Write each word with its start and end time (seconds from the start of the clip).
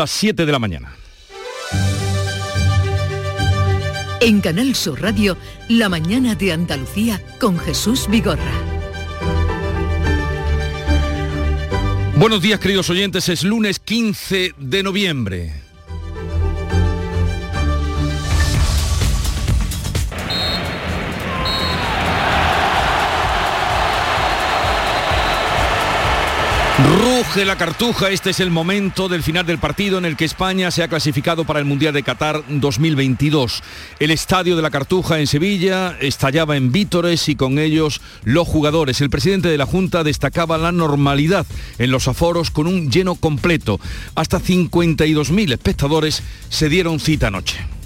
las 0.00 0.12
7 0.12 0.46
de 0.46 0.52
la 0.52 0.58
mañana. 0.58 0.96
En 4.22 4.40
Canal 4.40 4.74
Sur 4.74 5.02
Radio, 5.02 5.36
La 5.68 5.90
mañana 5.90 6.34
de 6.34 6.54
Andalucía 6.54 7.22
con 7.38 7.58
Jesús 7.58 8.06
Vigorra. 8.08 8.50
Buenos 12.16 12.40
días 12.40 12.58
queridos 12.60 12.88
oyentes, 12.88 13.28
es 13.28 13.44
lunes 13.44 13.78
15 13.78 14.54
de 14.56 14.82
noviembre. 14.82 15.59
Ruge 27.30 27.44
la 27.44 27.56
cartuja, 27.56 28.10
este 28.10 28.30
es 28.30 28.40
el 28.40 28.50
momento 28.50 29.08
del 29.08 29.22
final 29.22 29.46
del 29.46 29.58
partido 29.58 29.98
en 29.98 30.04
el 30.04 30.16
que 30.16 30.24
España 30.24 30.72
se 30.72 30.82
ha 30.82 30.88
clasificado 30.88 31.44
para 31.44 31.60
el 31.60 31.64
Mundial 31.64 31.94
de 31.94 32.02
Qatar 32.02 32.42
2022. 32.48 33.62
El 34.00 34.10
estadio 34.10 34.56
de 34.56 34.62
la 34.62 34.70
cartuja 34.70 35.20
en 35.20 35.28
Sevilla 35.28 35.96
estallaba 36.00 36.56
en 36.56 36.72
vítores 36.72 37.28
y 37.28 37.36
con 37.36 37.60
ellos 37.60 38.00
los 38.24 38.48
jugadores. 38.48 39.00
El 39.00 39.10
presidente 39.10 39.48
de 39.48 39.58
la 39.58 39.66
Junta 39.66 40.02
destacaba 40.02 40.58
la 40.58 40.72
normalidad 40.72 41.46
en 41.78 41.92
los 41.92 42.08
aforos 42.08 42.50
con 42.50 42.66
un 42.66 42.90
lleno 42.90 43.14
completo. 43.14 43.78
Hasta 44.16 44.40
52.000 44.40 45.52
espectadores 45.52 46.24
se 46.48 46.68
dieron 46.68 46.98
cita 46.98 47.28
anoche. 47.28 47.79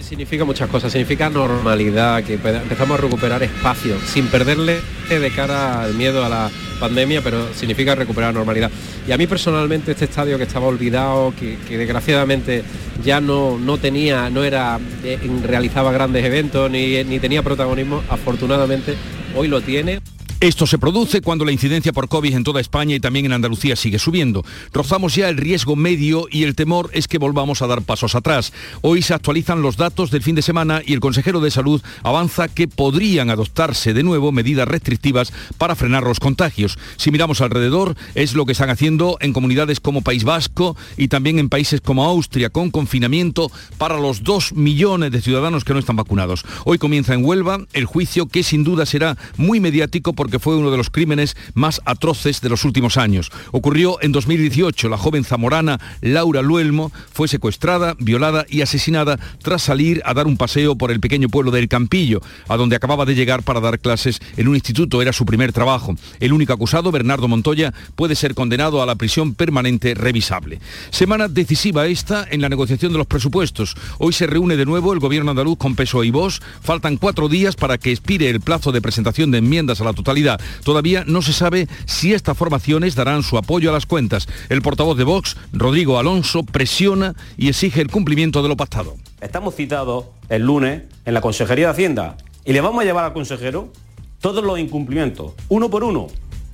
Significa 0.00 0.44
muchas 0.44 0.68
cosas, 0.68 0.92
significa 0.92 1.28
normalidad, 1.28 2.22
que 2.24 2.34
empezamos 2.34 2.98
a 2.98 3.02
recuperar 3.02 3.42
espacio, 3.42 3.96
sin 4.06 4.26
perderle 4.26 4.80
de 5.08 5.30
cara 5.30 5.82
al 5.82 5.94
miedo 5.94 6.24
a 6.24 6.28
la 6.28 6.50
pandemia, 6.80 7.20
pero 7.20 7.52
significa 7.54 7.94
recuperar 7.94 8.32
normalidad. 8.32 8.70
Y 9.06 9.12
a 9.12 9.18
mí 9.18 9.26
personalmente 9.26 9.92
este 9.92 10.06
estadio 10.06 10.38
que 10.38 10.44
estaba 10.44 10.66
olvidado, 10.66 11.34
que, 11.38 11.56
desgraciadamente 11.76 12.62
ya 13.04 13.20
no, 13.20 13.58
no 13.58 13.78
tenía, 13.78 14.30
no 14.30 14.42
era, 14.42 14.78
eh, 15.04 15.18
realizaba 15.44 15.92
grandes 15.92 16.24
eventos 16.24 16.70
ni, 16.70 17.04
ni 17.04 17.20
tenía 17.20 17.42
protagonismo, 17.42 18.02
afortunadamente 18.08 18.94
hoy 19.36 19.48
lo 19.48 19.60
tiene. 19.60 20.00
Esto 20.42 20.66
se 20.66 20.76
produce 20.76 21.20
cuando 21.20 21.44
la 21.44 21.52
incidencia 21.52 21.92
por 21.92 22.08
COVID 22.08 22.34
en 22.34 22.42
toda 22.42 22.60
España 22.60 22.96
y 22.96 23.00
también 23.00 23.26
en 23.26 23.32
Andalucía 23.32 23.76
sigue 23.76 24.00
subiendo. 24.00 24.44
Rozamos 24.72 25.14
ya 25.14 25.28
el 25.28 25.36
riesgo 25.36 25.76
medio 25.76 26.26
y 26.28 26.42
el 26.42 26.56
temor 26.56 26.90
es 26.94 27.06
que 27.06 27.18
volvamos 27.18 27.62
a 27.62 27.68
dar 27.68 27.82
pasos 27.82 28.16
atrás. 28.16 28.52
Hoy 28.80 29.02
se 29.02 29.14
actualizan 29.14 29.62
los 29.62 29.76
datos 29.76 30.10
del 30.10 30.24
fin 30.24 30.34
de 30.34 30.42
semana 30.42 30.82
y 30.84 30.94
el 30.94 30.98
consejero 30.98 31.38
de 31.38 31.52
salud 31.52 31.80
avanza 32.02 32.48
que 32.48 32.66
podrían 32.66 33.30
adoptarse 33.30 33.94
de 33.94 34.02
nuevo 34.02 34.32
medidas 34.32 34.66
restrictivas 34.66 35.32
para 35.58 35.76
frenar 35.76 36.02
los 36.02 36.18
contagios. 36.18 36.76
Si 36.96 37.12
miramos 37.12 37.40
alrededor, 37.40 37.94
es 38.16 38.34
lo 38.34 38.44
que 38.44 38.50
están 38.50 38.70
haciendo 38.70 39.18
en 39.20 39.32
comunidades 39.32 39.78
como 39.78 40.02
País 40.02 40.24
Vasco 40.24 40.76
y 40.96 41.06
también 41.06 41.38
en 41.38 41.50
países 41.50 41.80
como 41.80 42.04
Austria 42.04 42.50
con 42.50 42.72
confinamiento 42.72 43.52
para 43.78 43.96
los 43.96 44.24
dos 44.24 44.54
millones 44.54 45.12
de 45.12 45.22
ciudadanos 45.22 45.62
que 45.62 45.72
no 45.72 45.78
están 45.78 45.94
vacunados. 45.94 46.44
Hoy 46.64 46.78
comienza 46.78 47.14
en 47.14 47.24
Huelva 47.24 47.60
el 47.74 47.84
juicio 47.84 48.26
que 48.26 48.42
sin 48.42 48.64
duda 48.64 48.86
será 48.86 49.16
muy 49.36 49.60
mediático 49.60 50.12
porque 50.12 50.31
que 50.32 50.40
fue 50.40 50.56
uno 50.56 50.70
de 50.70 50.78
los 50.78 50.90
crímenes 50.90 51.36
más 51.54 51.80
atroces 51.84 52.40
de 52.40 52.48
los 52.48 52.64
últimos 52.64 52.96
años. 52.96 53.30
Ocurrió 53.52 53.98
en 54.00 54.12
2018. 54.12 54.88
La 54.88 54.96
joven 54.96 55.24
zamorana 55.24 55.78
Laura 56.00 56.42
Luelmo 56.42 56.90
fue 57.12 57.28
secuestrada, 57.28 57.94
violada 57.98 58.46
y 58.48 58.62
asesinada 58.62 59.20
tras 59.42 59.62
salir 59.62 60.02
a 60.04 60.14
dar 60.14 60.26
un 60.26 60.38
paseo 60.38 60.74
por 60.74 60.90
el 60.90 61.00
pequeño 61.00 61.28
pueblo 61.28 61.50
del 61.50 61.68
Campillo, 61.68 62.20
a 62.48 62.56
donde 62.56 62.76
acababa 62.76 63.04
de 63.04 63.14
llegar 63.14 63.42
para 63.42 63.60
dar 63.60 63.78
clases 63.78 64.20
en 64.36 64.48
un 64.48 64.54
instituto. 64.54 65.02
Era 65.02 65.12
su 65.12 65.26
primer 65.26 65.52
trabajo. 65.52 65.96
El 66.18 66.32
único 66.32 66.54
acusado, 66.54 66.90
Bernardo 66.90 67.28
Montoya, 67.28 67.74
puede 67.94 68.14
ser 68.14 68.34
condenado 68.34 68.82
a 68.82 68.86
la 68.86 68.94
prisión 68.94 69.34
permanente 69.34 69.94
revisable. 69.94 70.60
Semana 70.90 71.28
decisiva 71.28 71.86
esta 71.86 72.26
en 72.30 72.40
la 72.40 72.48
negociación 72.48 72.92
de 72.92 72.98
los 72.98 73.06
presupuestos. 73.06 73.76
Hoy 73.98 74.14
se 74.14 74.26
reúne 74.26 74.56
de 74.56 74.64
nuevo 74.64 74.94
el 74.94 74.98
gobierno 74.98 75.30
andaluz 75.30 75.58
con 75.58 75.76
peso 75.76 76.02
y 76.04 76.10
voz. 76.10 76.40
Faltan 76.62 76.96
cuatro 76.96 77.28
días 77.28 77.54
para 77.54 77.76
que 77.76 77.92
expire 77.92 78.30
el 78.30 78.40
plazo 78.40 78.72
de 78.72 78.80
presentación 78.80 79.30
de 79.30 79.38
enmiendas 79.38 79.82
a 79.82 79.84
la 79.84 79.92
totalidad 79.92 80.21
Todavía 80.64 81.04
no 81.06 81.22
se 81.22 81.32
sabe 81.32 81.68
si 81.86 82.14
estas 82.14 82.36
formaciones 82.36 82.94
darán 82.94 83.22
su 83.22 83.38
apoyo 83.38 83.70
a 83.70 83.72
las 83.72 83.86
cuentas. 83.86 84.28
El 84.48 84.62
portavoz 84.62 84.96
de 84.96 85.04
Vox, 85.04 85.36
Rodrigo 85.52 85.98
Alonso, 85.98 86.42
presiona 86.42 87.14
y 87.36 87.48
exige 87.48 87.80
el 87.80 87.90
cumplimiento 87.90 88.42
de 88.42 88.48
lo 88.48 88.56
pactado. 88.56 88.96
Estamos 89.20 89.54
citados 89.54 90.06
el 90.28 90.42
lunes 90.42 90.82
en 91.04 91.14
la 91.14 91.20
Consejería 91.20 91.66
de 91.66 91.72
Hacienda 91.72 92.16
y 92.44 92.52
le 92.52 92.60
vamos 92.60 92.82
a 92.82 92.84
llevar 92.84 93.04
al 93.04 93.12
consejero 93.12 93.72
todos 94.20 94.44
los 94.44 94.58
incumplimientos, 94.58 95.32
uno 95.48 95.68
por 95.70 95.84
uno, 95.84 96.06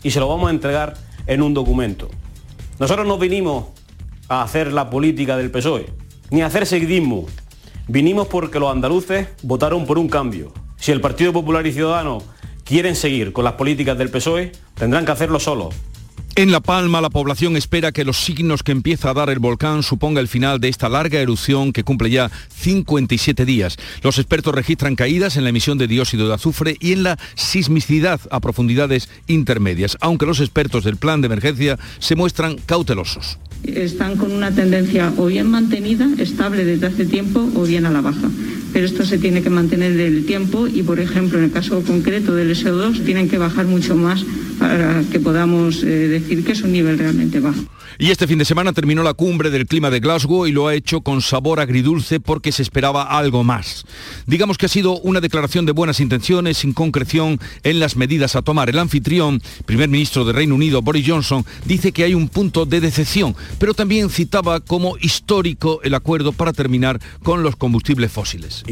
y 0.02 0.10
se 0.10 0.20
lo 0.20 0.28
vamos 0.28 0.48
a 0.48 0.50
entregar 0.50 0.96
en 1.26 1.42
un 1.42 1.54
documento. 1.54 2.08
Nosotros 2.78 3.06
no 3.06 3.18
vinimos 3.18 3.66
a 4.28 4.42
hacer 4.42 4.72
la 4.72 4.90
política 4.90 5.36
del 5.36 5.50
PSOE, 5.50 5.86
ni 6.30 6.42
a 6.42 6.46
hacer 6.46 6.66
seguidismo. 6.66 7.26
Vinimos 7.88 8.28
porque 8.28 8.58
los 8.58 8.70
andaluces 8.70 9.28
votaron 9.42 9.86
por 9.86 9.98
un 9.98 10.08
cambio. 10.08 10.52
Si 10.76 10.92
el 10.92 11.00
Partido 11.00 11.32
Popular 11.32 11.66
y 11.66 11.72
Ciudadanos 11.72 12.24
quieren 12.68 12.94
seguir 12.96 13.32
con 13.32 13.44
las 13.44 13.54
políticas 13.54 13.96
del 13.96 14.10
PSOE, 14.10 14.52
tendrán 14.74 15.06
que 15.06 15.12
hacerlo 15.12 15.40
solos. 15.40 15.74
En 16.36 16.52
La 16.52 16.60
Palma, 16.60 17.00
la 17.00 17.08
población 17.08 17.56
espera 17.56 17.92
que 17.92 18.04
los 18.04 18.18
signos 18.18 18.62
que 18.62 18.70
empieza 18.70 19.10
a 19.10 19.14
dar 19.14 19.30
el 19.30 19.38
volcán 19.38 19.82
suponga 19.82 20.20
el 20.20 20.28
final 20.28 20.60
de 20.60 20.68
esta 20.68 20.88
larga 20.88 21.18
erupción 21.18 21.72
que 21.72 21.82
cumple 21.82 22.10
ya 22.10 22.30
57 22.50 23.44
días. 23.44 23.76
Los 24.02 24.18
expertos 24.18 24.54
registran 24.54 24.94
caídas 24.94 25.36
en 25.36 25.44
la 25.44 25.50
emisión 25.50 25.78
de 25.78 25.88
dióxido 25.88 26.28
de 26.28 26.34
azufre 26.34 26.76
y 26.78 26.92
en 26.92 27.04
la 27.04 27.18
sismicidad 27.34 28.20
a 28.30 28.38
profundidades 28.38 29.08
intermedias, 29.26 29.96
aunque 30.00 30.26
los 30.26 30.38
expertos 30.38 30.84
del 30.84 30.98
plan 30.98 31.22
de 31.22 31.26
emergencia 31.26 31.78
se 31.98 32.14
muestran 32.14 32.58
cautelosos. 32.58 33.38
Están 33.64 34.16
con 34.16 34.32
una 34.32 34.52
tendencia 34.52 35.12
o 35.16 35.26
bien 35.26 35.50
mantenida, 35.50 36.08
estable 36.18 36.64
desde 36.64 36.86
hace 36.86 37.04
tiempo, 37.04 37.48
o 37.54 37.64
bien 37.64 37.86
a 37.86 37.90
la 37.90 38.00
baja 38.00 38.28
pero 38.72 38.86
esto 38.86 39.04
se 39.04 39.18
tiene 39.18 39.42
que 39.42 39.50
mantener 39.50 39.94
del 39.94 40.24
tiempo 40.26 40.66
y, 40.68 40.82
por 40.82 41.00
ejemplo, 41.00 41.38
en 41.38 41.44
el 41.44 41.50
caso 41.50 41.82
concreto 41.82 42.34
del 42.34 42.54
SO2, 42.54 43.04
tienen 43.04 43.28
que 43.28 43.38
bajar 43.38 43.66
mucho 43.66 43.96
más 43.96 44.24
para 44.58 45.02
que 45.10 45.20
podamos 45.20 45.82
eh, 45.82 45.86
decir 45.86 46.44
que 46.44 46.52
es 46.52 46.62
un 46.62 46.72
nivel 46.72 46.98
realmente 46.98 47.40
bajo. 47.40 47.60
Y 48.00 48.12
este 48.12 48.28
fin 48.28 48.38
de 48.38 48.44
semana 48.44 48.72
terminó 48.72 49.02
la 49.02 49.12
cumbre 49.12 49.50
del 49.50 49.66
clima 49.66 49.90
de 49.90 49.98
Glasgow 49.98 50.46
y 50.46 50.52
lo 50.52 50.68
ha 50.68 50.74
hecho 50.74 51.00
con 51.00 51.20
sabor 51.20 51.58
agridulce 51.58 52.20
porque 52.20 52.52
se 52.52 52.62
esperaba 52.62 53.02
algo 53.02 53.42
más. 53.42 53.84
Digamos 54.24 54.56
que 54.56 54.66
ha 54.66 54.68
sido 54.68 55.00
una 55.00 55.20
declaración 55.20 55.66
de 55.66 55.72
buenas 55.72 55.98
intenciones 55.98 56.58
sin 56.58 56.74
concreción 56.74 57.40
en 57.64 57.80
las 57.80 57.96
medidas 57.96 58.36
a 58.36 58.42
tomar. 58.42 58.70
El 58.70 58.78
anfitrión, 58.78 59.42
primer 59.66 59.88
ministro 59.88 60.24
de 60.24 60.32
Reino 60.32 60.54
Unido, 60.54 60.80
Boris 60.80 61.08
Johnson, 61.08 61.44
dice 61.64 61.90
que 61.90 62.04
hay 62.04 62.14
un 62.14 62.28
punto 62.28 62.66
de 62.66 62.80
decepción, 62.80 63.34
pero 63.58 63.74
también 63.74 64.10
citaba 64.10 64.60
como 64.60 64.96
histórico 64.98 65.80
el 65.82 65.94
acuerdo 65.94 66.30
para 66.30 66.52
terminar 66.52 67.00
con 67.24 67.42
los 67.42 67.56
combustibles 67.56 68.12
fósiles. 68.12 68.62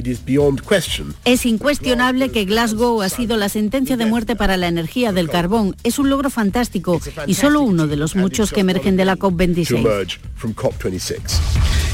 Es 1.24 1.46
incuestionable 1.46 2.30
que 2.30 2.44
Glasgow 2.44 3.02
ha 3.02 3.08
sido 3.08 3.36
la 3.36 3.48
sentencia 3.48 3.96
de 3.96 4.06
muerte 4.06 4.36
para 4.36 4.56
la 4.56 4.68
energía 4.68 5.10
del 5.10 5.28
carbón. 5.28 5.74
Es 5.82 5.98
un 5.98 6.10
logro 6.10 6.30
fantástico 6.30 7.00
y 7.26 7.34
solo 7.34 7.62
uno 7.62 7.88
de 7.88 7.96
los 7.96 8.14
muchos 8.14 8.52
que 8.52 8.60
emergen 8.60 8.96
de 8.96 9.04
la 9.04 9.15
COP26. 9.18 11.40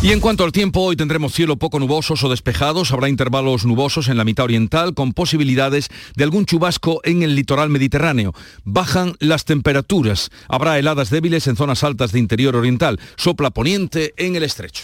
Y 0.02 0.10
en 0.10 0.18
cuanto 0.18 0.42
al 0.42 0.50
tiempo, 0.50 0.80
hoy 0.80 0.96
tendremos 0.96 1.32
cielo 1.32 1.56
poco 1.56 1.78
nubosos 1.78 2.24
o 2.24 2.28
despejados, 2.28 2.90
habrá 2.90 3.08
intervalos 3.08 3.64
nubosos 3.64 4.08
en 4.08 4.16
la 4.16 4.24
mitad 4.24 4.44
oriental 4.44 4.94
con 4.94 5.12
posibilidades 5.12 5.90
de 6.16 6.24
algún 6.24 6.44
chubasco 6.44 7.00
en 7.04 7.22
el 7.22 7.36
litoral 7.36 7.70
mediterráneo. 7.70 8.34
Bajan 8.64 9.14
las 9.20 9.44
temperaturas, 9.44 10.30
habrá 10.48 10.78
heladas 10.78 11.10
débiles 11.10 11.46
en 11.46 11.54
zonas 11.54 11.84
altas 11.84 12.10
de 12.10 12.18
interior 12.18 12.56
oriental, 12.56 12.98
sopla 13.16 13.50
poniente 13.50 14.12
en 14.16 14.34
el 14.34 14.42
estrecho. 14.42 14.82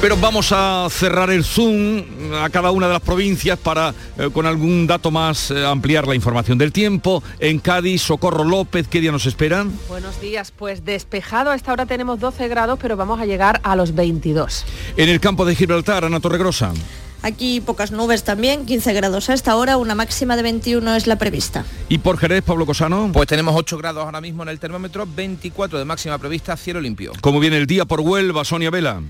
Pero 0.00 0.16
vamos 0.16 0.50
a 0.50 0.88
cerrar 0.90 1.28
el 1.28 1.44
zoom 1.44 2.02
a 2.42 2.48
cada 2.48 2.70
una 2.70 2.86
de 2.86 2.94
las 2.94 3.02
provincias 3.02 3.58
para, 3.58 3.92
eh, 4.16 4.30
con 4.32 4.46
algún 4.46 4.86
dato 4.86 5.10
más, 5.10 5.50
eh, 5.50 5.66
ampliar 5.66 6.08
la 6.08 6.14
información 6.14 6.56
del 6.56 6.72
tiempo. 6.72 7.22
En 7.38 7.58
Cádiz, 7.58 8.00
Socorro 8.00 8.44
López, 8.44 8.88
¿qué 8.88 9.02
día 9.02 9.12
nos 9.12 9.26
esperan? 9.26 9.70
Buenos 9.88 10.18
días, 10.18 10.54
pues 10.56 10.86
despejado, 10.86 11.50
a 11.50 11.54
esta 11.54 11.74
hora 11.74 11.84
tenemos 11.84 12.18
12 12.18 12.48
grados, 12.48 12.78
pero 12.80 12.96
vamos 12.96 13.20
a 13.20 13.26
llegar 13.26 13.60
a 13.62 13.76
los 13.76 13.94
22. 13.94 14.64
En 14.96 15.10
el 15.10 15.20
campo 15.20 15.44
de 15.44 15.54
Gibraltar, 15.54 16.06
Ana 16.06 16.18
Torregrosa. 16.18 16.72
Aquí 17.20 17.60
pocas 17.60 17.92
nubes 17.92 18.24
también, 18.24 18.64
15 18.64 18.94
grados 18.94 19.28
a 19.28 19.34
esta 19.34 19.54
hora, 19.56 19.76
una 19.76 19.94
máxima 19.94 20.34
de 20.34 20.42
21 20.42 20.96
es 20.96 21.06
la 21.06 21.16
prevista. 21.16 21.66
¿Y 21.90 21.98
por 21.98 22.16
Jerez, 22.16 22.42
Pablo 22.42 22.64
Cosano? 22.64 23.10
Pues 23.12 23.28
tenemos 23.28 23.54
8 23.54 23.76
grados 23.76 24.02
ahora 24.02 24.22
mismo 24.22 24.44
en 24.44 24.48
el 24.48 24.58
termómetro, 24.58 25.06
24 25.06 25.78
de 25.78 25.84
máxima 25.84 26.16
prevista, 26.16 26.56
cielo 26.56 26.80
limpio. 26.80 27.12
¿Cómo 27.20 27.38
viene 27.38 27.58
el 27.58 27.66
día 27.66 27.84
por 27.84 28.00
Huelva, 28.00 28.46
Sonia 28.46 28.70
Vela? 28.70 29.02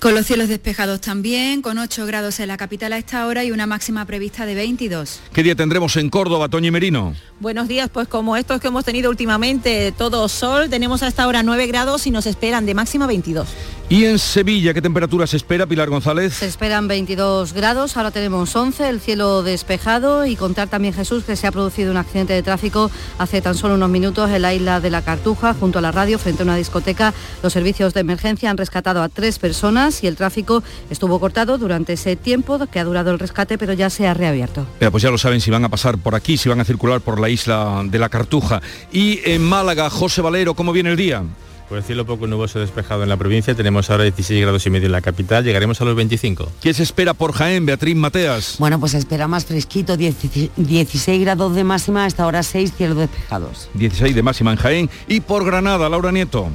Con 0.00 0.14
los 0.14 0.26
cielos 0.26 0.48
despejados 0.48 1.00
también, 1.00 1.62
con 1.62 1.78
8 1.78 2.04
grados 2.04 2.38
en 2.40 2.48
la 2.48 2.58
capital 2.58 2.92
a 2.92 2.98
esta 2.98 3.26
hora 3.26 3.44
y 3.44 3.50
una 3.50 3.66
máxima 3.66 4.04
prevista 4.04 4.44
de 4.44 4.54
22. 4.54 5.20
¿Qué 5.32 5.42
día 5.42 5.54
tendremos 5.54 5.96
en 5.96 6.10
Córdoba, 6.10 6.50
Toño 6.50 6.70
Merino? 6.70 7.14
Buenos 7.40 7.66
días, 7.66 7.88
pues 7.90 8.06
como 8.06 8.36
estos 8.36 8.60
que 8.60 8.68
hemos 8.68 8.84
tenido 8.84 9.08
últimamente, 9.08 9.92
todo 9.96 10.28
sol, 10.28 10.68
tenemos 10.68 11.02
hasta 11.02 11.22
ahora 11.22 11.42
9 11.42 11.66
grados 11.66 12.06
y 12.06 12.10
nos 12.10 12.26
esperan 12.26 12.66
de 12.66 12.74
máxima 12.74 13.06
22. 13.06 13.48
¿Y 13.88 14.04
en 14.04 14.18
Sevilla 14.18 14.74
qué 14.74 14.82
temperatura 14.82 15.28
se 15.28 15.36
espera, 15.36 15.64
Pilar 15.64 15.88
González? 15.88 16.34
Se 16.34 16.46
esperan 16.46 16.88
22 16.88 17.52
grados, 17.52 17.96
ahora 17.96 18.10
tenemos 18.10 18.56
11, 18.56 18.88
el 18.88 19.00
cielo 19.00 19.44
despejado 19.44 20.26
y 20.26 20.34
contar 20.34 20.66
también 20.66 20.92
Jesús 20.92 21.22
que 21.22 21.36
se 21.36 21.46
ha 21.46 21.52
producido 21.52 21.92
un 21.92 21.96
accidente 21.96 22.32
de 22.32 22.42
tráfico 22.42 22.90
hace 23.18 23.40
tan 23.40 23.54
solo 23.54 23.76
unos 23.76 23.88
minutos 23.88 24.28
en 24.28 24.42
la 24.42 24.52
isla 24.52 24.80
de 24.80 24.90
la 24.90 25.02
Cartuja, 25.02 25.54
junto 25.54 25.78
a 25.78 25.82
la 25.82 25.92
radio, 25.92 26.18
frente 26.18 26.42
a 26.42 26.46
una 26.46 26.56
discoteca. 26.56 27.14
Los 27.44 27.52
servicios 27.52 27.94
de 27.94 28.00
emergencia 28.00 28.50
han 28.50 28.56
rescatado 28.56 29.04
a 29.04 29.08
tres 29.08 29.38
personas 29.38 30.02
y 30.02 30.08
el 30.08 30.16
tráfico 30.16 30.64
estuvo 30.90 31.20
cortado 31.20 31.56
durante 31.56 31.92
ese 31.92 32.16
tiempo 32.16 32.58
que 32.66 32.80
ha 32.80 32.84
durado 32.84 33.12
el 33.12 33.20
rescate, 33.20 33.56
pero 33.56 33.72
ya 33.72 33.88
se 33.88 34.08
ha 34.08 34.14
reabierto. 34.14 34.66
pues 34.90 35.04
ya 35.04 35.12
lo 35.12 35.18
saben 35.18 35.40
si 35.40 35.52
van 35.52 35.64
a 35.64 35.68
pasar 35.68 35.96
por 35.98 36.16
aquí, 36.16 36.36
si 36.36 36.48
van 36.48 36.58
a 36.58 36.64
circular 36.64 37.02
por 37.02 37.20
la 37.20 37.28
isla 37.28 37.84
de 37.84 38.00
la 38.00 38.08
Cartuja. 38.08 38.60
Y 38.90 39.20
en 39.30 39.44
Málaga, 39.44 39.90
José 39.90 40.22
Valero, 40.22 40.54
¿cómo 40.54 40.72
viene 40.72 40.90
el 40.90 40.96
día? 40.96 41.22
Pues 41.68 41.84
cielo 41.84 42.06
poco 42.06 42.28
nuboso 42.28 42.60
despejado 42.60 43.02
en 43.02 43.08
la 43.08 43.16
provincia, 43.16 43.52
tenemos 43.56 43.90
ahora 43.90 44.04
16 44.04 44.40
grados 44.40 44.64
y 44.66 44.70
medio 44.70 44.86
en 44.86 44.92
la 44.92 45.00
capital, 45.00 45.42
llegaremos 45.42 45.80
a 45.80 45.84
los 45.84 45.96
25. 45.96 46.52
¿Qué 46.62 46.72
se 46.72 46.84
espera 46.84 47.12
por 47.12 47.32
Jaén, 47.32 47.66
Beatriz 47.66 47.96
Mateas? 47.96 48.54
Bueno, 48.60 48.78
pues 48.78 48.92
se 48.92 48.98
espera 48.98 49.26
más 49.26 49.46
fresquito, 49.46 49.96
16 49.96 51.20
grados 51.20 51.56
de 51.56 51.64
máxima, 51.64 52.04
hasta 52.04 52.22
ahora 52.22 52.44
6 52.44 52.72
cielos 52.72 52.98
despejados. 52.98 53.68
16 53.74 54.14
de 54.14 54.22
máxima 54.22 54.52
en 54.52 54.58
Jaén 54.58 54.90
y 55.08 55.18
por 55.18 55.44
Granada, 55.44 55.88
Laura 55.88 56.12
Nieto. 56.12 56.48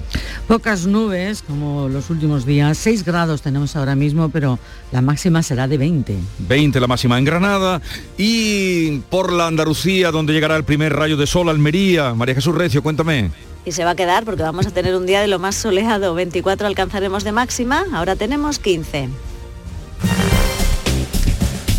Pocas 0.47 0.85
nubes, 0.85 1.41
como 1.41 1.89
los 1.89 2.09
últimos 2.09 2.45
días, 2.45 2.77
6 2.77 3.03
grados 3.03 3.41
tenemos 3.41 3.75
ahora 3.75 3.95
mismo, 3.95 4.29
pero 4.29 4.59
la 4.93 5.01
máxima 5.01 5.43
será 5.43 5.67
de 5.67 5.77
20. 5.77 6.15
20 6.39 6.79
la 6.79 6.87
máxima 6.87 7.17
en 7.17 7.25
Granada 7.25 7.81
y 8.17 8.99
por 9.09 9.33
la 9.33 9.47
Andalucía, 9.47 10.11
donde 10.11 10.31
llegará 10.31 10.55
el 10.55 10.63
primer 10.63 10.93
rayo 10.93 11.17
de 11.17 11.27
sol, 11.27 11.49
Almería. 11.49 12.13
María 12.13 12.35
Jesús 12.35 12.55
Recio, 12.55 12.81
cuéntame 12.81 13.50
y 13.65 13.71
se 13.71 13.83
va 13.83 13.91
a 13.91 13.95
quedar 13.95 14.25
porque 14.25 14.43
vamos 14.43 14.67
a 14.67 14.71
tener 14.71 14.95
un 14.95 15.05
día 15.05 15.21
de 15.21 15.27
lo 15.27 15.39
más 15.39 15.55
soleado. 15.55 16.13
24 16.13 16.67
alcanzaremos 16.67 17.23
de 17.23 17.31
máxima, 17.31 17.85
ahora 17.93 18.15
tenemos 18.15 18.59
15. 18.59 19.09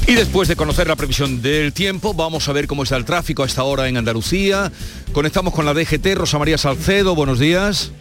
Y 0.07 0.15
después 0.15 0.49
de 0.49 0.57
conocer 0.57 0.89
la 0.89 0.97
previsión 0.97 1.41
del 1.41 1.73
tiempo, 1.73 2.13
vamos 2.13 2.49
a 2.49 2.53
ver 2.53 2.67
cómo 2.67 2.83
está 2.83 2.97
el 2.97 3.05
tráfico 3.05 3.45
a 3.45 3.47
esta 3.47 3.63
hora 3.63 3.89
en 3.89 3.97
Andalucía. 3.97 4.71
Conectamos 5.13 5.55
con 5.55 5.65
la 5.65 5.73
DGT, 5.75 6.15
Rosa 6.15 6.39
María 6.39 6.59
Salcedo, 6.59 7.15
buenos 7.15 7.39
días. 7.39 7.93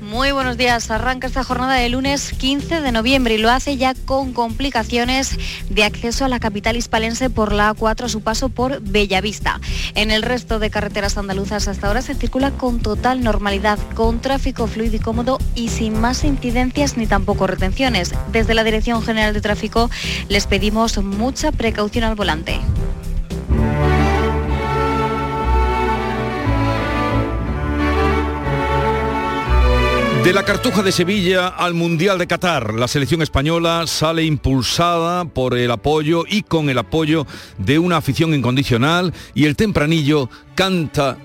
Muy 0.00 0.32
buenos 0.32 0.56
días. 0.56 0.90
Arranca 0.90 1.26
esta 1.26 1.44
jornada 1.44 1.74
de 1.74 1.88
lunes 1.88 2.32
15 2.32 2.80
de 2.80 2.92
noviembre 2.92 3.34
y 3.34 3.38
lo 3.38 3.50
hace 3.50 3.76
ya 3.76 3.94
con 3.94 4.32
complicaciones 4.32 5.36
de 5.68 5.84
acceso 5.84 6.24
a 6.24 6.28
la 6.28 6.40
capital 6.40 6.76
hispalense 6.76 7.30
por 7.30 7.52
la 7.52 7.74
A4 7.74 8.04
a 8.04 8.08
su 8.08 8.22
paso 8.22 8.48
por 8.48 8.80
Bellavista. 8.80 9.60
En 9.94 10.10
el 10.10 10.22
resto 10.22 10.58
de 10.58 10.70
carreteras 10.70 11.18
andaluzas 11.18 11.68
hasta 11.68 11.88
ahora 11.88 12.02
se 12.02 12.14
circula 12.14 12.50
con 12.52 12.80
total 12.80 13.22
normalidad, 13.22 13.78
con 13.94 14.20
tráfico 14.20 14.66
fluido 14.66 14.96
y 14.96 15.00
cómodo 15.00 15.38
y 15.54 15.68
sin 15.68 16.00
más 16.00 16.24
incidencias 16.24 16.96
ni 16.96 17.06
tampoco 17.06 17.46
retenciones. 17.46 18.12
Desde 18.32 18.54
la 18.54 18.64
Dirección 18.64 19.02
General 19.02 19.34
de 19.34 19.40
Tráfico 19.40 19.90
les 20.28 20.46
pedimos 20.46 21.02
mucha 21.02 21.52
precaución 21.52 22.04
al 22.04 22.14
volante. 22.14 22.60
De 30.24 30.32
la 30.32 30.42
Cartuja 30.42 30.82
de 30.82 30.90
Sevilla 30.90 31.48
al 31.48 31.74
Mundial 31.74 32.16
de 32.16 32.26
Qatar, 32.26 32.72
la 32.72 32.88
selección 32.88 33.20
española 33.20 33.86
sale 33.86 34.24
impulsada 34.24 35.26
por 35.26 35.54
el 35.54 35.70
apoyo 35.70 36.24
y 36.26 36.40
con 36.44 36.70
el 36.70 36.78
apoyo 36.78 37.26
de 37.58 37.78
una 37.78 37.98
afición 37.98 38.32
incondicional 38.32 39.12
y 39.34 39.44
el 39.44 39.54
tempranillo 39.54 40.30
canta 40.54 41.18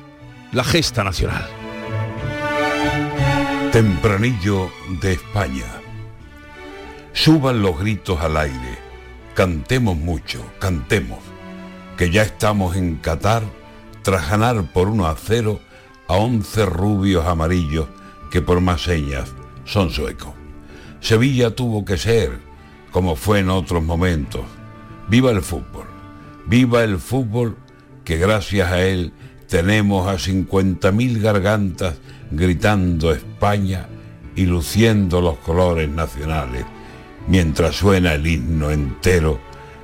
la 0.52 0.66
gesta 0.66 1.06
nacional. 1.06 1.48
Tempranillo 3.72 4.70
de 5.02 5.14
España. 5.14 5.64
Suban 7.14 7.62
los 7.62 7.80
gritos 7.80 8.20
al 8.20 8.36
aire. 8.36 8.80
Cantemos 9.34 9.96
mucho, 9.96 10.44
cantemos, 10.60 11.20
que 11.96 12.10
ya 12.10 12.24
estamos 12.24 12.76
en 12.76 12.98
Qatar 12.98 13.44
tras 14.02 14.30
ganar 14.30 14.62
por 14.74 14.90
1 14.90 15.08
a 15.08 15.16
0 15.16 15.62
a 16.10 16.16
11 16.16 16.66
rubios 16.66 17.26
amarillos 17.26 17.88
que 18.30 18.42
por 18.42 18.62
más 18.62 18.84
señas 18.84 19.34
son 19.66 19.90
suecos. 19.90 20.34
Sevilla 21.02 21.56
tuvo 21.56 21.86
que 21.86 21.98
ser 21.98 22.50
como 22.92 23.16
fue 23.16 23.40
en 23.40 23.50
otros 23.50 23.84
momentos. 23.84 24.42
Viva 25.08 25.32
el 25.32 25.42
fútbol, 25.42 25.86
viva 26.46 26.84
el 26.84 27.00
fútbol 27.00 27.58
que 28.04 28.18
gracias 28.18 28.72
a 28.72 28.82
él 28.82 29.14
tenemos 29.48 30.08
a 30.08 30.16
50.000 30.16 31.22
gargantas 31.22 31.96
gritando 32.32 33.12
España 33.12 33.88
y 34.36 34.46
luciendo 34.46 35.22
los 35.22 35.38
colores 35.40 35.90
nacionales, 35.90 36.66
mientras 37.28 37.76
suena 37.76 38.14
el 38.14 38.26
himno 38.28 38.70
entero 38.70 39.40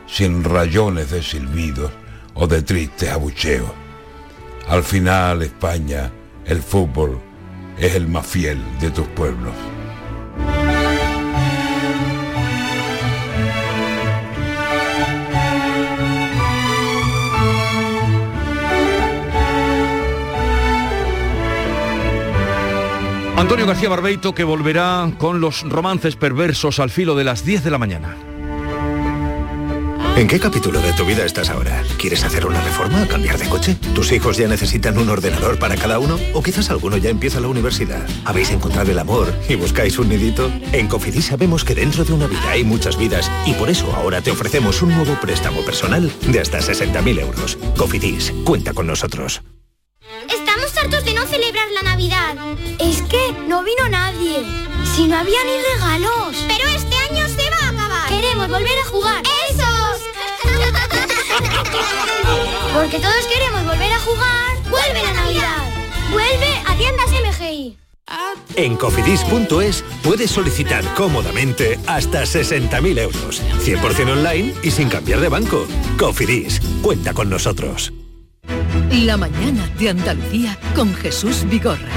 sin 0.07 0.43
rayones 0.43 1.09
de 1.09 1.23
silbidos 1.23 1.91
o 2.35 2.47
de 2.47 2.61
tristes 2.61 3.09
abucheos. 3.09 3.71
Al 4.67 4.83
final 4.83 5.41
España, 5.41 6.11
el 6.45 6.61
fútbol, 6.61 7.19
es 7.77 7.95
el 7.95 8.07
más 8.07 8.25
fiel 8.25 8.61
de 8.79 8.91
tus 8.91 9.07
pueblos. 9.07 9.53
Antonio 23.37 23.67
García 23.67 23.89
Barbeito 23.89 24.33
que 24.33 24.45
volverá 24.45 25.11
con 25.17 25.41
los 25.41 25.63
romances 25.69 26.15
perversos 26.15 26.79
al 26.79 26.89
filo 26.89 27.15
de 27.15 27.25
las 27.25 27.43
10 27.43 27.65
de 27.65 27.71
la 27.71 27.77
mañana. 27.77 28.15
¿En 30.15 30.29
qué 30.29 30.39
capítulo 30.39 30.79
de 30.79 30.93
tu 30.93 31.03
vida 31.03 31.25
estás 31.25 31.49
ahora? 31.49 31.83
¿Quieres 31.97 32.23
hacer 32.23 32.45
una 32.45 32.61
reforma? 32.61 33.05
¿Cambiar 33.05 33.37
de 33.37 33.49
coche? 33.49 33.75
¿Tus 33.93 34.13
hijos 34.13 34.37
ya 34.37 34.47
necesitan 34.47 34.97
un 34.97 35.09
ordenador 35.09 35.59
para 35.59 35.75
cada 35.75 35.99
uno? 35.99 36.17
¿O 36.33 36.41
quizás 36.41 36.69
alguno 36.69 36.95
ya 36.95 37.09
empieza 37.09 37.41
la 37.41 37.49
universidad? 37.49 38.07
¿Habéis 38.23 38.49
encontrado 38.51 38.89
el 38.89 38.99
amor 38.99 39.33
y 39.49 39.55
buscáis 39.55 39.99
un 39.99 40.07
nidito? 40.07 40.49
En 40.71 40.87
Cofidis 40.87 41.25
sabemos 41.25 41.65
que 41.65 41.75
dentro 41.75 42.05
de 42.05 42.13
una 42.13 42.27
vida 42.27 42.49
hay 42.49 42.63
muchas 42.63 42.97
vidas 42.97 43.29
y 43.45 43.53
por 43.55 43.69
eso 43.69 43.93
ahora 43.93 44.21
te 44.21 44.31
ofrecemos 44.31 44.81
un 44.81 44.95
nuevo 44.95 45.19
préstamo 45.19 45.65
personal 45.65 46.09
de 46.25 46.39
hasta 46.39 46.59
60.000 46.59 47.19
euros. 47.19 47.57
Cofidis, 47.75 48.31
cuenta 48.45 48.71
con 48.71 48.87
nosotros. 48.87 49.41
Estamos 50.29 50.77
hartos 50.77 51.03
de 51.03 51.13
no 51.13 51.25
celebrar 51.25 51.67
la 51.73 51.91
Navidad. 51.91 52.37
Es 52.79 53.01
que 53.01 53.33
no 53.49 53.65
vino 53.65 53.89
nadie. 53.89 54.45
Si 54.95 55.07
no 55.07 55.17
había 55.17 55.43
ni 55.43 55.61
regalos. 55.73 56.37
Pero 56.47 56.69
este 56.69 56.95
año 57.09 57.27
se 57.27 57.49
va 57.49 57.67
a 57.67 57.69
acabar. 57.69 58.09
Queremos 58.09 58.47
volver 58.47 58.79
a 58.81 58.85
jugar. 58.85 59.23
Porque 62.73 62.99
todos 62.99 63.25
queremos 63.33 63.65
volver 63.65 63.91
a 63.91 63.99
jugar. 63.99 64.55
¡Vuelve 64.69 65.03
la 65.03 65.13
Navidad! 65.13 65.63
¡Vuelve 66.11 66.61
a 66.65 66.75
tiendas 66.77 67.09
MGI! 67.09 67.77
En 68.55 68.75
cofidis.es 68.77 69.83
puedes 70.03 70.31
solicitar 70.31 70.83
cómodamente 70.93 71.79
hasta 71.87 72.23
60.000 72.23 72.99
euros, 72.99 73.41
100% 73.63 74.11
online 74.11 74.53
y 74.63 74.71
sin 74.71 74.89
cambiar 74.89 75.19
de 75.19 75.29
banco. 75.29 75.65
Cofidis, 75.97 76.61
cuenta 76.81 77.13
con 77.13 77.29
nosotros. 77.29 77.91
La 78.91 79.17
mañana 79.17 79.67
de 79.79 79.89
Andalucía 79.89 80.57
con 80.75 80.93
Jesús 80.93 81.43
Vigorra. 81.49 81.89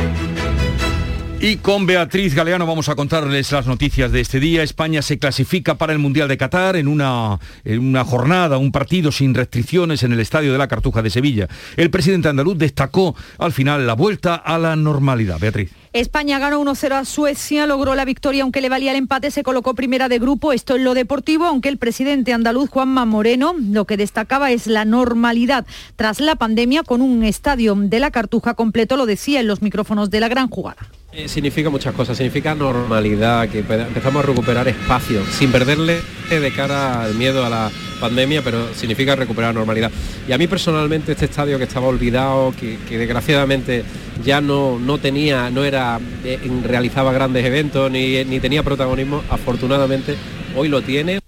Y 1.40 1.58
con 1.58 1.86
Beatriz 1.86 2.34
Galeano 2.34 2.66
vamos 2.66 2.88
a 2.88 2.96
contarles 2.96 3.52
las 3.52 3.64
noticias 3.64 4.10
de 4.10 4.20
este 4.20 4.40
día. 4.40 4.64
España 4.64 5.02
se 5.02 5.20
clasifica 5.20 5.76
para 5.76 5.92
el 5.92 6.00
Mundial 6.00 6.26
de 6.26 6.36
Qatar 6.36 6.74
en 6.74 6.88
una, 6.88 7.38
en 7.64 7.78
una 7.78 8.04
jornada, 8.04 8.58
un 8.58 8.72
partido 8.72 9.12
sin 9.12 9.34
restricciones 9.34 10.02
en 10.02 10.12
el 10.12 10.18
Estadio 10.18 10.50
de 10.50 10.58
la 10.58 10.66
Cartuja 10.66 11.00
de 11.00 11.10
Sevilla. 11.10 11.46
El 11.76 11.90
presidente 11.90 12.28
andaluz 12.28 12.58
destacó 12.58 13.14
al 13.38 13.52
final 13.52 13.86
la 13.86 13.92
vuelta 13.92 14.34
a 14.34 14.58
la 14.58 14.74
normalidad. 14.74 15.38
Beatriz. 15.38 15.70
España 15.92 16.40
ganó 16.40 16.60
1-0 16.60 16.92
a 16.92 17.04
Suecia, 17.04 17.68
logró 17.68 17.94
la 17.94 18.04
victoria 18.04 18.42
aunque 18.42 18.60
le 18.60 18.68
valía 18.68 18.90
el 18.90 18.96
empate, 18.96 19.30
se 19.30 19.44
colocó 19.44 19.74
primera 19.74 20.08
de 20.08 20.18
grupo, 20.18 20.52
esto 20.52 20.74
en 20.74 20.82
lo 20.82 20.94
deportivo, 20.94 21.44
aunque 21.46 21.68
el 21.68 21.78
presidente 21.78 22.32
andaluz 22.32 22.68
Juanma 22.68 23.04
Moreno 23.04 23.54
lo 23.56 23.84
que 23.84 23.96
destacaba 23.96 24.50
es 24.50 24.66
la 24.66 24.84
normalidad 24.84 25.66
tras 25.94 26.18
la 26.18 26.34
pandemia 26.34 26.82
con 26.82 27.00
un 27.00 27.22
estadio 27.22 27.76
de 27.76 28.00
la 28.00 28.10
Cartuja 28.10 28.54
completo, 28.54 28.96
lo 28.96 29.06
decía 29.06 29.38
en 29.38 29.46
los 29.46 29.62
micrófonos 29.62 30.10
de 30.10 30.18
la 30.18 30.28
gran 30.28 30.48
jugada. 30.48 30.88
Eh, 31.10 31.26
significa 31.26 31.70
muchas 31.70 31.94
cosas, 31.94 32.18
significa 32.18 32.54
normalidad, 32.54 33.48
que 33.48 33.60
empezamos 33.60 34.22
a 34.22 34.26
recuperar 34.26 34.68
espacio, 34.68 35.24
sin 35.26 35.50
perderle 35.50 36.00
de 36.28 36.52
cara 36.52 37.02
al 37.02 37.14
miedo 37.14 37.44
a 37.46 37.48
la 37.48 37.70
pandemia, 37.98 38.42
pero 38.42 38.74
significa 38.74 39.16
recuperar 39.16 39.54
normalidad. 39.54 39.90
Y 40.28 40.32
a 40.32 40.38
mí 40.38 40.46
personalmente 40.46 41.12
este 41.12 41.24
estadio 41.24 41.56
que 41.56 41.64
estaba 41.64 41.86
olvidado, 41.86 42.52
que, 42.52 42.76
desgraciadamente 42.98 43.84
ya 44.22 44.42
no, 44.42 44.78
no 44.78 44.98
tenía, 44.98 45.48
no 45.50 45.64
era, 45.64 45.98
eh, 46.24 46.38
realizaba 46.62 47.10
grandes 47.12 47.44
eventos 47.44 47.90
ni, 47.90 48.22
ni 48.24 48.38
tenía 48.38 48.62
protagonismo, 48.62 49.24
afortunadamente 49.30 50.14
hoy 50.54 50.68
lo 50.68 50.82
tiene. 50.82 51.20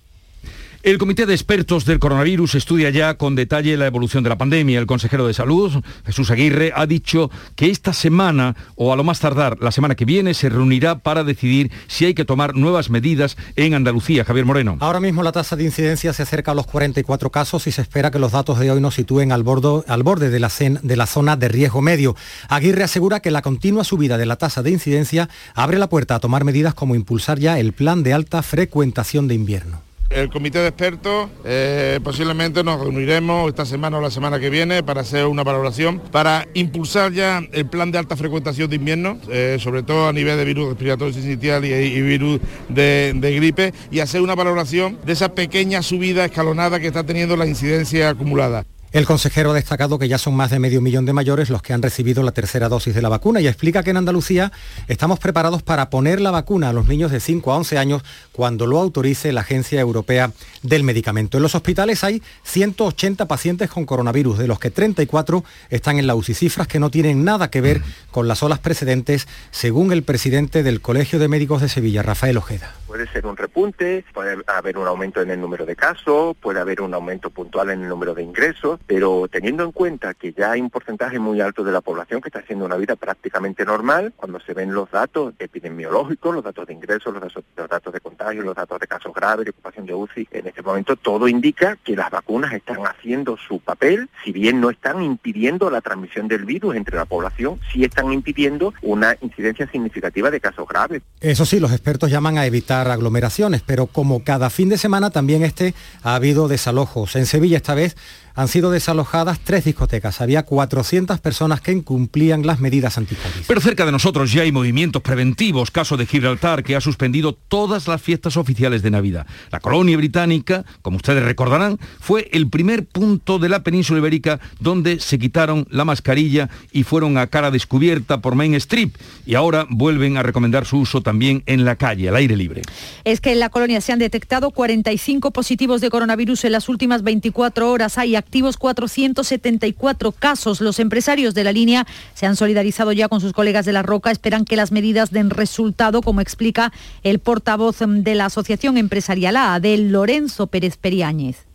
El 0.82 0.96
Comité 0.96 1.26
de 1.26 1.34
Expertos 1.34 1.84
del 1.84 1.98
Coronavirus 1.98 2.54
estudia 2.54 2.88
ya 2.88 3.18
con 3.18 3.34
detalle 3.34 3.76
la 3.76 3.86
evolución 3.86 4.22
de 4.22 4.30
la 4.30 4.38
pandemia. 4.38 4.78
El 4.78 4.86
consejero 4.86 5.26
de 5.26 5.34
Salud, 5.34 5.84
Jesús 6.06 6.30
Aguirre, 6.30 6.72
ha 6.74 6.86
dicho 6.86 7.30
que 7.54 7.68
esta 7.68 7.92
semana, 7.92 8.56
o 8.76 8.90
a 8.90 8.96
lo 8.96 9.04
más 9.04 9.20
tardar 9.20 9.58
la 9.60 9.72
semana 9.72 9.94
que 9.94 10.06
viene, 10.06 10.32
se 10.32 10.48
reunirá 10.48 11.00
para 11.00 11.22
decidir 11.22 11.70
si 11.86 12.06
hay 12.06 12.14
que 12.14 12.24
tomar 12.24 12.54
nuevas 12.56 12.88
medidas 12.88 13.36
en 13.56 13.74
Andalucía. 13.74 14.24
Javier 14.24 14.46
Moreno. 14.46 14.78
Ahora 14.80 15.00
mismo 15.00 15.22
la 15.22 15.32
tasa 15.32 15.54
de 15.54 15.64
incidencia 15.64 16.14
se 16.14 16.22
acerca 16.22 16.52
a 16.52 16.54
los 16.54 16.66
44 16.66 17.30
casos 17.30 17.66
y 17.66 17.72
se 17.72 17.82
espera 17.82 18.10
que 18.10 18.18
los 18.18 18.32
datos 18.32 18.58
de 18.58 18.70
hoy 18.70 18.80
nos 18.80 18.94
sitúen 18.94 19.32
al, 19.32 19.42
borde 19.42 20.30
de 20.30 20.40
la, 20.40 20.50
de 20.82 20.96
la 20.96 21.06
zona 21.06 21.36
de 21.36 21.48
riesgo 21.48 21.82
medio. 21.82 22.16
Aguirre 22.48 22.84
asegura 22.84 23.20
que 23.20 23.30
la 23.30 23.42
continua 23.42 23.84
subida 23.84 24.16
de 24.16 24.24
la 24.24 24.36
tasa 24.36 24.62
de 24.62 24.70
incidencia 24.70 25.28
abre 25.54 25.78
la 25.78 25.90
puerta 25.90 26.14
a 26.14 26.20
tomar 26.20 26.44
medidas 26.44 26.72
como 26.72 26.94
impulsar 26.94 27.38
ya 27.38 27.58
el 27.58 27.74
plan 27.74 28.02
de 28.02 28.14
alta 28.14 28.42
frecuentación 28.42 29.28
de 29.28 29.34
invierno. 29.34 29.89
El 30.10 30.28
comité 30.28 30.58
de 30.58 30.66
expertos 30.66 31.30
eh, 31.44 32.00
posiblemente 32.02 32.64
nos 32.64 32.80
reuniremos 32.80 33.48
esta 33.48 33.64
semana 33.64 33.98
o 33.98 34.00
la 34.00 34.10
semana 34.10 34.40
que 34.40 34.50
viene 34.50 34.82
para 34.82 35.02
hacer 35.02 35.24
una 35.26 35.44
valoración, 35.44 36.00
para 36.10 36.48
impulsar 36.54 37.12
ya 37.12 37.40
el 37.52 37.66
plan 37.66 37.92
de 37.92 37.98
alta 37.98 38.16
frecuentación 38.16 38.68
de 38.68 38.74
invierno, 38.74 39.18
eh, 39.30 39.58
sobre 39.60 39.84
todo 39.84 40.08
a 40.08 40.12
nivel 40.12 40.36
de 40.36 40.44
virus 40.44 40.70
respiratorio 40.70 41.14
sincitial 41.14 41.64
y, 41.64 42.02
virus 42.02 42.40
de, 42.68 43.12
de, 43.14 43.34
gripe, 43.36 43.72
y 43.92 44.00
hacer 44.00 44.20
una 44.20 44.34
valoración 44.34 44.98
de 45.06 45.12
esa 45.12 45.32
pequeña 45.32 45.80
subida 45.80 46.24
escalonada 46.24 46.80
que 46.80 46.88
está 46.88 47.06
teniendo 47.06 47.36
la 47.36 47.46
incidencia 47.46 48.08
acumulada. 48.08 48.66
El 48.92 49.06
consejero 49.06 49.52
ha 49.52 49.54
destacado 49.54 50.00
que 50.00 50.08
ya 50.08 50.18
son 50.18 50.34
más 50.34 50.50
de 50.50 50.58
medio 50.58 50.80
millón 50.80 51.06
de 51.06 51.12
mayores 51.12 51.48
los 51.48 51.62
que 51.62 51.72
han 51.72 51.80
recibido 51.80 52.24
la 52.24 52.32
tercera 52.32 52.68
dosis 52.68 52.92
de 52.92 53.00
la 53.00 53.08
vacuna 53.08 53.40
y 53.40 53.46
explica 53.46 53.84
que 53.84 53.90
en 53.90 53.98
Andalucía 53.98 54.50
estamos 54.88 55.20
preparados 55.20 55.62
para 55.62 55.90
poner 55.90 56.20
la 56.20 56.32
vacuna 56.32 56.70
a 56.70 56.72
los 56.72 56.88
niños 56.88 57.12
de 57.12 57.20
5 57.20 57.52
a 57.52 57.56
11 57.58 57.78
años 57.78 58.02
cuando 58.32 58.66
lo 58.66 58.80
autorice 58.80 59.30
la 59.30 59.42
Agencia 59.42 59.80
Europea 59.80 60.32
del 60.62 60.82
Medicamento. 60.82 61.36
En 61.36 61.44
los 61.44 61.54
hospitales 61.54 62.02
hay 62.02 62.20
180 62.42 63.28
pacientes 63.28 63.70
con 63.70 63.86
coronavirus, 63.86 64.38
de 64.38 64.48
los 64.48 64.58
que 64.58 64.72
34 64.72 65.44
están 65.68 66.00
en 66.00 66.08
la 66.08 66.16
UCI, 66.16 66.34
cifras 66.34 66.66
que 66.66 66.80
no 66.80 66.90
tienen 66.90 67.22
nada 67.22 67.48
que 67.48 67.60
ver 67.60 67.82
con 68.10 68.26
las 68.26 68.42
olas 68.42 68.58
precedentes, 68.58 69.28
según 69.52 69.92
el 69.92 70.02
presidente 70.02 70.64
del 70.64 70.80
Colegio 70.80 71.20
de 71.20 71.28
Médicos 71.28 71.62
de 71.62 71.68
Sevilla, 71.68 72.02
Rafael 72.02 72.36
Ojeda. 72.36 72.74
Puede 72.90 73.06
ser 73.06 73.24
un 73.24 73.36
repunte, 73.36 74.04
puede 74.12 74.42
haber 74.48 74.76
un 74.76 74.88
aumento 74.88 75.22
en 75.22 75.30
el 75.30 75.40
número 75.40 75.64
de 75.64 75.76
casos, 75.76 76.36
puede 76.38 76.58
haber 76.58 76.80
un 76.80 76.92
aumento 76.92 77.30
puntual 77.30 77.70
en 77.70 77.82
el 77.82 77.88
número 77.88 78.14
de 78.14 78.24
ingresos, 78.24 78.80
pero 78.84 79.28
teniendo 79.30 79.62
en 79.62 79.70
cuenta 79.70 80.12
que 80.14 80.32
ya 80.32 80.50
hay 80.50 80.60
un 80.60 80.70
porcentaje 80.70 81.20
muy 81.20 81.40
alto 81.40 81.62
de 81.62 81.70
la 81.70 81.82
población 81.82 82.20
que 82.20 82.30
está 82.30 82.40
haciendo 82.40 82.64
una 82.64 82.74
vida 82.74 82.96
prácticamente 82.96 83.64
normal, 83.64 84.12
cuando 84.16 84.40
se 84.40 84.54
ven 84.54 84.74
los 84.74 84.90
datos 84.90 85.34
epidemiológicos, 85.38 86.34
los 86.34 86.42
datos 86.42 86.66
de 86.66 86.72
ingresos, 86.72 87.14
los 87.14 87.68
datos, 87.68 87.92
de 87.92 88.00
contagio, 88.00 88.42
los 88.42 88.56
datos 88.56 88.80
de 88.80 88.88
casos 88.88 89.14
graves, 89.14 89.44
de 89.44 89.52
ocupación 89.52 89.86
de 89.86 89.94
UCI, 89.94 90.26
en 90.32 90.48
este 90.48 90.60
momento 90.60 90.96
todo 90.96 91.28
indica 91.28 91.78
que 91.84 91.94
las 91.94 92.10
vacunas 92.10 92.52
están 92.52 92.84
haciendo 92.88 93.36
su 93.36 93.60
papel, 93.60 94.10
si 94.24 94.32
bien 94.32 94.60
no 94.60 94.68
están 94.68 95.00
impidiendo 95.00 95.70
la 95.70 95.80
transmisión 95.80 96.26
del 96.26 96.44
virus 96.44 96.74
entre 96.74 96.96
la 96.96 97.04
población, 97.04 97.60
sí 97.72 97.84
están 97.84 98.12
impidiendo 98.12 98.74
una 98.82 99.16
incidencia 99.20 99.70
significativa 99.70 100.28
de 100.28 100.40
casos 100.40 100.66
graves. 100.66 101.02
Eso 101.20 101.46
sí, 101.46 101.60
los 101.60 101.70
expertos 101.70 102.10
llaman 102.10 102.36
a 102.36 102.46
evitar 102.46 102.79
aglomeraciones, 102.88 103.62
pero 103.64 103.86
como 103.86 104.22
cada 104.22 104.50
fin 104.50 104.68
de 104.68 104.78
semana 104.78 105.10
también 105.10 105.42
este 105.42 105.74
ha 106.02 106.14
habido 106.14 106.48
desalojos. 106.48 107.16
En 107.16 107.26
Sevilla 107.26 107.56
esta 107.56 107.74
vez 107.74 107.96
han 108.34 108.48
sido 108.48 108.70
desalojadas 108.70 109.40
tres 109.40 109.64
discotecas. 109.64 110.20
Había 110.20 110.44
400 110.44 111.20
personas 111.20 111.60
que 111.60 111.72
incumplían 111.72 112.46
las 112.46 112.60
medidas 112.60 112.98
anticovid. 112.98 113.44
Pero 113.46 113.60
cerca 113.60 113.84
de 113.84 113.92
nosotros 113.92 114.32
ya 114.32 114.42
hay 114.42 114.52
movimientos 114.52 115.02
preventivos. 115.02 115.70
Caso 115.70 115.96
de 115.96 116.06
Gibraltar, 116.06 116.62
que 116.62 116.76
ha 116.76 116.80
suspendido 116.80 117.34
todas 117.34 117.88
las 117.88 118.00
fiestas 118.00 118.36
oficiales 118.36 118.82
de 118.82 118.90
Navidad. 118.90 119.26
La 119.50 119.60
colonia 119.60 119.96
británica, 119.96 120.64
como 120.82 120.96
ustedes 120.96 121.24
recordarán, 121.24 121.78
fue 122.00 122.28
el 122.32 122.48
primer 122.48 122.86
punto 122.86 123.38
de 123.38 123.48
la 123.48 123.62
península 123.62 123.98
ibérica 123.98 124.40
donde 124.58 125.00
se 125.00 125.18
quitaron 125.18 125.66
la 125.70 125.84
mascarilla 125.84 126.48
y 126.72 126.82
fueron 126.84 127.18
a 127.18 127.26
cara 127.26 127.50
descubierta 127.50 128.20
por 128.20 128.34
Main 128.34 128.54
Street. 128.54 128.90
Y 129.26 129.34
ahora 129.34 129.66
vuelven 129.68 130.16
a 130.16 130.22
recomendar 130.22 130.66
su 130.66 130.78
uso 130.78 131.00
también 131.00 131.42
en 131.46 131.64
la 131.64 131.76
calle, 131.76 132.08
al 132.08 132.16
aire 132.16 132.36
libre. 132.36 132.62
Es 133.04 133.20
que 133.20 133.32
en 133.32 133.40
la 133.40 133.48
colonia 133.48 133.80
se 133.80 133.92
han 133.92 133.98
detectado 133.98 134.50
45 134.50 135.30
positivos 135.30 135.80
de 135.80 135.90
coronavirus 135.90 136.44
en 136.44 136.52
las 136.52 136.68
últimas 136.68 137.02
24 137.02 137.70
horas. 137.70 137.98
Hay 137.98 138.16
activos 138.20 138.56
474 138.56 140.12
casos. 140.12 140.60
Los 140.60 140.78
empresarios 140.78 141.34
de 141.34 141.42
la 141.42 141.50
línea 141.52 141.86
se 142.14 142.26
han 142.26 142.36
solidarizado 142.36 142.92
ya 142.92 143.08
con 143.08 143.20
sus 143.20 143.32
colegas 143.32 143.66
de 143.66 143.72
La 143.72 143.82
Roca. 143.82 144.12
Esperan 144.12 144.44
que 144.44 144.54
las 144.54 144.70
medidas 144.70 145.10
den 145.10 145.30
resultado, 145.30 146.02
como 146.02 146.20
explica 146.20 146.72
el 147.02 147.18
portavoz 147.18 147.78
de 147.80 148.14
la 148.14 148.26
Asociación 148.26 148.76
Empresarial 148.76 149.36
ADEL, 149.36 149.90
Lorenzo 149.90 150.46
Pérez 150.46 150.76
Periáñez. 150.76 151.46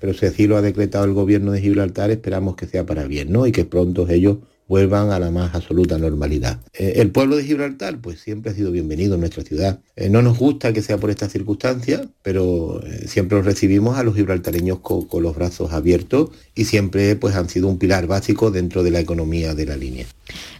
Pero 0.00 0.14
si 0.14 0.26
así 0.26 0.46
lo 0.46 0.56
ha 0.56 0.62
decretado 0.62 1.04
el 1.04 1.12
gobierno 1.12 1.52
de 1.52 1.60
Gibraltar, 1.60 2.10
esperamos 2.10 2.54
que 2.54 2.66
sea 2.66 2.84
para 2.86 3.04
bien, 3.04 3.32
¿no? 3.32 3.46
Y 3.46 3.52
que 3.52 3.64
pronto 3.64 4.08
ellos 4.08 4.38
vuelvan 4.68 5.10
a 5.10 5.18
la 5.18 5.30
más 5.30 5.54
absoluta 5.54 5.98
normalidad. 5.98 6.60
Eh, 6.74 6.94
el 6.96 7.10
pueblo 7.10 7.36
de 7.36 7.44
Gibraltar 7.44 7.98
pues 7.98 8.20
siempre 8.20 8.52
ha 8.52 8.54
sido 8.54 8.70
bienvenido 8.70 9.14
en 9.14 9.20
nuestra 9.20 9.42
ciudad. 9.42 9.80
Eh, 9.96 10.10
no 10.10 10.20
nos 10.22 10.38
gusta 10.38 10.72
que 10.72 10.82
sea 10.82 10.98
por 10.98 11.10
estas 11.10 11.32
circunstancias, 11.32 12.02
pero 12.22 12.84
eh, 12.84 13.08
siempre 13.08 13.40
recibimos 13.40 13.96
a 13.96 14.02
los 14.02 14.14
gibraltareños 14.14 14.80
con, 14.80 15.08
los 15.22 15.34
brazos 15.34 15.72
abiertos 15.72 16.30
y 16.54 16.66
siempre 16.66 17.16
pues 17.16 17.34
han 17.34 17.48
sido 17.48 17.66
un 17.66 17.78
pilar 17.78 18.06
básico 18.06 18.50
dentro 18.50 18.82
de 18.82 18.90
la 18.90 19.00
economía 19.00 19.54
de 19.54 19.66
la 19.66 19.76
línea. 19.76 20.06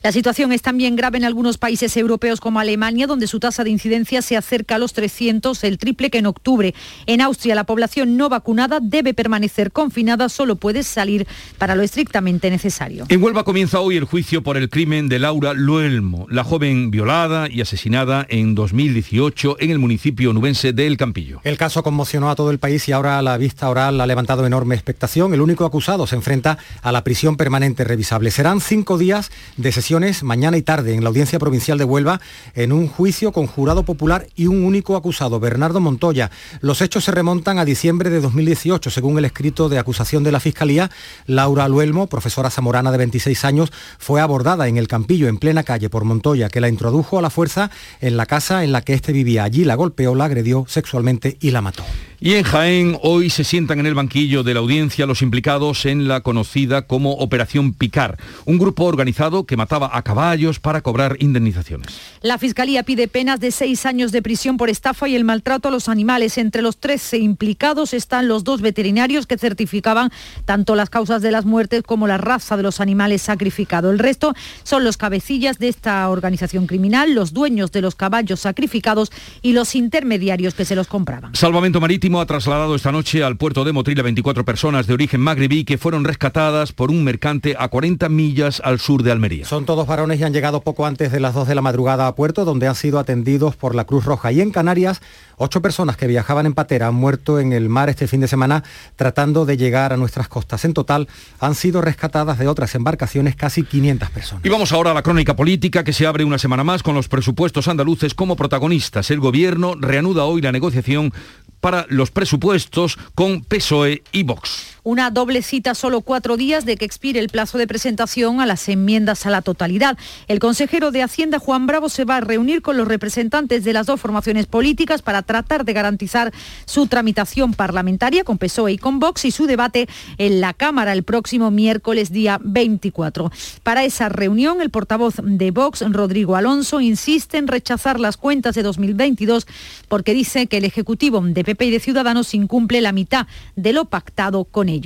La 0.02 0.12
situación 0.12 0.52
es 0.52 0.62
también 0.62 0.96
grave 0.96 1.18
en 1.18 1.24
algunos 1.24 1.58
países 1.58 1.94
europeos 1.96 2.40
como 2.40 2.60
Alemania, 2.60 3.06
donde 3.06 3.26
su 3.26 3.38
tasa 3.38 3.64
de 3.64 3.70
incidencia 3.70 4.22
se 4.22 4.36
acerca 4.36 4.76
a 4.76 4.78
los 4.78 4.94
300, 4.94 5.62
el 5.64 5.76
triple 5.76 6.08
que 6.08 6.18
en 6.18 6.26
octubre. 6.26 6.74
En 7.06 7.20
Austria, 7.20 7.54
la 7.54 7.64
población 7.64 8.16
no 8.16 8.30
vacunada 8.30 8.78
debe 8.80 9.12
permanecer 9.12 9.70
confinada, 9.70 10.30
solo 10.30 10.56
puede 10.56 10.82
salir 10.82 11.26
para 11.58 11.74
lo 11.74 11.82
estrictamente 11.82 12.50
necesario. 12.50 13.04
En 13.10 13.22
Huelva 13.22 13.44
comienza 13.44 13.80
hoy 13.80 13.97
el 13.98 14.04
juicio 14.04 14.44
por 14.44 14.56
el 14.56 14.70
crimen 14.70 15.08
de 15.08 15.18
Laura 15.18 15.54
Luelmo, 15.54 16.26
la 16.30 16.44
joven 16.44 16.92
violada 16.92 17.48
y 17.50 17.60
asesinada 17.60 18.24
en 18.28 18.54
2018 18.54 19.56
en 19.58 19.70
el 19.70 19.80
municipio 19.80 20.32
nubense 20.32 20.72
de 20.72 20.86
El 20.86 20.96
Campillo. 20.96 21.40
El 21.42 21.58
caso 21.58 21.82
conmocionó 21.82 22.30
a 22.30 22.36
todo 22.36 22.52
el 22.52 22.60
país 22.60 22.88
y 22.88 22.92
ahora 22.92 23.20
la 23.22 23.36
vista 23.36 23.68
oral 23.68 24.00
ha 24.00 24.06
levantado 24.06 24.46
enorme 24.46 24.76
expectación. 24.76 25.34
El 25.34 25.40
único 25.40 25.64
acusado 25.64 26.06
se 26.06 26.14
enfrenta 26.14 26.58
a 26.80 26.92
la 26.92 27.02
prisión 27.02 27.36
permanente 27.36 27.82
revisable. 27.82 28.30
Serán 28.30 28.60
cinco 28.60 28.98
días 28.98 29.32
de 29.56 29.72
sesiones 29.72 30.22
mañana 30.22 30.56
y 30.56 30.62
tarde 30.62 30.94
en 30.94 31.02
la 31.02 31.08
Audiencia 31.08 31.40
Provincial 31.40 31.76
de 31.76 31.84
Huelva 31.84 32.20
en 32.54 32.72
un 32.72 32.86
juicio 32.86 33.32
con 33.32 33.48
jurado 33.48 33.82
popular 33.82 34.28
y 34.36 34.46
un 34.46 34.64
único 34.64 34.94
acusado, 34.94 35.40
Bernardo 35.40 35.80
Montoya. 35.80 36.30
Los 36.60 36.82
hechos 36.82 37.02
se 37.04 37.10
remontan 37.10 37.58
a 37.58 37.64
diciembre 37.64 38.10
de 38.10 38.20
2018, 38.20 38.90
según 38.90 39.18
el 39.18 39.24
escrito 39.24 39.68
de 39.68 39.78
acusación 39.78 40.22
de 40.22 40.30
la 40.30 40.38
Fiscalía. 40.38 40.88
Laura 41.26 41.66
Luelmo, 41.66 42.06
profesora 42.06 42.48
zamorana 42.48 42.92
de 42.92 42.98
26 42.98 43.44
años, 43.44 43.72
fue 43.98 44.20
abordada 44.20 44.68
en 44.68 44.76
el 44.76 44.88
Campillo, 44.88 45.28
en 45.28 45.38
plena 45.38 45.62
calle, 45.62 45.88
por 45.88 46.04
Montoya, 46.04 46.48
que 46.48 46.60
la 46.60 46.68
introdujo 46.68 47.18
a 47.18 47.22
la 47.22 47.30
fuerza 47.30 47.70
en 48.00 48.16
la 48.16 48.26
casa 48.26 48.64
en 48.64 48.72
la 48.72 48.82
que 48.82 48.94
éste 48.94 49.12
vivía. 49.12 49.44
Allí 49.44 49.64
la 49.64 49.74
golpeó, 49.74 50.14
la 50.14 50.26
agredió 50.26 50.64
sexualmente 50.68 51.36
y 51.40 51.50
la 51.50 51.62
mató. 51.62 51.84
Y 52.20 52.34
en 52.34 52.42
Jaén 52.42 52.98
hoy 53.02 53.30
se 53.30 53.44
sientan 53.44 53.78
en 53.78 53.86
el 53.86 53.94
banquillo 53.94 54.42
de 54.42 54.52
la 54.52 54.58
audiencia 54.58 55.06
los 55.06 55.22
implicados 55.22 55.86
en 55.86 56.08
la 56.08 56.20
conocida 56.20 56.82
como 56.82 57.12
Operación 57.12 57.72
Picar, 57.72 58.18
un 58.44 58.58
grupo 58.58 58.86
organizado 58.86 59.46
que 59.46 59.56
mataba 59.56 59.96
a 59.96 60.02
caballos 60.02 60.58
para 60.58 60.80
cobrar 60.80 61.16
indemnizaciones. 61.20 61.86
La 62.20 62.36
Fiscalía 62.36 62.82
pide 62.82 63.06
penas 63.06 63.38
de 63.38 63.52
seis 63.52 63.86
años 63.86 64.10
de 64.10 64.20
prisión 64.20 64.56
por 64.56 64.68
estafa 64.68 65.08
y 65.08 65.14
el 65.14 65.22
maltrato 65.22 65.68
a 65.68 65.70
los 65.70 65.88
animales. 65.88 66.38
Entre 66.38 66.60
los 66.60 66.78
13 66.78 67.18
implicados 67.18 67.94
están 67.94 68.26
los 68.26 68.42
dos 68.42 68.62
veterinarios 68.62 69.28
que 69.28 69.38
certificaban 69.38 70.10
tanto 70.44 70.74
las 70.74 70.90
causas 70.90 71.22
de 71.22 71.30
las 71.30 71.44
muertes 71.44 71.84
como 71.84 72.08
la 72.08 72.18
raza 72.18 72.56
de 72.56 72.64
los 72.64 72.80
animales 72.80 73.22
sacrificados. 73.22 73.92
El 73.92 74.00
resto 74.00 74.34
son 74.64 74.82
los 74.82 74.96
cabecillas 74.96 75.60
de 75.60 75.68
esta 75.68 76.08
organización 76.08 76.66
criminal, 76.66 77.14
los 77.14 77.32
dueños 77.32 77.70
de 77.70 77.80
los 77.80 77.94
caballos 77.94 78.40
sacrificados 78.40 79.12
y 79.40 79.52
los 79.52 79.76
intermediarios 79.76 80.54
que 80.54 80.64
se 80.64 80.74
los 80.74 80.88
compraban. 80.88 81.36
Salvamento 81.36 81.80
Marítimo 81.80 82.07
ha 82.16 82.26
trasladado 82.26 82.74
esta 82.74 82.90
noche 82.90 83.22
al 83.22 83.36
puerto 83.36 83.64
de 83.64 83.72
Motril 83.72 84.00
a 84.00 84.02
24 84.02 84.44
personas 84.44 84.86
de 84.86 84.94
origen 84.94 85.20
magrebí 85.20 85.64
que 85.64 85.76
fueron 85.76 86.04
rescatadas 86.04 86.72
por 86.72 86.90
un 86.90 87.04
mercante 87.04 87.54
a 87.58 87.68
40 87.68 88.08
millas 88.08 88.62
al 88.64 88.78
sur 88.78 89.02
de 89.02 89.12
Almería. 89.12 89.44
Son 89.44 89.66
todos 89.66 89.86
varones 89.86 90.18
y 90.18 90.24
han 90.24 90.32
llegado 90.32 90.62
poco 90.62 90.86
antes 90.86 91.12
de 91.12 91.20
las 91.20 91.34
2 91.34 91.46
de 91.46 91.54
la 91.54 91.60
madrugada 91.60 92.06
a 92.06 92.14
puerto, 92.14 92.46
donde 92.46 92.66
han 92.66 92.74
sido 92.74 92.98
atendidos 92.98 93.56
por 93.56 93.74
la 93.74 93.84
Cruz 93.84 94.06
Roja. 94.06 94.32
Y 94.32 94.40
en 94.40 94.50
Canarias, 94.50 95.02
ocho 95.38 95.62
personas 95.62 95.96
que 95.96 96.06
viajaban 96.06 96.46
en 96.46 96.54
patera 96.54 96.88
han 96.88 96.94
muerto 96.94 97.40
en 97.40 97.52
el 97.52 97.68
mar 97.68 97.88
este 97.88 98.06
fin 98.06 98.20
de 98.20 98.28
semana 98.28 98.64
tratando 98.96 99.46
de 99.46 99.56
llegar 99.56 99.92
a 99.92 99.96
nuestras 99.96 100.28
costas. 100.28 100.64
En 100.64 100.74
total, 100.74 101.08
han 101.40 101.54
sido 101.54 101.80
rescatadas 101.80 102.38
de 102.38 102.48
otras 102.48 102.74
embarcaciones 102.74 103.36
casi 103.36 103.62
500 103.62 104.10
personas. 104.10 104.44
Y 104.44 104.48
vamos 104.48 104.72
ahora 104.72 104.90
a 104.90 104.94
la 104.94 105.02
crónica 105.02 105.36
política 105.36 105.84
que 105.84 105.92
se 105.92 106.06
abre 106.06 106.24
una 106.24 106.38
semana 106.38 106.64
más 106.64 106.82
con 106.82 106.94
los 106.94 107.08
presupuestos 107.08 107.68
andaluces 107.68 108.14
como 108.14 108.36
protagonistas. 108.36 109.10
El 109.10 109.20
gobierno 109.20 109.74
reanuda 109.78 110.24
hoy 110.24 110.42
la 110.42 110.52
negociación 110.52 111.12
para 111.60 111.86
los 111.88 112.10
presupuestos 112.10 112.98
con 113.14 113.42
PSOE 113.42 114.02
y 114.12 114.22
Vox. 114.22 114.77
Una 114.88 115.10
doble 115.10 115.42
cita 115.42 115.74
solo 115.74 116.00
cuatro 116.00 116.38
días 116.38 116.64
de 116.64 116.78
que 116.78 116.86
expire 116.86 117.20
el 117.20 117.28
plazo 117.28 117.58
de 117.58 117.66
presentación 117.66 118.40
a 118.40 118.46
las 118.46 118.70
enmiendas 118.70 119.26
a 119.26 119.30
la 119.30 119.42
totalidad. 119.42 119.98
El 120.28 120.38
consejero 120.38 120.90
de 120.90 121.02
Hacienda, 121.02 121.38
Juan 121.38 121.66
Bravo, 121.66 121.90
se 121.90 122.06
va 122.06 122.16
a 122.16 122.20
reunir 122.22 122.62
con 122.62 122.78
los 122.78 122.88
representantes 122.88 123.64
de 123.64 123.74
las 123.74 123.84
dos 123.84 124.00
formaciones 124.00 124.46
políticas 124.46 125.02
para 125.02 125.20
tratar 125.20 125.66
de 125.66 125.74
garantizar 125.74 126.32
su 126.64 126.86
tramitación 126.86 127.52
parlamentaria 127.52 128.24
con 128.24 128.38
PSOE 128.38 128.72
y 128.72 128.78
con 128.78 128.98
Vox 128.98 129.26
y 129.26 129.30
su 129.30 129.44
debate 129.44 129.90
en 130.16 130.40
la 130.40 130.54
Cámara 130.54 130.94
el 130.94 131.02
próximo 131.02 131.50
miércoles 131.50 132.10
día 132.10 132.40
24. 132.42 133.30
Para 133.62 133.84
esa 133.84 134.08
reunión, 134.08 134.62
el 134.62 134.70
portavoz 134.70 135.16
de 135.22 135.50
Vox, 135.50 135.84
Rodrigo 135.86 136.34
Alonso, 136.34 136.80
insiste 136.80 137.36
en 137.36 137.48
rechazar 137.48 138.00
las 138.00 138.16
cuentas 138.16 138.54
de 138.54 138.62
2022 138.62 139.46
porque 139.86 140.14
dice 140.14 140.46
que 140.46 140.56
el 140.56 140.64
Ejecutivo 140.64 141.20
de 141.20 141.44
PP 141.44 141.66
y 141.66 141.70
de 141.72 141.80
Ciudadanos 141.80 142.32
incumple 142.32 142.80
la 142.80 142.92
mitad 142.92 143.26
de 143.54 143.74
lo 143.74 143.84
pactado 143.84 144.44
con 144.44 144.70
ellos. 144.70 144.77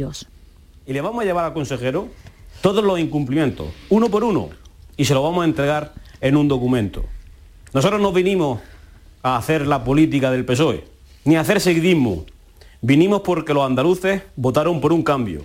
Y 0.86 0.92
le 0.92 1.00
vamos 1.00 1.22
a 1.22 1.24
llevar 1.24 1.44
al 1.44 1.52
consejero 1.52 2.08
todos 2.60 2.84
los 2.84 2.98
incumplimientos, 2.98 3.68
uno 3.90 4.08
por 4.08 4.24
uno, 4.24 4.50
y 4.96 5.04
se 5.04 5.14
lo 5.14 5.22
vamos 5.22 5.42
a 5.42 5.46
entregar 5.46 5.92
en 6.20 6.36
un 6.36 6.48
documento. 6.48 7.04
Nosotros 7.74 8.00
no 8.00 8.12
vinimos 8.12 8.60
a 9.22 9.36
hacer 9.36 9.66
la 9.66 9.84
política 9.84 10.30
del 10.30 10.44
PSOE, 10.44 10.84
ni 11.24 11.36
a 11.36 11.40
hacer 11.40 11.60
seguidismo. 11.60 12.24
Vinimos 12.80 13.22
porque 13.22 13.54
los 13.54 13.64
andaluces 13.64 14.22
votaron 14.36 14.80
por 14.80 14.92
un 14.92 15.02
cambio. 15.02 15.42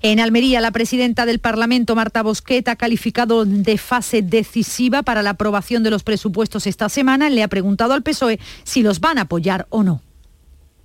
En 0.00 0.20
Almería, 0.20 0.60
la 0.60 0.70
presidenta 0.70 1.26
del 1.26 1.40
Parlamento, 1.40 1.96
Marta 1.96 2.22
Bosquet, 2.22 2.68
ha 2.68 2.76
calificado 2.76 3.44
de 3.44 3.78
fase 3.78 4.22
decisiva 4.22 5.02
para 5.02 5.22
la 5.22 5.30
aprobación 5.30 5.82
de 5.82 5.90
los 5.90 6.04
presupuestos 6.04 6.68
esta 6.68 6.88
semana. 6.88 7.30
Le 7.30 7.42
ha 7.42 7.48
preguntado 7.48 7.94
al 7.94 8.04
PSOE 8.04 8.38
si 8.62 8.82
los 8.82 9.00
van 9.00 9.18
a 9.18 9.22
apoyar 9.22 9.66
o 9.70 9.82
no 9.82 10.02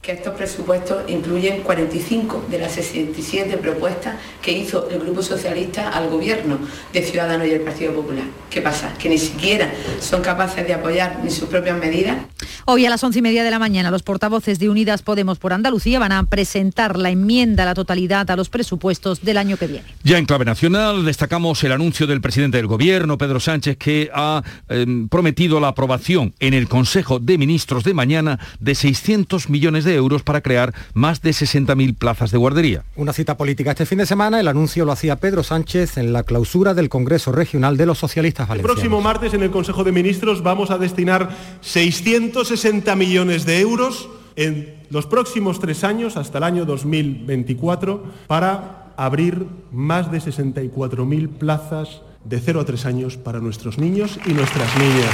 que 0.04 0.12
estos 0.12 0.36
presupuestos 0.36 1.10
incluyen 1.10 1.62
45 1.62 2.48
de 2.52 2.60
las 2.60 2.74
67 2.74 3.56
propuestas 3.56 4.18
que 4.42 4.52
hizo 4.52 4.90
el 4.90 5.00
Grupo 5.00 5.24
Socialista 5.24 5.92
al 5.92 6.10
Gobierno 6.10 6.60
de 6.92 7.02
Ciudadanos 7.04 7.48
y 7.48 7.52
el 7.52 7.62
Partido 7.62 7.94
Popular. 7.94 8.26
¿Qué 8.50 8.62
pasa? 8.62 8.94
Que 9.00 9.08
ni 9.08 9.18
siquiera 9.18 9.72
son 10.02 10.22
capaces 10.22 10.68
de 10.68 10.74
apoyar 10.74 11.22
ni 11.24 11.32
sus 11.32 11.48
propias 11.48 11.80
medidas. 11.80 12.18
Hoy 12.66 12.86
a 12.86 12.90
las 12.90 13.02
once 13.02 13.20
y 13.20 13.22
media 13.22 13.46
de 13.46 13.52
la 13.52 13.60
mañana 13.60 13.92
los 13.92 14.04
portavoces 14.04 14.60
de 14.60 14.70
Unidas 14.70 15.04
Podemos 15.04 15.40
por 15.40 15.54
Andalucía 15.54 16.00
van 16.00 16.12
a 16.12 16.24
presentar 16.26 16.98
la 16.98 17.10
enmienda 17.10 17.64
a 17.64 17.68
la 17.68 17.74
totalidad 17.74 18.30
a 18.30 18.36
los 18.36 18.50
presupuestos 18.50 19.22
del 19.22 19.38
año 19.38 19.56
que 19.56 19.68
viene. 19.68 19.86
Ya 20.04 20.18
en 20.18 20.26
clave 20.26 20.44
nacional 20.44 21.06
destacamos 21.06 21.64
el 21.64 21.72
anuncio 21.72 22.08
del 22.08 22.20
presidente 22.20 22.58
del 22.58 22.68
Gobierno, 22.68 23.18
Pedro 23.18 23.40
Sánchez, 23.40 23.78
que 23.78 24.10
ha 24.14 24.44
eh, 24.68 24.86
prometido 25.10 25.62
la 25.62 25.70
aprobación 25.70 26.34
en 26.40 26.54
el 26.54 26.68
Consejo 26.68 27.20
de 27.20 27.38
Ministros 27.38 27.86
de 27.86 27.94
mañana 27.94 28.38
de 28.60 28.76
600 28.76 29.50
millones 29.50 29.86
de 29.86 29.93
euros 29.96 30.24
para 30.24 30.42
crear 30.42 30.74
más 30.94 31.22
de 31.22 31.32
60.000 31.32 31.98
plazas 31.98 32.32
de 32.32 32.38
guardería. 32.38 32.84
Una 32.96 33.14
cita 33.14 33.38
política 33.38 33.72
este 33.72 33.86
fin 33.86 34.00
de 34.00 34.06
semana, 34.06 34.40
el 34.40 34.48
anuncio 34.48 34.86
lo 34.86 34.92
hacía 34.92 35.18
Pedro 35.18 35.44
Sánchez 35.44 35.98
en 35.98 36.14
la 36.14 36.24
clausura 36.24 36.74
del 36.74 36.90
Congreso 36.90 37.32
Regional 37.32 37.78
de 37.78 37.86
los 37.86 37.98
Socialistas 37.98 38.48
Valencianos. 38.48 38.72
El 38.72 38.76
próximo 38.76 39.02
martes 39.02 39.34
en 39.34 39.44
el 39.44 39.52
Consejo 39.52 39.84
de 39.84 39.92
Ministros 39.92 40.44
vamos 40.44 40.72
a 40.72 40.78
destinar 40.78 41.30
660 41.62 42.96
millones 42.96 43.46
de 43.46 43.60
euros 43.60 44.10
en 44.36 44.82
los 44.90 45.06
próximos 45.06 45.60
tres 45.60 45.84
años, 45.84 46.18
hasta 46.18 46.38
el 46.38 46.44
año 46.44 46.66
2024, 46.66 48.04
para 48.28 48.94
abrir 48.98 49.48
más 49.72 50.12
de 50.12 50.20
64.000 50.20 51.30
plazas 51.30 52.02
de 52.24 52.40
0 52.40 52.62
a 52.62 52.66
3 52.66 52.86
años 52.86 53.18
para 53.18 53.40
nuestros 53.40 53.78
niños 53.78 54.20
y 54.26 54.34
nuestras 54.34 54.76
niñas. 54.78 55.12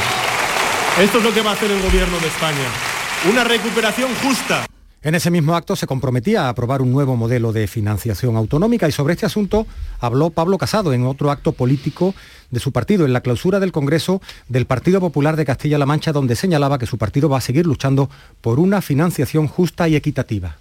Esto 1.01 1.19
es 1.19 1.24
lo 1.24 1.33
que 1.33 1.41
va 1.41 1.51
a 1.51 1.53
hacer 1.53 1.71
el 1.71 1.81
Gobierno 1.81 2.19
de 2.19 2.27
España. 2.27 2.98
Una 3.27 3.43
recuperación 3.43 4.11
justa. 4.23 4.65
En 5.03 5.13
ese 5.13 5.29
mismo 5.29 5.53
acto 5.53 5.75
se 5.75 5.85
comprometía 5.85 6.45
a 6.45 6.49
aprobar 6.49 6.81
un 6.81 6.93
nuevo 6.93 7.17
modelo 7.17 7.51
de 7.51 7.67
financiación 7.67 8.38
autonómica 8.38 8.88
y 8.88 8.93
sobre 8.93 9.13
este 9.13 9.25
asunto 9.25 9.67
habló 9.99 10.29
Pablo 10.29 10.57
Casado 10.57 10.93
en 10.93 11.03
otro 11.03 11.29
acto 11.29 11.51
político 11.51 12.15
de 12.49 12.61
su 12.61 12.71
partido 12.71 13.05
en 13.05 13.11
la 13.11 13.19
clausura 13.19 13.59
del 13.59 13.73
Congreso 13.73 14.21
del 14.47 14.65
Partido 14.65 15.01
Popular 15.01 15.35
de 15.35 15.43
Castilla-La 15.43 15.85
Mancha 15.85 16.13
donde 16.13 16.38
señalaba 16.38 16.79
que 16.79 16.85
su 16.85 16.97
partido 16.97 17.27
va 17.27 17.39
a 17.39 17.41
seguir 17.41 17.65
luchando 17.65 18.09
por 18.39 18.57
una 18.57 18.81
financiación 18.81 19.47
justa 19.47 19.89
y 19.89 19.97
equitativa. 19.97 20.55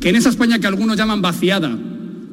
Que 0.00 0.08
en 0.08 0.16
esa 0.16 0.30
España 0.30 0.58
que 0.58 0.66
algunos 0.66 0.96
llaman 0.96 1.22
vaciada, 1.22 1.78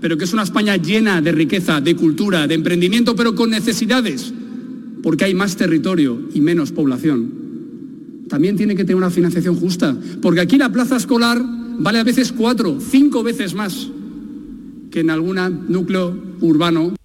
pero 0.01 0.17
que 0.17 0.23
es 0.23 0.33
una 0.33 0.41
España 0.41 0.75
llena 0.77 1.21
de 1.21 1.31
riqueza, 1.33 1.81
de 1.81 1.95
cultura, 1.95 2.47
de 2.47 2.55
emprendimiento, 2.55 3.15
pero 3.15 3.35
con 3.35 3.51
necesidades, 3.51 4.33
porque 5.03 5.25
hay 5.25 5.35
más 5.35 5.55
territorio 5.55 6.19
y 6.33 6.41
menos 6.41 6.71
población 6.71 7.46
también 8.29 8.57
tiene 8.57 8.75
que 8.75 8.83
tener 8.83 8.97
una 8.97 9.09
financiación 9.09 9.55
justa, 9.55 9.95
porque 10.21 10.41
aquí 10.41 10.57
la 10.57 10.71
plaza 10.71 10.97
escolar 10.97 11.41
vale 11.79 11.99
a 11.99 12.03
veces 12.03 12.31
cuatro, 12.31 12.79
cinco 12.79 13.23
veces 13.23 13.53
más 13.53 13.87
que 14.91 15.01
en 15.01 15.09
algún 15.09 15.37
núcleo 15.69 16.17
urbano 16.41 16.96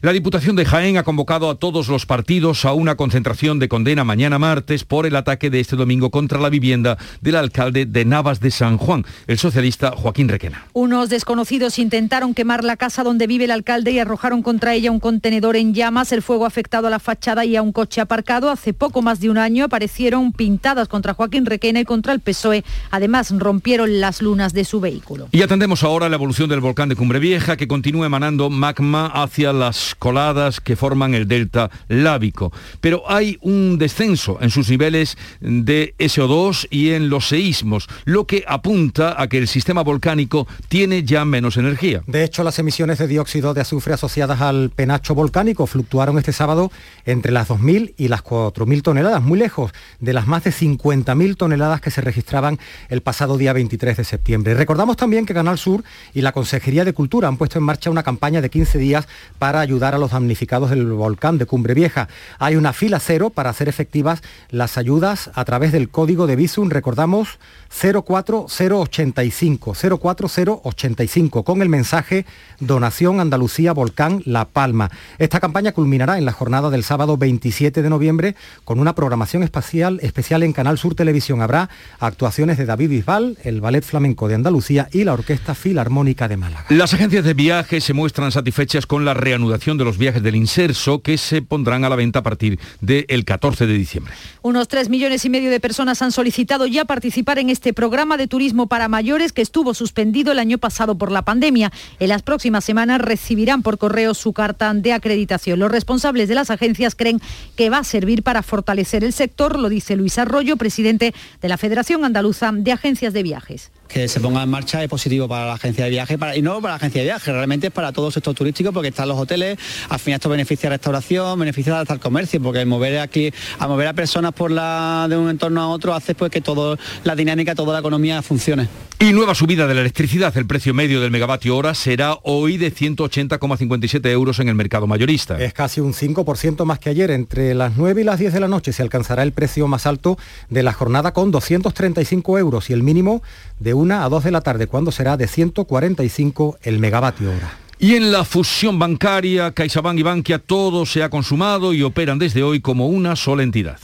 la 0.00 0.12
Diputación 0.12 0.54
de 0.54 0.64
Jaén 0.64 0.96
ha 0.96 1.02
convocado 1.02 1.50
a 1.50 1.56
todos 1.56 1.88
los 1.88 2.06
partidos 2.06 2.64
a 2.64 2.72
una 2.72 2.94
concentración 2.94 3.58
de 3.58 3.68
condena 3.68 4.04
mañana 4.04 4.38
martes 4.38 4.84
por 4.84 5.06
el 5.06 5.16
ataque 5.16 5.50
de 5.50 5.58
este 5.58 5.74
domingo 5.74 6.10
contra 6.10 6.38
la 6.38 6.50
vivienda 6.50 6.98
del 7.20 7.34
alcalde 7.34 7.84
de 7.84 8.04
Navas 8.04 8.38
de 8.38 8.52
San 8.52 8.78
Juan, 8.78 9.04
el 9.26 9.38
socialista 9.38 9.90
Joaquín 9.90 10.28
Requena. 10.28 10.66
Unos 10.72 11.08
desconocidos 11.08 11.80
intentaron 11.80 12.32
quemar 12.32 12.62
la 12.62 12.76
casa 12.76 13.02
donde 13.02 13.26
vive 13.26 13.46
el 13.46 13.50
alcalde 13.50 13.90
y 13.90 13.98
arrojaron 13.98 14.42
contra 14.42 14.74
ella 14.74 14.92
un 14.92 15.00
contenedor 15.00 15.56
en 15.56 15.74
llamas. 15.74 16.12
El 16.12 16.22
fuego 16.22 16.44
ha 16.44 16.48
afectado 16.48 16.86
a 16.86 16.90
la 16.90 17.00
fachada 17.00 17.44
y 17.44 17.56
a 17.56 17.62
un 17.62 17.72
coche 17.72 18.00
aparcado. 18.00 18.50
Hace 18.50 18.74
poco 18.74 19.02
más 19.02 19.18
de 19.18 19.30
un 19.30 19.38
año 19.38 19.64
aparecieron 19.64 20.32
pintadas 20.32 20.86
contra 20.86 21.14
Joaquín 21.14 21.44
Requena 21.44 21.80
y 21.80 21.84
contra 21.84 22.12
el 22.12 22.20
PSOE. 22.20 22.64
Además, 22.92 23.32
rompieron 23.36 24.00
las 24.00 24.22
lunas 24.22 24.52
de 24.52 24.64
su 24.64 24.78
vehículo. 24.78 25.28
Y 25.32 25.42
atendemos 25.42 25.82
ahora 25.82 26.08
la 26.08 26.14
evolución 26.14 26.48
del 26.48 26.60
volcán 26.60 26.88
de 26.88 26.94
Cumbre 26.94 27.18
Vieja 27.18 27.56
que 27.56 27.66
continúa 27.66 28.06
emanando 28.06 28.48
magma 28.48 29.06
hacia 29.06 29.52
las 29.52 29.87
coladas 29.94 30.60
que 30.60 30.76
forman 30.76 31.14
el 31.14 31.28
delta 31.28 31.70
lábico. 31.88 32.52
Pero 32.80 33.02
hay 33.08 33.38
un 33.40 33.78
descenso 33.78 34.38
en 34.40 34.50
sus 34.50 34.68
niveles 34.68 35.16
de 35.40 35.94
SO2 35.98 36.68
y 36.70 36.90
en 36.90 37.10
los 37.10 37.28
seísmos, 37.28 37.88
lo 38.04 38.26
que 38.26 38.44
apunta 38.46 39.20
a 39.20 39.28
que 39.28 39.38
el 39.38 39.48
sistema 39.48 39.82
volcánico 39.82 40.46
tiene 40.68 41.04
ya 41.04 41.24
menos 41.24 41.56
energía. 41.56 42.02
De 42.06 42.24
hecho, 42.24 42.44
las 42.44 42.58
emisiones 42.58 42.98
de 42.98 43.06
dióxido 43.06 43.54
de 43.54 43.60
azufre 43.60 43.94
asociadas 43.94 44.40
al 44.40 44.70
penacho 44.70 45.14
volcánico 45.14 45.66
fluctuaron 45.66 46.18
este 46.18 46.32
sábado 46.32 46.70
entre 47.04 47.32
las 47.32 47.48
2.000 47.48 47.94
y 47.96 48.08
las 48.08 48.22
4.000 48.22 48.82
toneladas, 48.82 49.22
muy 49.22 49.38
lejos 49.38 49.72
de 50.00 50.12
las 50.12 50.26
más 50.26 50.44
de 50.44 50.50
50.000 50.50 51.36
toneladas 51.36 51.80
que 51.80 51.90
se 51.90 52.00
registraban 52.00 52.58
el 52.88 53.00
pasado 53.00 53.38
día 53.38 53.52
23 53.52 53.96
de 53.96 54.04
septiembre. 54.04 54.54
Recordamos 54.54 54.96
también 54.96 55.26
que 55.26 55.34
Canal 55.34 55.58
Sur 55.58 55.84
y 56.14 56.22
la 56.22 56.32
Consejería 56.32 56.84
de 56.84 56.92
Cultura 56.92 57.28
han 57.28 57.36
puesto 57.36 57.58
en 57.58 57.64
marcha 57.64 57.90
una 57.90 58.02
campaña 58.02 58.40
de 58.40 58.50
15 58.50 58.78
días 58.78 59.08
para 59.38 59.60
ayudar 59.60 59.77
a 59.86 59.98
los 59.98 60.10
damnificados 60.10 60.70
del 60.70 60.84
volcán 60.92 61.38
de 61.38 61.46
Cumbre 61.46 61.74
Vieja. 61.74 62.08
Hay 62.38 62.56
una 62.56 62.72
fila 62.72 63.00
cero 63.00 63.30
para 63.30 63.50
hacer 63.50 63.68
efectivas 63.68 64.22
las 64.50 64.76
ayudas 64.76 65.30
a 65.34 65.44
través 65.44 65.72
del 65.72 65.88
código 65.88 66.26
de 66.26 66.36
Visum, 66.36 66.70
recordamos 66.70 67.38
04085, 67.70 69.98
04085, 69.98 71.44
con 71.44 71.62
el 71.62 71.68
mensaje 71.68 72.24
Donación 72.60 73.20
Andalucía 73.20 73.72
Volcán 73.72 74.22
La 74.24 74.46
Palma. 74.46 74.90
Esta 75.18 75.40
campaña 75.40 75.72
culminará 75.72 76.18
en 76.18 76.24
la 76.24 76.32
jornada 76.32 76.70
del 76.70 76.84
sábado 76.84 77.16
27 77.16 77.82
de 77.82 77.90
noviembre 77.90 78.34
con 78.64 78.80
una 78.80 78.94
programación 78.94 79.42
especial, 79.42 79.98
especial 80.02 80.42
en 80.42 80.52
Canal 80.52 80.78
Sur 80.78 80.94
Televisión. 80.94 81.42
Habrá 81.42 81.68
actuaciones 82.00 82.58
de 82.58 82.66
David 82.66 82.90
Bisbal, 82.90 83.38
el 83.44 83.60
Ballet 83.60 83.84
Flamenco 83.84 84.28
de 84.28 84.34
Andalucía 84.34 84.88
y 84.92 85.04
la 85.04 85.12
Orquesta 85.12 85.54
Filarmónica 85.54 86.28
de 86.28 86.36
Málaga. 86.36 86.66
Las 86.70 86.94
agencias 86.94 87.24
de 87.24 87.34
viaje 87.34 87.80
se 87.80 87.92
muestran 87.92 88.32
satisfechas 88.32 88.86
con 88.86 89.04
la 89.04 89.14
reanudación 89.14 89.78
de 89.78 89.84
los 89.84 89.98
viajes 89.98 90.22
del 90.22 90.36
Inserso 90.36 91.02
que 91.02 91.18
se 91.18 91.42
pondrán 91.42 91.84
a 91.84 91.88
la 91.88 91.96
venta 91.96 92.20
a 92.20 92.22
partir 92.22 92.58
del 92.80 93.24
14 93.24 93.66
de 93.66 93.74
diciembre. 93.74 94.14
Unos 94.42 94.68
3 94.68 94.88
millones 94.88 95.24
y 95.24 95.30
medio 95.30 95.50
de 95.50 95.60
personas 95.60 96.02
han 96.02 96.12
solicitado 96.12 96.66
ya 96.66 96.84
participar 96.84 97.38
en 97.38 97.50
este 97.50 97.57
programa 97.74 98.16
de 98.16 98.28
turismo 98.28 98.66
para 98.66 98.88
mayores 98.88 99.32
que 99.32 99.42
estuvo 99.42 99.74
suspendido 99.74 100.32
el 100.32 100.38
año 100.38 100.58
pasado 100.58 100.96
por 100.96 101.10
la 101.10 101.22
pandemia. 101.22 101.72
En 101.98 102.08
las 102.08 102.22
próximas 102.22 102.64
semanas 102.64 103.00
recibirán 103.00 103.62
por 103.62 103.78
correo 103.78 104.14
su 104.14 104.32
carta 104.32 104.72
de 104.74 104.92
acreditación. 104.92 105.58
Los 105.58 105.70
responsables 105.70 106.28
de 106.28 106.34
las 106.34 106.50
agencias 106.50 106.94
creen 106.94 107.20
que 107.56 107.70
va 107.70 107.78
a 107.78 107.84
servir 107.84 108.22
para 108.22 108.42
fortalecer 108.42 109.04
el 109.04 109.12
sector, 109.12 109.58
lo 109.58 109.68
dice 109.68 109.96
Luis 109.96 110.18
Arroyo, 110.18 110.56
presidente 110.56 111.14
de 111.40 111.48
la 111.48 111.58
Federación 111.58 112.04
Andaluza 112.04 112.50
de 112.52 112.72
Agencias 112.72 113.12
de 113.12 113.22
Viajes 113.22 113.70
que 113.88 114.06
se 114.06 114.20
ponga 114.20 114.42
en 114.42 114.50
marcha 114.50 114.82
es 114.82 114.88
positivo 114.88 115.26
para 115.26 115.46
la 115.46 115.54
agencia 115.54 115.84
de 115.84 115.90
viaje 115.90 116.16
y 116.36 116.42
no 116.42 116.60
para 116.60 116.72
la 116.72 116.76
agencia 116.76 117.00
de 117.00 117.06
viaje, 117.06 117.32
realmente 117.32 117.68
es 117.68 117.72
para 117.72 117.92
todo 117.92 118.08
el 118.08 118.12
sector 118.12 118.34
turístico 118.34 118.72
porque 118.72 118.88
están 118.88 119.08
los 119.08 119.18
hoteles, 119.18 119.58
al 119.88 119.98
final 119.98 120.18
esto 120.18 120.28
beneficia 120.28 120.68
a 120.68 120.70
restauración, 120.70 121.38
beneficia 121.38 121.80
hasta 121.80 121.94
el 121.94 122.00
comercio, 122.00 122.40
porque 122.40 122.64
mover 122.64 122.98
aquí, 122.98 123.32
a 123.58 123.66
mover 123.66 123.88
a 123.88 123.92
personas 123.92 124.32
por 124.32 124.50
la, 124.50 125.06
de 125.08 125.16
un 125.16 125.28
entorno 125.28 125.60
a 125.60 125.68
otro 125.68 125.94
hace 125.94 126.14
pues 126.14 126.30
que 126.30 126.40
toda 126.40 126.78
la 127.04 127.16
dinámica, 127.16 127.54
toda 127.54 127.72
la 127.72 127.80
economía 127.80 128.22
funcione. 128.22 128.68
Y 129.00 129.12
nueva 129.12 129.36
subida 129.36 129.68
de 129.68 129.74
la 129.74 129.82
electricidad. 129.82 130.36
El 130.36 130.46
precio 130.46 130.74
medio 130.74 131.00
del 131.00 131.12
megavatio 131.12 131.56
hora 131.56 131.72
será 131.74 132.18
hoy 132.24 132.56
de 132.56 132.74
180,57 132.74 134.10
euros 134.10 134.40
en 134.40 134.48
el 134.48 134.56
mercado 134.56 134.88
mayorista. 134.88 135.40
Es 135.40 135.52
casi 135.52 135.80
un 135.80 135.94
5% 135.94 136.64
más 136.64 136.80
que 136.80 136.90
ayer. 136.90 137.12
Entre 137.12 137.54
las 137.54 137.76
9 137.76 138.00
y 138.00 138.04
las 138.04 138.18
10 138.18 138.32
de 138.32 138.40
la 138.40 138.48
noche 138.48 138.72
se 138.72 138.82
alcanzará 138.82 139.22
el 139.22 139.30
precio 139.30 139.68
más 139.68 139.86
alto 139.86 140.18
de 140.50 140.64
la 140.64 140.72
jornada 140.72 141.12
con 141.12 141.30
235 141.30 142.40
euros 142.40 142.70
y 142.70 142.72
el 142.72 142.82
mínimo 142.82 143.22
de 143.60 143.72
1 143.78 144.02
a 144.02 144.08
2 144.08 144.24
de 144.24 144.30
la 144.30 144.40
tarde, 144.40 144.66
cuando 144.66 144.92
será 144.92 145.16
de 145.16 145.26
145 145.26 146.58
el 146.62 146.78
megavatio 146.78 147.30
hora. 147.30 147.56
Y 147.80 147.94
en 147.94 148.10
la 148.10 148.24
fusión 148.24 148.78
bancaria, 148.78 149.52
CaixaBank 149.52 149.98
y 150.00 150.02
Bankia, 150.02 150.40
todo 150.40 150.84
se 150.84 151.02
ha 151.02 151.10
consumado 151.10 151.72
y 151.72 151.82
operan 151.84 152.18
desde 152.18 152.42
hoy 152.42 152.60
como 152.60 152.88
una 152.88 153.14
sola 153.14 153.44
entidad. 153.44 153.78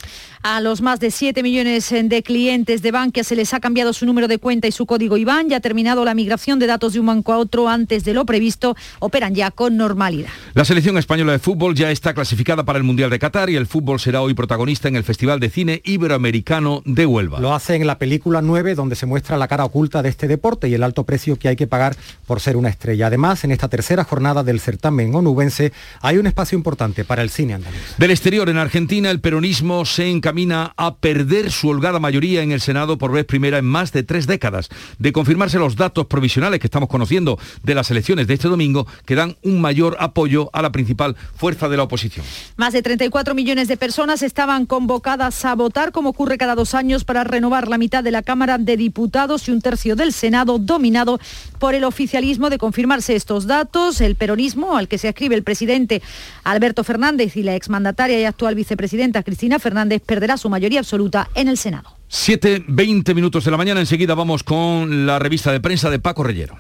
A 0.47 0.61
los 0.61 0.83
más 0.83 1.01
de 1.01 1.11
7 1.11 1.43
millones 1.43 1.89
de 1.91 2.23
clientes 2.23 2.83
de 2.83 2.91
Bankia 2.91 3.25
se 3.25 3.35
les 3.35 3.55
ha 3.55 3.61
cambiado 3.61 3.95
su 3.95 4.05
número 4.05 4.29
de 4.29 4.37
cuenta 4.37 4.69
y 4.69 4.73
su 4.73 4.85
código 4.85 5.17
IBAN. 5.17 5.49
Ya 5.49 5.57
ha 5.57 5.61
terminado 5.61 6.05
la 6.05 6.13
migración 6.13 6.59
de 6.59 6.67
datos 6.67 6.93
de 6.93 7.01
un 7.01 7.07
banco 7.07 7.33
a 7.33 7.39
otro 7.39 7.67
antes 7.67 8.05
de 8.05 8.13
lo 8.13 8.27
previsto. 8.27 8.77
Operan 8.99 9.35
ya 9.35 9.51
con 9.51 9.79
normalidad. 9.79 10.29
La 10.53 10.67
selección 10.67 10.99
española 10.99 11.33
de 11.33 11.39
fútbol 11.39 11.75
ya 11.75 11.91
está 11.91 12.13
clasificada 12.13 12.63
para 12.63 12.77
el 12.77 12.85
Mundial 12.85 13.09
de 13.09 13.19
Qatar 13.19 13.49
y 13.49 13.57
el 13.57 13.67
fútbol 13.67 13.99
será 13.99 14.21
hoy 14.21 14.35
protagonista 14.35 14.87
en 14.87 14.97
el 14.97 15.03
Festival 15.03 15.41
de 15.41 15.49
Cine 15.49 15.81
Iberoamericano 15.83 16.83
de 16.85 17.07
Huelva. 17.07 17.41
Lo 17.41 17.55
hace 17.55 17.77
en 17.77 17.87
la 17.87 17.97
película 17.97 18.43
9, 18.43 18.75
donde 18.75 18.97
se 18.97 19.07
muestra 19.07 19.39
la 19.39 19.49
cara 19.49 19.65
oculta 19.65 20.03
de 20.03 20.11
este 20.11 20.29
deporte 20.29 20.69
y 20.69 20.75
el 20.75 20.83
alto 20.83 21.05
precio 21.05 21.37
que 21.37 21.49
hay 21.49 21.57
que 21.57 21.67
pagar 21.67 21.97
por 22.27 22.41
ser 22.41 22.59
una 22.59 22.69
estrella. 22.69 23.07
Además, 23.07 23.45
en 23.45 23.53
esta 23.53 23.69
tercera 23.69 24.05
jornada 24.05 24.45
del 24.45 24.61
certamen 24.61 25.15
onubense 25.15 25.73
hay 26.03 26.19
un 26.19 26.27
espacio 26.27 26.59
importante 26.59 27.07
para 27.07 27.23
el 27.23 27.31
cine 27.31 27.55
andaluz. 27.55 27.95
Del 27.97 28.11
exterior, 28.11 28.51
en 28.51 28.59
Argentina, 28.59 29.11
el 29.11 29.21
peronismo 29.21 29.87
se 29.87 30.07
encamina 30.35 30.75
a 30.77 30.97
perder 30.97 31.53
su 31.53 31.69
holgada 31.69 32.01
mayoría 32.01 32.43
en 32.43 32.51
el 32.51 32.61
Senado 32.61 32.99
por 32.99 33.13
vez 33.13 33.25
primera 33.25 33.59
en 33.59 33.65
más 33.65 33.93
de 33.93 34.03
tres 34.03 34.27
décadas. 34.27 34.69
De 34.99 35.13
confirmarse 35.13 35.61
los 35.61 35.77
datos 35.77 36.07
provisionales 36.07 36.59
que 36.59 36.67
estamos 36.67 36.89
conociendo 36.89 37.39
de 37.63 37.77
las 37.77 37.89
elecciones 37.93 38.27
de 38.27 38.35
este 38.35 38.49
domingo, 38.49 38.85
que 39.07 39.15
dan 39.15 39.37
un 39.45 39.61
mayor 39.61 39.97
apoyo 40.01 40.51
a 40.53 40.61
la 40.61 40.73
principal 40.73 41.15
fuerza 41.37 41.69
de 41.69 41.77
la 41.77 41.85
oposición. 41.85 42.27
Más 42.57 42.73
de 42.73 42.83
34 42.83 43.33
millones 43.37 43.69
de 43.69 43.77
personas 43.77 44.23
estaban 44.23 44.67
convocadas 44.67 45.45
a 45.45 45.55
votar, 45.55 45.93
como 45.93 46.11
ocurre 46.11 46.37
cada 46.37 46.57
dos 46.57 46.75
años, 46.75 47.05
para 47.05 47.23
renovar 47.23 47.69
la 47.69 47.79
mitad 47.79 48.03
de 48.03 48.11
la 48.11 48.23
Cámara 48.23 48.59
de 48.59 48.77
Diputados 48.77 49.47
y 49.47 49.53
un 49.53 49.61
tercio 49.61 49.95
del 49.95 50.13
Senado, 50.13 50.59
dominado 50.59 51.21
por 51.61 51.77
el 51.77 51.85
oficialismo. 51.85 52.51
De 52.51 52.59
confirmarse 52.59 53.15
estos 53.15 53.47
datos, 53.47 54.01
el 54.01 54.17
peronismo, 54.17 54.77
al 54.77 54.89
que 54.89 54.99
se 54.99 55.09
escribe 55.09 55.37
el 55.37 55.45
presidente 55.45 56.03
Alberto 56.43 56.83
Fernández 56.83 57.37
y 57.37 57.45
la 57.45 57.55
exmandataria 57.55 58.19
y 58.19 58.25
actual 58.25 58.57
vicepresidenta 58.57 59.23
Cristina 59.23 59.61
Fernández, 59.61 60.03
perderá 60.05 60.24
su 60.37 60.49
mayoría 60.49 60.81
absoluta 60.81 61.29
en 61.35 61.49
el 61.49 61.59
Senado. 61.59 61.97
7, 62.09 62.65
20 62.69 63.15
minutos 63.15 63.45
de 63.45 63.51
la 63.51 63.57
mañana, 63.57 63.81
enseguida 63.81 64.15
vamos 64.15 64.43
con 64.43 65.07
la 65.07 65.19
revista 65.19 65.53
de 65.53 65.61
prensa 65.61 65.91
de 65.91 65.99
Paco 65.99 66.23
Rellero. 66.23 66.57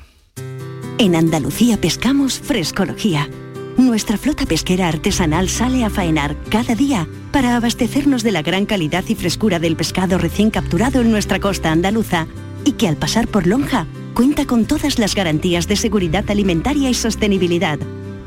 En 0.98 1.16
Andalucía 1.16 1.80
pescamos 1.80 2.38
frescología. 2.38 3.28
Nuestra 3.76 4.16
flota 4.16 4.46
pesquera 4.46 4.88
artesanal 4.88 5.48
sale 5.48 5.84
a 5.84 5.90
faenar 5.90 6.36
cada 6.48 6.74
día 6.74 7.08
para 7.32 7.56
abastecernos 7.56 8.22
de 8.22 8.30
la 8.30 8.42
gran 8.42 8.66
calidad 8.66 9.04
y 9.08 9.16
frescura 9.16 9.58
del 9.58 9.76
pescado 9.76 10.18
recién 10.18 10.50
capturado 10.50 11.00
en 11.00 11.10
nuestra 11.10 11.40
costa 11.40 11.72
andaluza 11.72 12.28
y 12.64 12.72
que 12.72 12.88
al 12.88 12.96
pasar 12.96 13.26
por 13.26 13.46
Lonja 13.46 13.86
cuenta 14.14 14.46
con 14.46 14.64
todas 14.64 14.98
las 14.98 15.14
garantías 15.14 15.66
de 15.66 15.76
seguridad 15.76 16.30
alimentaria 16.30 16.88
y 16.88 16.94
sostenibilidad. 16.94 17.78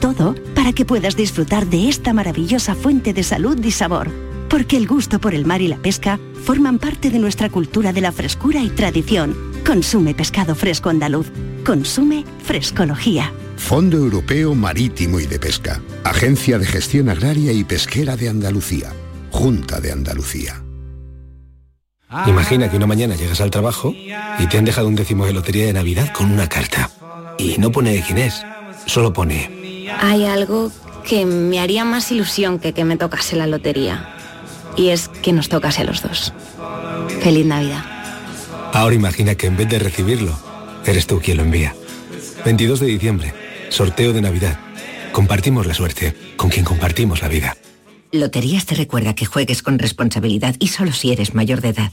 Todo 0.01 0.35
para 0.53 0.73
que 0.73 0.85
puedas 0.85 1.15
disfrutar 1.15 1.67
de 1.67 1.87
esta 1.87 2.13
maravillosa 2.13 2.75
fuente 2.75 3.13
de 3.13 3.23
salud 3.23 3.57
y 3.63 3.71
sabor 3.71 4.11
porque 4.49 4.77
el 4.77 4.87
gusto 4.87 5.19
por 5.19 5.33
el 5.33 5.45
mar 5.45 5.61
y 5.61 5.67
la 5.67 5.77
pesca 5.77 6.19
forman 6.43 6.79
parte 6.79 7.09
de 7.09 7.19
nuestra 7.19 7.49
cultura 7.49 7.93
de 7.93 8.01
la 8.01 8.11
frescura 8.11 8.61
y 8.61 8.69
tradición. 8.69 9.35
Consume 9.65 10.13
pescado 10.13 10.55
fresco 10.55 10.89
andaluz. 10.89 11.27
Consume 11.65 12.25
frescología. 12.43 13.33
Fondo 13.57 13.97
Europeo 13.97 14.55
Marítimo 14.55 15.19
y 15.19 15.25
de 15.25 15.39
Pesca. 15.39 15.81
Agencia 16.03 16.57
de 16.59 16.65
Gestión 16.65 17.09
Agraria 17.09 17.51
y 17.51 17.63
Pesquera 17.63 18.15
de 18.15 18.29
Andalucía. 18.29 18.93
Junta 19.31 19.81
de 19.81 19.91
Andalucía. 19.91 20.63
Imagina 22.25 22.71
que 22.71 22.77
una 22.77 22.87
mañana 22.87 23.15
llegas 23.15 23.41
al 23.41 23.51
trabajo 23.51 23.93
y 23.93 24.47
te 24.47 24.57
han 24.57 24.63
dejado 24.63 24.87
un 24.87 24.95
décimo 24.95 25.25
de 25.25 25.33
lotería 25.33 25.65
de 25.65 25.73
Navidad 25.73 26.13
con 26.13 26.31
una 26.31 26.47
carta. 26.47 26.89
Y 27.37 27.57
no 27.57 27.71
pone 27.71 28.01
quién 28.05 28.19
es, 28.19 28.45
solo 28.85 29.11
pone... 29.11 29.85
Hay 29.99 30.25
algo 30.25 30.71
que 31.05 31.25
me 31.25 31.59
haría 31.59 31.83
más 31.83 32.11
ilusión 32.11 32.59
que 32.59 32.73
que 32.73 32.85
me 32.85 32.97
tocase 32.97 33.35
la 33.35 33.47
lotería 33.47 34.16
y 34.77 34.89
es 34.89 35.09
que 35.09 35.33
nos 35.33 35.49
tocase 35.49 35.81
a 35.81 35.85
los 35.85 36.01
dos. 36.01 36.31
Feliz 37.21 37.45
Navidad. 37.45 37.83
Ahora 38.73 38.95
imagina 38.95 39.35
que 39.35 39.47
en 39.47 39.57
vez 39.57 39.67
de 39.67 39.79
recibirlo, 39.79 40.37
eres 40.85 41.07
tú 41.07 41.19
quien 41.19 41.37
lo 41.37 41.43
envía. 41.43 41.75
22 42.45 42.79
de 42.79 42.87
diciembre, 42.87 43.33
sorteo 43.69 44.13
de 44.13 44.21
Navidad. 44.21 44.59
Compartimos 45.11 45.65
la 45.65 45.73
suerte 45.73 46.15
con 46.37 46.49
quien 46.49 46.63
compartimos 46.63 47.21
la 47.21 47.27
vida. 47.27 47.57
Loterías 48.11 48.65
te 48.65 48.75
recuerda 48.75 49.15
que 49.15 49.25
juegues 49.25 49.63
con 49.63 49.79
responsabilidad 49.79 50.55
y 50.59 50.67
solo 50.67 50.93
si 50.93 51.11
eres 51.11 51.33
mayor 51.33 51.59
de 51.61 51.69
edad. 51.69 51.91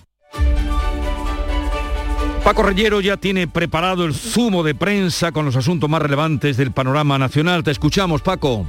Paco 2.45 2.63
Reyero 2.63 3.01
ya 3.01 3.17
tiene 3.17 3.49
preparado 3.49 4.05
el 4.05 4.15
zumo 4.15 4.63
de 4.63 4.75
prensa 4.75 5.33
con 5.33 5.47
los 5.47 5.57
asuntos 5.57 5.89
más 5.89 6.03
relevantes 6.03 6.59
del 6.59 6.73
panorama 6.73 7.19
nacional. 7.19 7.65
Te 7.65 7.71
escuchamos, 7.71 8.21
Paco. 8.21 8.67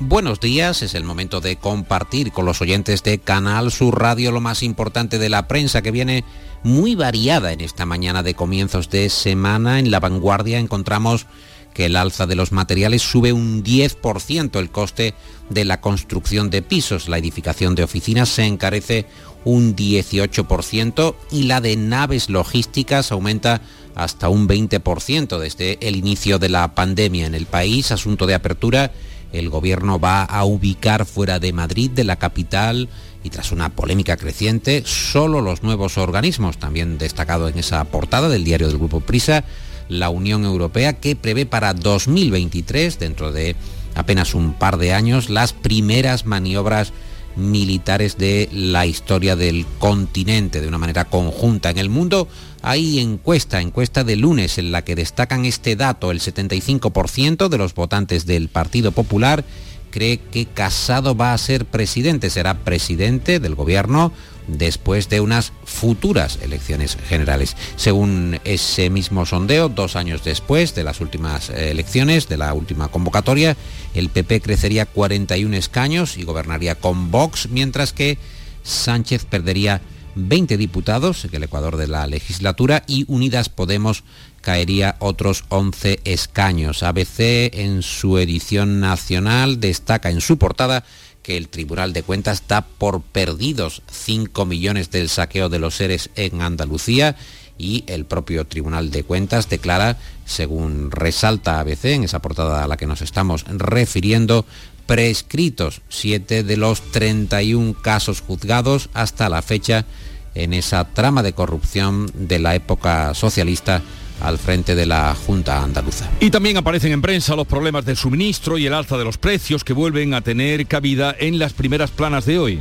Buenos 0.00 0.40
días, 0.40 0.82
es 0.82 0.94
el 0.94 1.04
momento 1.04 1.40
de 1.40 1.54
compartir 1.54 2.32
con 2.32 2.44
los 2.44 2.60
oyentes 2.60 3.04
de 3.04 3.20
Canal 3.20 3.70
Sur 3.70 4.00
Radio 4.00 4.32
lo 4.32 4.40
más 4.40 4.64
importante 4.64 5.20
de 5.20 5.28
la 5.28 5.46
prensa 5.46 5.82
que 5.82 5.92
viene 5.92 6.24
muy 6.64 6.96
variada 6.96 7.52
en 7.52 7.60
esta 7.60 7.86
mañana 7.86 8.24
de 8.24 8.34
comienzos 8.34 8.90
de 8.90 9.08
semana. 9.08 9.78
En 9.78 9.92
la 9.92 10.00
vanguardia 10.00 10.58
encontramos 10.58 11.26
que 11.74 11.86
el 11.86 11.94
alza 11.94 12.26
de 12.26 12.34
los 12.34 12.50
materiales 12.50 13.02
sube 13.02 13.32
un 13.32 13.62
10% 13.62 14.58
el 14.58 14.70
coste 14.70 15.14
de 15.48 15.64
la 15.64 15.80
construcción 15.80 16.50
de 16.50 16.62
pisos. 16.62 17.08
La 17.08 17.18
edificación 17.18 17.76
de 17.76 17.84
oficinas 17.84 18.28
se 18.28 18.46
encarece 18.46 19.06
un 19.44 19.76
18% 19.76 21.14
y 21.30 21.44
la 21.44 21.60
de 21.60 21.76
naves 21.76 22.30
logísticas 22.30 23.12
aumenta 23.12 23.60
hasta 23.94 24.28
un 24.28 24.48
20% 24.48 25.38
desde 25.38 25.78
el 25.86 25.94
inicio 25.94 26.40
de 26.40 26.48
la 26.48 26.74
pandemia 26.74 27.26
en 27.26 27.34
el 27.36 27.46
país. 27.46 27.92
Asunto 27.92 28.26
de 28.26 28.34
apertura 28.34 28.90
el 29.38 29.50
gobierno 29.50 29.98
va 29.98 30.22
a 30.24 30.44
ubicar 30.44 31.06
fuera 31.06 31.38
de 31.38 31.52
Madrid, 31.52 31.90
de 31.90 32.04
la 32.04 32.16
capital, 32.16 32.88
y 33.22 33.30
tras 33.30 33.52
una 33.52 33.70
polémica 33.70 34.16
creciente, 34.16 34.82
solo 34.84 35.40
los 35.40 35.62
nuevos 35.62 35.98
organismos, 35.98 36.58
también 36.58 36.98
destacado 36.98 37.48
en 37.48 37.58
esa 37.58 37.82
portada 37.84 38.28
del 38.28 38.44
diario 38.44 38.68
del 38.68 38.78
Grupo 38.78 39.00
Prisa, 39.00 39.44
la 39.88 40.10
Unión 40.10 40.44
Europea, 40.44 40.94
que 40.94 41.16
prevé 41.16 41.46
para 41.46 41.74
2023, 41.74 42.98
dentro 42.98 43.32
de 43.32 43.56
apenas 43.94 44.34
un 44.34 44.52
par 44.54 44.76
de 44.76 44.92
años, 44.92 45.30
las 45.30 45.52
primeras 45.52 46.26
maniobras 46.26 46.92
militares 47.36 48.18
de 48.18 48.48
la 48.52 48.86
historia 48.86 49.36
del 49.36 49.66
continente 49.78 50.60
de 50.60 50.68
una 50.68 50.78
manera 50.78 51.04
conjunta. 51.04 51.70
En 51.70 51.78
el 51.78 51.90
mundo 51.90 52.28
hay 52.62 52.98
encuesta, 52.98 53.60
encuesta 53.60 54.04
de 54.04 54.16
lunes, 54.16 54.58
en 54.58 54.72
la 54.72 54.82
que 54.82 54.94
destacan 54.94 55.44
este 55.44 55.76
dato. 55.76 56.10
El 56.10 56.20
75% 56.20 57.48
de 57.48 57.58
los 57.58 57.74
votantes 57.74 58.26
del 58.26 58.48
Partido 58.48 58.92
Popular 58.92 59.44
cree 59.90 60.18
que 60.18 60.46
Casado 60.46 61.14
va 61.14 61.32
a 61.32 61.38
ser 61.38 61.66
presidente, 61.66 62.30
será 62.30 62.54
presidente 62.54 63.38
del 63.38 63.54
gobierno 63.54 64.12
después 64.46 65.08
de 65.08 65.20
unas 65.20 65.52
futuras 65.64 66.38
elecciones 66.42 66.96
generales. 67.08 67.56
Según 67.76 68.40
ese 68.44 68.90
mismo 68.90 69.26
sondeo, 69.26 69.68
dos 69.68 69.96
años 69.96 70.24
después 70.24 70.74
de 70.74 70.84
las 70.84 71.00
últimas 71.00 71.50
eh, 71.50 71.70
elecciones, 71.70 72.28
de 72.28 72.36
la 72.36 72.52
última 72.54 72.88
convocatoria, 72.88 73.56
el 73.94 74.08
PP 74.08 74.40
crecería 74.40 74.86
41 74.86 75.56
escaños 75.56 76.16
y 76.16 76.24
gobernaría 76.24 76.74
con 76.74 77.10
Vox, 77.10 77.48
mientras 77.50 77.92
que 77.92 78.18
Sánchez 78.62 79.24
perdería 79.24 79.80
20 80.16 80.56
diputados 80.56 81.24
en 81.24 81.34
el 81.34 81.42
Ecuador 81.42 81.76
de 81.76 81.88
la 81.88 82.06
legislatura 82.06 82.84
y 82.86 83.04
Unidas 83.08 83.48
Podemos 83.48 84.04
caería 84.40 84.96
otros 85.00 85.44
11 85.48 86.00
escaños. 86.04 86.82
ABC 86.82 87.50
en 87.54 87.82
su 87.82 88.18
edición 88.18 88.80
nacional 88.80 89.58
destaca 89.58 90.10
en 90.10 90.20
su 90.20 90.38
portada 90.38 90.84
que 91.24 91.36
el 91.36 91.48
Tribunal 91.48 91.92
de 91.92 92.04
Cuentas 92.04 92.44
da 92.46 92.60
por 92.60 93.00
perdidos 93.00 93.82
5 93.90 94.44
millones 94.44 94.92
del 94.92 95.08
saqueo 95.08 95.48
de 95.48 95.58
los 95.58 95.74
seres 95.74 96.10
en 96.14 96.42
Andalucía 96.42 97.16
y 97.58 97.82
el 97.86 98.04
propio 98.04 98.46
Tribunal 98.46 98.90
de 98.90 99.04
Cuentas 99.04 99.48
declara, 99.48 99.96
según 100.26 100.90
resalta 100.90 101.58
ABC 101.58 101.86
en 101.86 102.04
esa 102.04 102.20
portada 102.20 102.62
a 102.62 102.68
la 102.68 102.76
que 102.76 102.86
nos 102.86 103.00
estamos 103.00 103.44
refiriendo, 103.48 104.44
prescritos 104.86 105.80
7 105.88 106.42
de 106.42 106.56
los 106.58 106.82
31 106.92 107.74
casos 107.80 108.20
juzgados 108.20 108.90
hasta 108.92 109.30
la 109.30 109.40
fecha 109.40 109.86
en 110.34 110.52
esa 110.52 110.84
trama 110.84 111.22
de 111.22 111.32
corrupción 111.32 112.10
de 112.14 112.38
la 112.38 112.54
época 112.54 113.14
socialista 113.14 113.82
al 114.20 114.38
frente 114.38 114.74
de 114.74 114.86
la 114.86 115.14
Junta 115.14 115.62
Andaluza. 115.62 116.08
Y 116.20 116.30
también 116.30 116.56
aparecen 116.56 116.92
en 116.92 117.02
prensa 117.02 117.36
los 117.36 117.46
problemas 117.46 117.84
del 117.84 117.96
suministro 117.96 118.58
y 118.58 118.66
el 118.66 118.74
alza 118.74 118.96
de 118.96 119.04
los 119.04 119.18
precios 119.18 119.64
que 119.64 119.72
vuelven 119.72 120.14
a 120.14 120.20
tener 120.20 120.66
cabida 120.66 121.14
en 121.18 121.38
las 121.38 121.52
primeras 121.52 121.90
planas 121.90 122.24
de 122.24 122.38
hoy. 122.38 122.60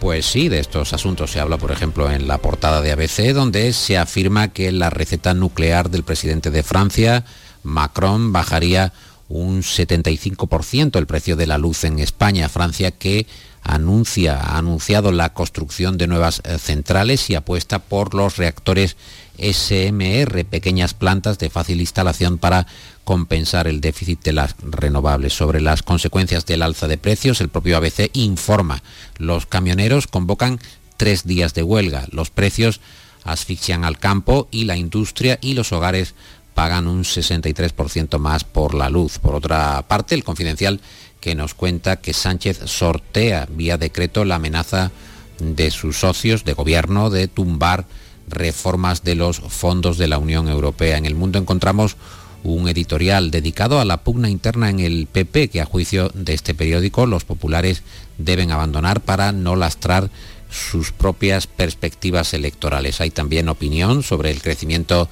Pues 0.00 0.26
sí, 0.26 0.48
de 0.48 0.60
estos 0.60 0.92
asuntos 0.92 1.32
se 1.32 1.40
habla, 1.40 1.58
por 1.58 1.72
ejemplo, 1.72 2.10
en 2.10 2.28
la 2.28 2.38
portada 2.38 2.80
de 2.80 2.92
ABC, 2.92 3.32
donde 3.34 3.72
se 3.72 3.98
afirma 3.98 4.48
que 4.48 4.70
la 4.70 4.90
receta 4.90 5.34
nuclear 5.34 5.90
del 5.90 6.04
presidente 6.04 6.52
de 6.52 6.62
Francia, 6.62 7.24
Macron, 7.64 8.32
bajaría 8.32 8.92
un 9.28 9.62
75% 9.62 10.96
el 10.98 11.06
precio 11.06 11.34
de 11.34 11.48
la 11.48 11.58
luz 11.58 11.82
en 11.82 11.98
España. 11.98 12.48
Francia 12.48 12.92
que 12.92 13.26
anuncia, 13.62 14.40
ha 14.40 14.58
anunciado 14.58 15.12
la 15.12 15.34
construcción 15.34 15.98
de 15.98 16.06
nuevas 16.06 16.42
eh, 16.44 16.58
centrales 16.58 17.28
y 17.28 17.34
apuesta 17.34 17.80
por 17.80 18.14
los 18.14 18.36
reactores 18.36 18.96
SMR, 19.38 20.44
pequeñas 20.44 20.94
plantas 20.94 21.38
de 21.38 21.50
fácil 21.50 21.80
instalación 21.80 22.38
para 22.38 22.66
compensar 23.04 23.66
el 23.68 23.80
déficit 23.80 24.22
de 24.22 24.32
las 24.32 24.56
renovables. 24.62 25.32
Sobre 25.32 25.60
las 25.60 25.82
consecuencias 25.82 26.44
del 26.46 26.62
alza 26.62 26.88
de 26.88 26.98
precios, 26.98 27.40
el 27.40 27.48
propio 27.48 27.76
ABC 27.76 28.10
informa. 28.12 28.82
Los 29.16 29.46
camioneros 29.46 30.06
convocan 30.06 30.58
tres 30.96 31.24
días 31.24 31.54
de 31.54 31.62
huelga. 31.62 32.06
Los 32.10 32.30
precios 32.30 32.80
asfixian 33.24 33.84
al 33.84 33.98
campo 33.98 34.48
y 34.50 34.64
la 34.64 34.76
industria 34.76 35.38
y 35.40 35.54
los 35.54 35.72
hogares 35.72 36.14
pagan 36.54 36.88
un 36.88 37.04
63% 37.04 38.18
más 38.18 38.44
por 38.44 38.74
la 38.74 38.90
luz. 38.90 39.18
Por 39.20 39.34
otra 39.34 39.84
parte, 39.86 40.14
el 40.14 40.24
confidencial 40.24 40.80
que 41.20 41.34
nos 41.34 41.54
cuenta 41.54 41.96
que 41.96 42.12
Sánchez 42.12 42.62
sortea 42.64 43.46
vía 43.50 43.78
decreto 43.78 44.24
la 44.24 44.36
amenaza 44.36 44.90
de 45.38 45.70
sus 45.70 45.98
socios 45.98 46.44
de 46.44 46.54
gobierno 46.54 47.10
de 47.10 47.28
tumbar 47.28 47.86
reformas 48.28 49.04
de 49.04 49.14
los 49.14 49.40
fondos 49.40 49.98
de 49.98 50.08
la 50.08 50.18
Unión 50.18 50.48
Europea. 50.48 50.96
En 50.96 51.06
el 51.06 51.14
mundo 51.14 51.38
encontramos 51.38 51.96
un 52.44 52.68
editorial 52.68 53.30
dedicado 53.30 53.80
a 53.80 53.84
la 53.84 53.98
pugna 53.98 54.30
interna 54.30 54.70
en 54.70 54.80
el 54.80 55.06
PP 55.06 55.48
que 55.48 55.60
a 55.60 55.66
juicio 55.66 56.10
de 56.14 56.34
este 56.34 56.54
periódico 56.54 57.06
los 57.06 57.24
populares 57.24 57.82
deben 58.16 58.50
abandonar 58.50 59.00
para 59.00 59.32
no 59.32 59.56
lastrar 59.56 60.10
sus 60.50 60.92
propias 60.92 61.46
perspectivas 61.46 62.32
electorales. 62.34 63.00
Hay 63.00 63.10
también 63.10 63.48
opinión 63.48 64.02
sobre 64.02 64.30
el 64.30 64.40
crecimiento 64.40 65.08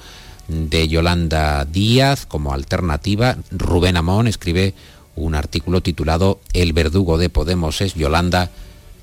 de 0.47 0.87
Yolanda 0.87 1.65
Díaz 1.65 2.25
como 2.25 2.53
alternativa. 2.53 3.37
Rubén 3.51 3.97
Amón 3.97 4.27
escribe 4.27 4.73
un 5.15 5.35
artículo 5.35 5.81
titulado 5.81 6.39
El 6.53 6.73
verdugo 6.73 7.17
de 7.17 7.29
Podemos 7.29 7.81
es 7.81 7.95
Yolanda, 7.95 8.49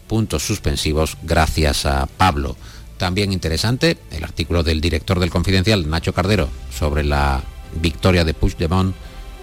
puntos 0.06 0.42
suspensivos, 0.44 1.16
gracias 1.22 1.86
a 1.86 2.06
Pablo. 2.06 2.56
También 2.98 3.32
interesante 3.32 3.98
el 4.10 4.24
artículo 4.24 4.62
del 4.62 4.80
director 4.80 5.18
del 5.20 5.30
Confidencial, 5.30 5.88
Nacho 5.88 6.12
Cardero, 6.12 6.48
sobre 6.72 7.04
la 7.04 7.42
victoria 7.80 8.24
de 8.24 8.34
Puigdemont 8.34 8.94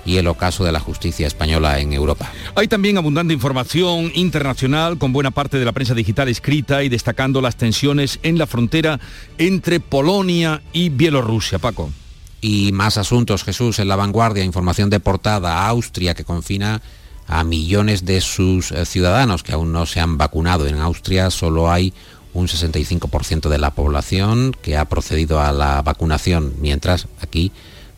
y 0.05 0.17
el 0.17 0.27
ocaso 0.27 0.63
de 0.63 0.71
la 0.71 0.79
justicia 0.79 1.27
española 1.27 1.79
en 1.79 1.93
Europa. 1.93 2.31
Hay 2.55 2.67
también 2.67 2.97
abundante 2.97 3.33
información 3.33 4.11
internacional 4.15 4.97
con 4.97 5.13
buena 5.13 5.31
parte 5.31 5.59
de 5.59 5.65
la 5.65 5.73
prensa 5.73 5.93
digital 5.93 6.27
escrita 6.27 6.83
y 6.83 6.89
destacando 6.89 7.41
las 7.41 7.55
tensiones 7.55 8.19
en 8.23 8.37
la 8.37 8.47
frontera 8.47 8.99
entre 9.37 9.79
Polonia 9.79 10.61
y 10.73 10.89
Bielorrusia. 10.89 11.59
Paco. 11.59 11.91
Y 12.39 12.71
más 12.71 12.97
asuntos, 12.97 13.43
Jesús, 13.43 13.77
en 13.77 13.87
la 13.87 13.95
vanguardia, 13.95 14.43
información 14.43 14.89
de 14.89 14.99
portada, 14.99 15.67
Austria 15.67 16.15
que 16.15 16.23
confina 16.23 16.81
a 17.27 17.43
millones 17.43 18.03
de 18.03 18.19
sus 18.19 18.71
eh, 18.71 18.85
ciudadanos 18.85 19.43
que 19.43 19.53
aún 19.53 19.71
no 19.71 19.85
se 19.85 19.99
han 19.99 20.17
vacunado. 20.17 20.67
En 20.67 20.79
Austria 20.79 21.29
solo 21.29 21.71
hay 21.71 21.93
un 22.33 22.47
65% 22.47 23.49
de 23.49 23.57
la 23.57 23.71
población 23.71 24.55
que 24.61 24.77
ha 24.77 24.85
procedido 24.85 25.39
a 25.41 25.51
la 25.51 25.81
vacunación, 25.81 26.53
mientras 26.59 27.07
aquí 27.21 27.51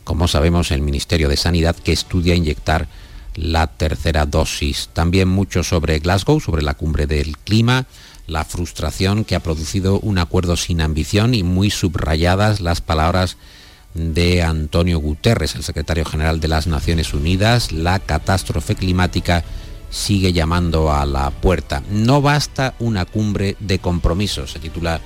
como 0.04 0.28
sabemos, 0.28 0.70
el 0.70 0.82
Ministerio 0.82 1.28
de 1.28 1.36
Sanidad 1.36 1.74
que 1.74 1.92
estudia 1.92 2.34
inyectar 2.34 2.86
la 3.34 3.66
tercera 3.66 4.26
dosis. 4.26 4.90
También 4.92 5.28
mucho 5.28 5.64
sobre 5.64 5.98
Glasgow, 5.98 6.40
sobre 6.40 6.62
la 6.62 6.74
cumbre 6.74 7.06
del 7.06 7.36
clima, 7.38 7.86
la 8.26 8.44
frustración 8.44 9.24
que 9.24 9.34
ha 9.34 9.40
producido 9.40 9.98
un 10.00 10.18
acuerdo 10.18 10.56
sin 10.56 10.80
ambición 10.80 11.34
y 11.34 11.42
muy 11.42 11.70
subrayadas 11.70 12.60
las 12.60 12.80
palabras 12.80 13.36
de 13.94 14.42
Antonio 14.42 14.98
Guterres, 14.98 15.54
el 15.54 15.64
secretario 15.64 16.04
general 16.04 16.40
de 16.40 16.48
las 16.48 16.66
Naciones 16.66 17.14
Unidas. 17.14 17.72
La 17.72 17.98
catástrofe 17.98 18.74
climática 18.74 19.44
sigue 19.94 20.32
llamando 20.32 20.92
a 20.92 21.06
la 21.06 21.30
puerta. 21.30 21.82
No 21.88 22.20
basta 22.20 22.74
una 22.80 23.04
cumbre 23.04 23.56
de 23.60 23.78
compromisos, 23.78 24.50
se 24.50 24.58
titula 24.58 25.00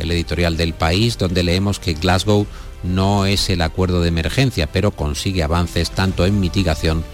el 0.00 0.10
editorial 0.10 0.56
del 0.56 0.74
país, 0.74 1.16
donde 1.16 1.44
leemos 1.44 1.78
que 1.78 1.94
Glasgow 1.94 2.46
no 2.82 3.24
es 3.24 3.48
el 3.50 3.62
acuerdo 3.62 4.00
de 4.00 4.08
emergencia, 4.08 4.66
pero 4.66 4.90
consigue 4.90 5.44
avances 5.44 5.92
tanto 5.92 6.26
en 6.26 6.40
mitigación 6.40 7.04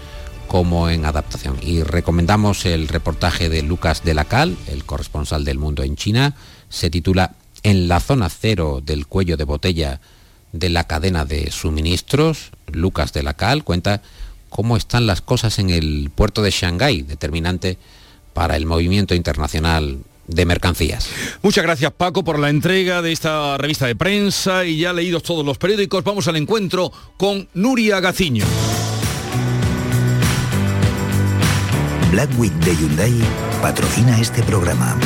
como 0.47 0.89
en 0.89 1.05
adaptación. 1.05 1.57
Y 1.61 1.83
recomendamos 1.83 2.65
el 2.65 2.87
reportaje 2.87 3.47
de 3.47 3.61
Lucas 3.61 4.03
de 4.03 4.15
la 4.15 4.25
Cal, 4.25 4.57
el 4.65 4.83
corresponsal 4.83 5.45
del 5.45 5.59
mundo 5.59 5.83
en 5.83 5.95
China. 5.95 6.35
Se 6.69 6.89
titula 6.89 7.35
En 7.61 7.87
la 7.87 7.99
zona 7.99 8.29
cero 8.29 8.81
del 8.83 9.05
cuello 9.05 9.37
de 9.37 9.43
botella 9.43 10.01
de 10.51 10.69
la 10.69 10.85
cadena 10.85 11.25
de 11.25 11.51
suministros. 11.51 12.49
Lucas 12.71 13.13
de 13.13 13.21
la 13.21 13.35
Cal 13.35 13.63
cuenta 13.63 14.01
cómo 14.49 14.77
están 14.77 15.07
las 15.07 15.21
cosas 15.21 15.59
en 15.59 15.69
el 15.69 16.11
puerto 16.13 16.41
de 16.41 16.51
Shanghái, 16.51 17.03
determinante 17.03 17.77
para 18.33 18.55
el 18.55 18.65
movimiento 18.65 19.15
internacional 19.15 19.99
de 20.27 20.45
mercancías. 20.45 21.09
Muchas 21.41 21.63
gracias 21.63 21.91
Paco 21.91 22.23
por 22.23 22.37
la 22.39 22.49
entrega 22.49 23.01
de 23.01 23.11
esta 23.11 23.57
revista 23.57 23.87
de 23.87 23.95
prensa 23.95 24.65
y 24.65 24.77
ya 24.77 24.93
leídos 24.93 25.23
todos 25.23 25.45
los 25.45 25.57
periódicos, 25.57 26.03
vamos 26.03 26.27
al 26.27 26.35
encuentro 26.35 26.91
con 27.17 27.47
Nuria 27.53 27.99
Gaciño. 27.99 28.45
Black 32.11 32.29
Week 32.39 32.53
de 32.53 32.75
Hyundai 32.75 33.13
patrocina 33.61 34.19
este 34.19 34.41
programa. 34.43 34.97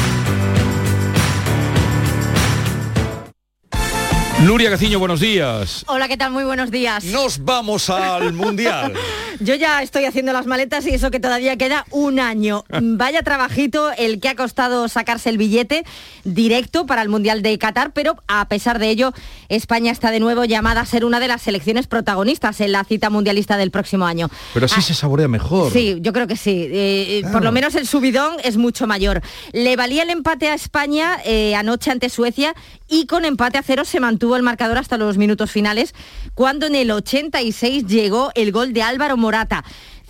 Nuria 4.44 4.70
Gaciño, 4.70 5.00
buenos 5.00 5.22
días. 5.22 5.86
Hola, 5.88 6.10
¿qué 6.10 6.18
tal? 6.18 6.32
Muy 6.32 6.44
buenos 6.44 6.70
días. 6.70 7.06
Nos 7.06 7.46
vamos 7.46 7.90
al 7.90 8.34
Mundial. 8.34 8.92
Yo 9.40 9.56
ya 9.56 9.82
estoy 9.82 10.04
haciendo 10.06 10.32
las 10.34 10.46
maletas 10.46 10.86
y 10.86 10.90
eso 10.90 11.12
que 11.12 11.20
todavía 11.20 11.58
queda 11.58 11.86
un 11.92 12.20
año. 12.20 12.66
Vaya 12.82 13.24
trabajito 13.24 13.92
el 13.98 14.20
que 14.20 14.30
ha 14.30 14.36
costado 14.36 14.88
sacarse 14.90 15.30
el 15.30 15.38
billete 15.38 15.86
directo 16.24 16.86
para 16.86 17.02
el 17.02 17.10
Mundial 17.10 17.42
de 17.42 17.58
Qatar, 17.58 17.94
pero 17.94 18.18
a 18.28 18.48
pesar 18.48 18.80
de 18.80 18.90
ello, 18.90 19.14
España 19.50 19.92
está 19.92 20.12
de 20.12 20.20
nuevo 20.20 20.44
llamada 20.46 20.82
a 20.82 20.86
ser 20.86 21.04
una 21.06 21.20
de 21.20 21.30
las 21.30 21.42
selecciones 21.42 21.88
protagonistas 21.88 22.60
en 22.62 22.74
la 22.74 22.84
cita 22.84 23.10
mundialista 23.10 23.56
del 23.58 23.72
próximo 23.72 24.06
año. 24.06 24.30
Pero 24.54 24.66
así 24.66 24.76
Ah, 24.78 24.82
se 24.82 24.94
saborea 24.94 25.28
mejor. 25.30 25.72
Sí, 25.72 25.98
yo 26.02 26.12
creo 26.14 26.28
que 26.28 26.36
sí. 26.36 26.68
Eh, 26.70 27.22
eh, 27.24 27.24
Por 27.32 27.44
lo 27.44 27.52
menos 27.54 27.76
el 27.76 27.88
subidón 27.88 28.36
es 28.44 28.58
mucho 28.58 28.88
mayor. 28.88 29.22
Le 29.54 29.76
valía 29.78 30.04
el 30.04 30.10
empate 30.10 30.50
a 30.50 30.54
España 30.54 31.18
eh, 31.26 31.56
anoche 31.56 31.92
ante 31.92 32.10
Suecia 32.10 32.54
y 32.88 33.08
con 33.08 33.26
empate 33.26 33.58
a 33.58 33.64
cero 33.64 33.84
se 33.86 34.00
mantuvo 34.00 34.33
el 34.36 34.44
marcador 34.44 34.78
hasta 34.78 34.98
los 34.98 35.18
minutos 35.18 35.52
finales, 35.52 35.94
cuando 36.34 36.66
en 36.66 36.76
el 36.76 36.92
86 36.92 37.86
llegó 37.86 38.32
el 38.36 38.52
gol 38.52 38.74
de 38.74 38.84
Álvaro 38.84 39.18
Morata. 39.18 39.64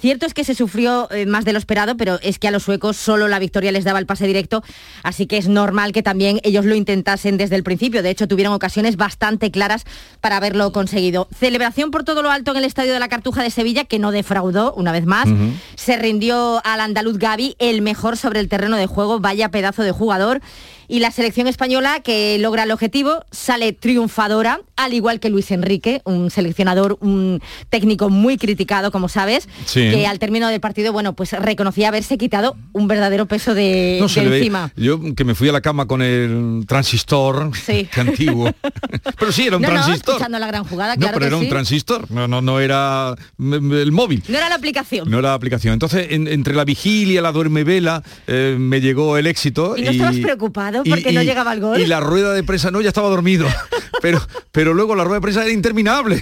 Cierto 0.03 0.25
es 0.25 0.33
que 0.33 0.43
se 0.43 0.53
sufrió 0.53 1.09
eh, 1.11 1.25
más 1.25 1.45
de 1.45 1.53
lo 1.53 1.57
esperado, 1.57 1.95
pero 1.95 2.19
es 2.21 2.37
que 2.37 2.49
a 2.49 2.51
los 2.51 2.63
suecos 2.63 2.97
solo 2.97 3.29
la 3.29 3.39
victoria 3.39 3.71
les 3.71 3.85
daba 3.85 3.99
el 3.99 4.05
pase 4.05 4.27
directo, 4.27 4.61
así 5.01 5.27
que 5.27 5.37
es 5.37 5.47
normal 5.47 5.93
que 5.93 6.03
también 6.03 6.41
ellos 6.43 6.65
lo 6.65 6.75
intentasen 6.75 7.37
desde 7.37 7.55
el 7.55 7.63
principio. 7.63 8.03
De 8.03 8.09
hecho, 8.09 8.27
tuvieron 8.27 8.53
ocasiones 8.53 8.97
bastante 8.97 9.49
claras 9.49 9.85
para 10.19 10.35
haberlo 10.35 10.73
conseguido. 10.73 11.29
Celebración 11.33 11.89
por 11.89 12.03
todo 12.03 12.21
lo 12.21 12.31
alto 12.31 12.51
en 12.51 12.57
el 12.57 12.65
Estadio 12.65 12.91
de 12.91 12.99
la 12.99 13.07
Cartuja 13.07 13.43
de 13.43 13.49
Sevilla, 13.49 13.85
que 13.85 13.97
no 13.97 14.11
defraudó 14.11 14.73
una 14.73 14.91
vez 14.91 15.05
más. 15.05 15.29
Se 15.75 15.95
rindió 15.95 16.61
al 16.65 16.81
andaluz 16.81 17.17
Gaby, 17.17 17.55
el 17.59 17.81
mejor 17.81 18.17
sobre 18.17 18.41
el 18.41 18.49
terreno 18.49 18.75
de 18.75 18.87
juego, 18.87 19.21
vaya 19.21 19.51
pedazo 19.51 19.83
de 19.83 19.93
jugador. 19.93 20.41
Y 20.87 20.99
la 20.99 21.11
selección 21.11 21.47
española 21.47 22.01
que 22.01 22.37
logra 22.39 22.63
el 22.63 22.71
objetivo 22.71 23.25
sale 23.31 23.73
triunfadora, 23.73 24.61
al 24.75 24.93
igual 24.93 25.19
que 25.19 25.29
Luis 25.29 25.51
Enrique, 25.51 26.01
un 26.05 26.31
seleccionador, 26.31 26.97
un 27.01 27.41
técnico 27.69 28.09
muy 28.09 28.37
criticado, 28.37 28.91
como 28.91 29.07
sabes, 29.09 29.47
Sí. 29.65 29.81
que 29.91 30.07
al 30.07 30.19
término 30.19 30.47
del 30.49 30.59
partido, 30.59 30.91
bueno, 30.93 31.13
pues 31.13 31.31
reconocía 31.33 31.89
haberse 31.89 32.17
quitado 32.17 32.55
un 32.71 32.87
verdadero 32.87 33.25
peso 33.27 33.53
de, 33.53 33.97
No 34.01 34.07
de 34.07 34.29
ve- 34.29 34.37
encima. 34.39 34.71
Yo 34.75 34.99
que 35.15 35.23
me 35.25 35.35
fui 35.35 35.49
a 35.49 35.51
la 35.51 35.61
cama 35.61 35.85
con 35.85 36.01
el 36.01 36.65
transistor, 36.67 37.51
Sí. 37.55 37.87
antiguo. 37.97 38.51
pero 39.19 39.31
sí, 39.31 39.47
era 39.47 39.57
un 39.57 39.61
no, 39.61 39.67
no, 39.69 39.73
transistor. 39.75 40.15
escuchando 40.15 40.39
la 40.39 40.47
gran 40.47 40.63
jugada, 40.63 40.95
No, 40.95 41.07
pero 41.07 41.19
que 41.19 41.25
era 41.27 41.37
un 41.37 41.49
transistor, 41.49 42.09
no, 42.11 42.27
no, 42.27 42.41
no 42.41 42.59
era 42.59 43.15
el 43.39 43.91
móvil. 43.91 44.23
No 44.27 44.37
era 44.37 44.49
la 44.49 44.55
aplicación. 44.55 45.09
No 45.09 45.19
era 45.19 45.29
la 45.29 45.33
aplicación. 45.35 45.73
Entonces, 45.73 46.07
en- 46.11 46.27
entre 46.27 46.53
la 46.55 46.65
vigilia, 46.65 47.21
la 47.21 47.31
duerme 47.31 47.63
vela, 47.63 48.01
eh, 48.27 48.55
me 48.59 48.81
llegó 48.81 49.17
el 49.17 49.27
éxito. 49.27 49.75
¿Y 49.77 49.81
no 49.83 49.91
estabas 49.91 50.17
preocupado 50.17 50.83
porque 50.83 51.11
no 51.11 51.21
llegaba 51.21 51.53
el 51.53 51.59
gol? 51.59 51.79
Y 51.79 51.85
la 51.85 51.99
rueda 51.99 52.33
de 52.33 52.43
prensa, 52.43 52.71
no, 52.71 52.81
ya 52.81 52.87
estaba 52.89 53.09
dormido. 53.09 53.47
pero, 54.01 54.21
pero 54.51 54.62
luego 54.71 54.95
la 54.95 55.03
rueda 55.03 55.15
de 55.15 55.21
prensa 55.21 55.41
era 55.41 55.51
interminable. 55.51 56.21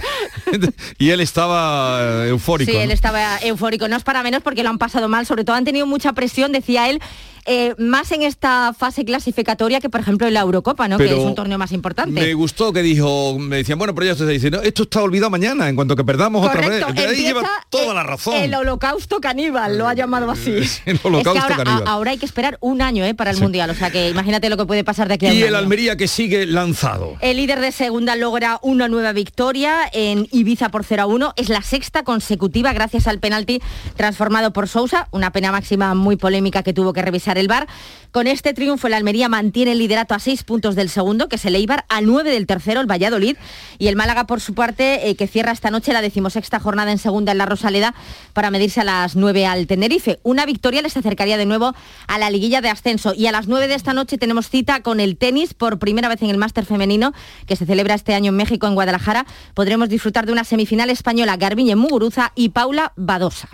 y 0.98 1.10
él 1.10 1.20
estaba 1.20 2.24
eh, 2.24 2.28
eufórico. 2.30 2.70
Sí, 2.72 2.78
¿no? 2.78 2.82
él 2.82 2.90
estaba 2.90 3.36
eufórico, 3.38 3.86
no 3.88 3.96
es 3.96 4.04
para 4.04 4.22
menos 4.22 4.42
porque 4.42 4.62
lo 4.62 4.70
han 4.70 4.78
pasado 4.78 5.08
mal, 5.08 5.26
sobre 5.26 5.44
todo 5.44 5.54
han 5.54 5.64
tenido 5.64 5.86
mucha 5.86 6.14
presión, 6.14 6.50
decía 6.50 6.88
él, 6.88 7.00
eh, 7.46 7.74
más 7.78 8.12
en 8.12 8.22
esta 8.22 8.72
fase 8.78 9.04
clasificatoria 9.04 9.80
que 9.80 9.88
por 9.90 10.00
ejemplo 10.00 10.26
en 10.26 10.34
la 10.34 10.40
Eurocopa, 10.40 10.88
¿no? 10.88 10.98
que 10.98 11.06
es 11.06 11.18
un 11.18 11.34
torneo 11.34 11.58
más 11.58 11.72
importante. 11.72 12.12
Me 12.20 12.34
gustó 12.34 12.72
que 12.72 12.82
dijo, 12.82 13.38
me 13.38 13.56
decían, 13.56 13.78
bueno, 13.78 13.94
pero 13.94 14.06
ya 14.06 14.14
se 14.14 14.26
dice, 14.26 14.50
no, 14.50 14.60
esto 14.62 14.84
está 14.84 15.02
olvidado 15.02 15.30
mañana, 15.30 15.68
en 15.68 15.76
cuanto 15.76 15.96
que 15.96 16.04
perdamos 16.04 16.46
otra 16.46 16.60
vez. 16.68 16.80
Entonces, 16.80 17.06
ahí 17.08 17.16
lleva 17.22 17.48
toda 17.70 17.94
la 17.94 18.02
razón. 18.02 18.34
El 18.36 18.54
holocausto 18.54 19.20
caníbal, 19.20 19.78
lo 19.78 19.88
ha 19.88 19.94
llamado 19.94 20.30
así. 20.30 20.50
El 20.52 20.62
Es 20.62 20.80
que 20.84 20.98
holocausto 21.08 21.42
ahora, 21.42 21.56
caníbal. 21.56 21.86
a- 21.88 21.90
ahora 21.90 22.10
hay 22.12 22.18
que 22.18 22.26
esperar 22.26 22.58
un 22.60 22.82
año 22.82 23.04
eh, 23.04 23.14
para 23.14 23.30
el 23.30 23.36
Sí. 23.36 23.42
Mundial, 23.42 23.70
o 23.70 23.74
sea 23.74 23.90
que 23.90 24.08
imagínate 24.10 24.48
lo 24.50 24.56
que 24.56 24.66
puede 24.66 24.84
pasar 24.84 25.08
de 25.08 25.14
aquí 25.14 25.26
a 25.26 25.30
un 25.30 25.34
Y 25.36 25.42
el 25.42 25.48
año. 25.54 25.58
Almería 25.58 25.96
que 25.96 26.06
sigue 26.08 26.46
lanzado. 26.46 27.16
El 27.20 27.36
líder 27.38 27.60
de 27.60 27.72
segunda 27.72 28.14
logra 28.16 28.58
una 28.62 28.88
nueva 28.88 29.12
victoria 29.12 29.78
en 29.92 30.28
Ibiza 30.30 30.68
por 30.70 30.84
0 30.84 31.02
a 31.02 31.06
1. 31.06 31.32
Es 31.36 31.48
la 31.48 31.62
sexta 31.62 32.02
consecutiva 32.04 32.72
gracias 32.72 33.06
al 33.06 33.18
penalti 33.18 33.60
transformado 33.96 34.52
por 34.52 34.68
Sousa, 34.68 35.08
una 35.10 35.32
pena 35.32 35.50
máxima 35.52 35.94
muy 35.94 36.16
polémica 36.16 36.62
que 36.62 36.72
tuvo 36.72 36.92
que 36.92 37.02
revisar 37.02 37.31
el 37.38 37.48
bar. 37.48 37.68
Con 38.12 38.26
este 38.26 38.52
triunfo 38.52 38.88
el 38.88 38.92
Almería 38.92 39.30
mantiene 39.30 39.72
el 39.72 39.78
liderato 39.78 40.12
a 40.14 40.18
seis 40.18 40.42
puntos 40.42 40.74
del 40.74 40.90
segundo, 40.90 41.30
que 41.30 41.36
es 41.36 41.44
el 41.46 41.56
Eibar, 41.56 41.86
a 41.88 42.02
nueve 42.02 42.30
del 42.30 42.46
tercero, 42.46 42.82
el 42.82 42.90
Valladolid, 42.90 43.38
y 43.78 43.88
el 43.88 43.96
Málaga 43.96 44.26
por 44.26 44.42
su 44.42 44.52
parte, 44.52 45.08
eh, 45.08 45.16
que 45.16 45.26
cierra 45.26 45.50
esta 45.50 45.70
noche 45.70 45.94
la 45.94 46.02
decimosexta 46.02 46.60
jornada 46.60 46.92
en 46.92 46.98
segunda 46.98 47.32
en 47.32 47.38
la 47.38 47.46
Rosaleda 47.46 47.94
para 48.34 48.50
medirse 48.50 48.82
a 48.82 48.84
las 48.84 49.16
nueve 49.16 49.46
al 49.46 49.66
Tenerife. 49.66 50.18
Una 50.24 50.44
victoria 50.44 50.82
les 50.82 50.94
acercaría 50.94 51.38
de 51.38 51.46
nuevo 51.46 51.74
a 52.06 52.18
la 52.18 52.28
liguilla 52.28 52.60
de 52.60 52.68
ascenso 52.68 53.14
y 53.14 53.28
a 53.28 53.32
las 53.32 53.48
nueve 53.48 53.66
de 53.66 53.76
esta 53.76 53.94
noche 53.94 54.18
tenemos 54.18 54.50
cita 54.50 54.82
con 54.82 55.00
el 55.00 55.16
tenis 55.16 55.54
por 55.54 55.78
primera 55.78 56.10
vez 56.10 56.20
en 56.20 56.28
el 56.28 56.36
máster 56.36 56.66
femenino 56.66 57.14
que 57.46 57.56
se 57.56 57.64
celebra 57.64 57.94
este 57.94 58.14
año 58.14 58.28
en 58.28 58.36
México, 58.36 58.66
en 58.66 58.74
Guadalajara. 58.74 59.24
Podremos 59.54 59.88
disfrutar 59.88 60.26
de 60.26 60.32
una 60.32 60.44
semifinal 60.44 60.90
española, 60.90 61.38
Garbiñe 61.38 61.76
Muguruza 61.76 62.32
y 62.34 62.50
Paula 62.50 62.92
Badosa. 62.96 63.48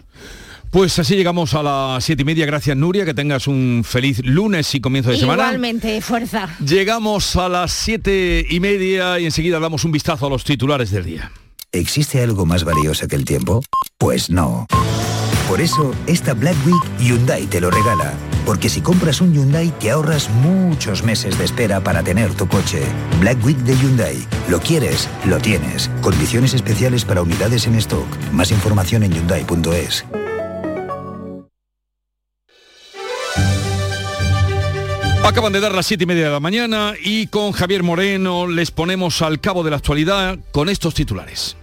Pues 0.70 0.98
así 0.98 1.16
llegamos 1.16 1.54
a 1.54 1.62
las 1.62 2.04
siete 2.04 2.22
y 2.22 2.24
media. 2.24 2.46
Gracias, 2.46 2.76
Nuria. 2.76 3.04
Que 3.04 3.14
tengas 3.14 3.46
un 3.46 3.83
feliz 3.85 4.20
lunes 4.24 4.74
y 4.74 4.81
comienzo 4.81 5.11
de 5.11 5.16
semana. 5.16 5.44
Igualmente, 5.44 6.00
fuerza. 6.00 6.48
Llegamos 6.64 7.37
a 7.37 7.48
las 7.48 7.72
siete 7.72 8.46
y 8.48 8.61
media 8.61 9.18
y 9.18 9.24
enseguida 9.24 9.59
damos 9.61 9.85
un 9.85 9.92
vistazo 9.92 10.26
a 10.26 10.31
los 10.31 10.44
titulares 10.44 10.90
del 10.90 11.04
día. 11.04 11.33
¿Existe 11.72 12.22
algo 12.22 12.46
más 12.46 12.64
valioso 12.64 13.07
que 13.09 13.16
el 13.16 13.24
tiempo? 13.24 13.62
Pues 13.98 14.31
no. 14.31 14.66
Por 15.48 15.62
eso, 15.62 15.94
esta 16.07 16.35
Black 16.35 16.57
Week 16.66 17.00
Hyundai 17.00 17.46
te 17.46 17.61
lo 17.61 17.70
regala. 17.70 18.12
Porque 18.44 18.68
si 18.68 18.83
compras 18.83 19.22
un 19.22 19.33
Hyundai 19.33 19.70
te 19.78 19.90
ahorras 19.90 20.28
muchos 20.31 21.02
meses 21.02 21.38
de 21.38 21.44
espera 21.44 21.81
para 21.81 22.02
tener 22.02 22.35
tu 22.35 22.46
coche. 22.46 22.83
Black 23.20 23.42
Week 23.44 23.57
de 23.59 23.74
Hyundai. 23.76 24.16
Lo 24.48 24.61
quieres, 24.61 25.09
lo 25.24 25.38
tienes. 25.38 25.90
Condiciones 26.02 26.52
especiales 26.52 27.04
para 27.04 27.22
unidades 27.22 27.66
en 27.66 27.76
stock. 27.76 28.07
Más 28.33 28.50
información 28.50 29.02
en 29.02 29.12
hyundai.es. 29.12 30.04
Acaban 35.28 35.52
de 35.52 35.60
dar 35.60 35.74
las 35.74 35.84
siete 35.84 36.04
y 36.04 36.06
media 36.06 36.24
de 36.24 36.30
la 36.30 36.40
mañana 36.40 36.94
y 37.04 37.26
con 37.26 37.52
Javier 37.52 37.82
Moreno 37.82 38.46
les 38.46 38.70
ponemos 38.70 39.20
al 39.20 39.42
cabo 39.42 39.62
de 39.62 39.68
la 39.68 39.76
actualidad 39.76 40.38
con 40.52 40.70
estos 40.70 40.94
titulares. 40.94 41.54